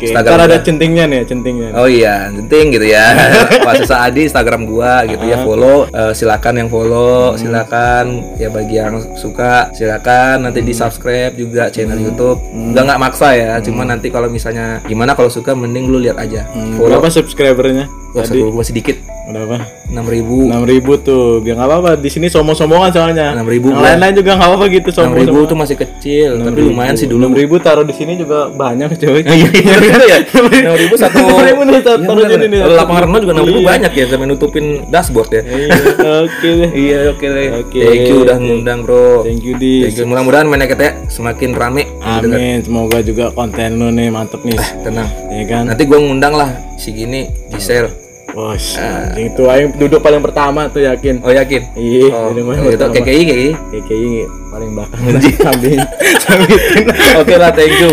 Oke, 0.00 0.08
Instagram 0.08 0.32
ntar 0.32 0.48
ada 0.48 0.56
gua. 0.56 0.64
centingnya 0.64 1.04
nih 1.04 1.20
centingnya 1.28 1.68
Oh 1.76 1.84
iya, 1.84 2.32
penting 2.32 2.64
gitu 2.72 2.86
ya. 2.88 3.04
Wasesa 3.68 4.00
Adi 4.08 4.24
Instagram 4.24 4.64
gua 4.64 5.04
gitu 5.04 5.20
ya 5.28 5.44
follow. 5.44 5.84
Eh, 5.92 6.12
silakan 6.16 6.54
yang 6.56 6.68
follow, 6.72 7.36
silakan 7.36 8.24
ya 8.40 8.48
bagi 8.48 8.80
yang 8.80 8.96
suka 9.20 9.68
silakan 9.76 10.48
nanti 10.48 10.64
di 10.64 10.72
subscribe 10.72 11.36
juga 11.36 11.68
channel 11.68 12.00
YouTube. 12.00 12.40
Enggak 12.56 12.88
nggak 12.88 13.00
maksa 13.04 13.28
ya, 13.36 13.60
cuma 13.60 13.84
nanti 13.84 14.08
kalau 14.08 14.32
misalnya 14.32 14.80
gimana 14.88 15.12
kalau 15.12 15.28
suka 15.28 15.52
mending 15.52 15.92
lu 15.92 16.00
lihat 16.00 16.16
aja. 16.16 16.48
Hmm, 16.56 16.80
Follow. 16.80 16.96
berapa 16.96 17.12
subscribernya 17.12 17.84
Wah, 18.16 18.24
satu 18.24 18.56
masih 18.56 18.72
dikit. 18.72 18.96
Berapa 19.22 19.56
6000 19.86 20.48
enam 20.48 20.64
ribu 20.64 20.92
tuh 20.96 21.38
biar 21.38 21.54
nggak 21.54 21.68
apa-apa 21.68 21.90
di 21.94 22.08
sini 22.08 22.26
sombong-sombongan 22.26 22.90
soalnya 22.90 23.26
6.000 23.32 23.46
yang 23.52 23.62
gua. 23.70 23.84
lain-lain 23.84 24.14
juga 24.16 24.30
nggak 24.32 24.48
apa-apa 24.48 24.66
gitu 24.70 24.88
sombong 24.90 25.22
6000 25.22 25.44
tuh 25.46 25.56
masih 25.56 25.76
kecil, 25.76 26.30
tapi 26.40 26.60
lumayan 26.62 26.94
sih 26.94 27.04
dulu. 27.04 27.20
enam 27.20 27.34
ribu 27.34 27.54
taruh 27.58 27.82
di 27.82 27.92
sini 27.92 28.14
juga 28.14 28.48
banyak 28.48 28.90
coy 28.92 29.20
Iya, 29.28 29.48
iya, 29.52 29.76
bener 29.76 30.00
ya. 30.02 30.18
Enam 30.24 30.76
ribu 30.76 30.94
satu. 30.96 31.18
6.000 31.30 31.36
nih, 31.62 31.78
taruh- 31.80 32.00
Iya, 32.00 32.10
bener. 32.10 32.30
sini 32.32 32.46
nih. 32.48 32.58
Kalau 32.60 32.74
lapangan 32.76 33.02
renang 33.04 33.20
juga 33.20 33.32
enam 33.32 33.46
ribu 33.46 33.60
Iya. 33.60 33.68
banyak 33.68 33.92
ya, 33.92 34.04
sampai 34.08 34.26
nutupin 34.26 34.64
dashboard 34.88 35.30
ya. 35.30 35.42
Iya, 35.44 35.68
oke 36.24 36.48
deh 36.50 36.70
Iya, 36.86 36.98
oke 37.10 37.26
deh. 37.28 37.46
Oke. 37.60 37.80
Thank 37.82 38.06
you 38.06 38.16
udah 38.20 38.36
ngundang, 38.36 38.78
Bro. 38.82 39.22
thank 39.22 39.42
you 39.42 39.54
di. 39.54 39.72
Mudah-mudahan 40.00 40.46
mainnya 40.46 40.66
kita 40.66 41.06
semakin 41.06 41.50
rame. 41.52 41.84
amin 42.00 42.62
semoga 42.62 42.98
juga 43.00 43.28
konten 43.30 43.76
lu 43.76 43.90
nih 43.90 44.08
mantep 44.08 44.40
nih 44.40 44.56
Tenang. 44.80 45.08
ya 45.28 45.42
kan 45.46 45.62
Nanti 45.68 45.82
gua 45.84 45.98
ngundang 45.98 46.32
lah 46.32 46.48
si 46.74 46.90
gini 46.90 47.28
Gisel. 47.50 47.99
Bos, 48.30 48.78
anjing 48.78 49.34
itu 49.34 49.42
aing 49.42 49.74
duduk 49.74 49.98
paling 49.98 50.22
pertama 50.22 50.70
tuh 50.70 50.86
yakin. 50.86 51.18
Oh 51.26 51.34
yakin? 51.34 51.62
Iya, 51.74 52.14
Oh, 52.14 52.30
duduk 52.30 52.46
paling 52.54 52.62
itu 52.62 52.70
pertama. 52.78 52.94
KKI 52.94 53.22
KKI. 53.26 53.48
KKI 53.74 54.12
paling 54.50 54.70
belakang 54.78 55.00
sambil 55.46 55.78
sambil 56.24 56.56
Oke 57.18 57.34
lah, 57.34 57.50
thank 57.50 57.74
you. 57.74 57.90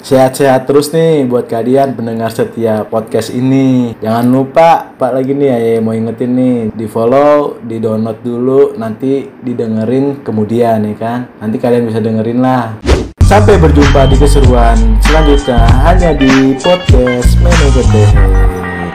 Sehat-sehat 0.00 0.66
terus 0.66 0.90
nih 0.90 1.22
buat 1.22 1.46
kalian 1.46 1.94
pendengar 1.94 2.34
setia 2.34 2.82
podcast 2.82 3.30
ini. 3.30 3.94
Jangan 4.02 4.26
lupa 4.26 4.90
Pak 4.98 5.12
lagi 5.14 5.38
nih 5.38 5.46
ya 5.54 5.78
mau 5.78 5.94
ingetin 5.94 6.34
nih 6.34 6.56
di 6.74 6.90
follow, 6.90 7.62
di 7.62 7.78
download 7.78 8.18
dulu, 8.18 8.74
nanti 8.74 9.28
didengerin 9.38 10.26
kemudian 10.26 10.82
ya 10.82 10.94
kan. 10.98 11.20
Nanti 11.38 11.62
kalian 11.62 11.86
bisa 11.86 12.02
dengerin 12.02 12.42
lah. 12.42 12.82
Sampai 13.30 13.62
berjumpa 13.62 14.10
di 14.10 14.18
keseruan 14.18 14.74
selanjutnya 15.06 15.62
hanya 15.86 16.10
di 16.18 16.58
podcast 16.58 17.38
Menegete. 17.38 18.10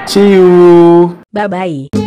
See 0.04 0.36
you. 0.36 1.16
Bye 1.32 1.48
bye. 1.48 2.05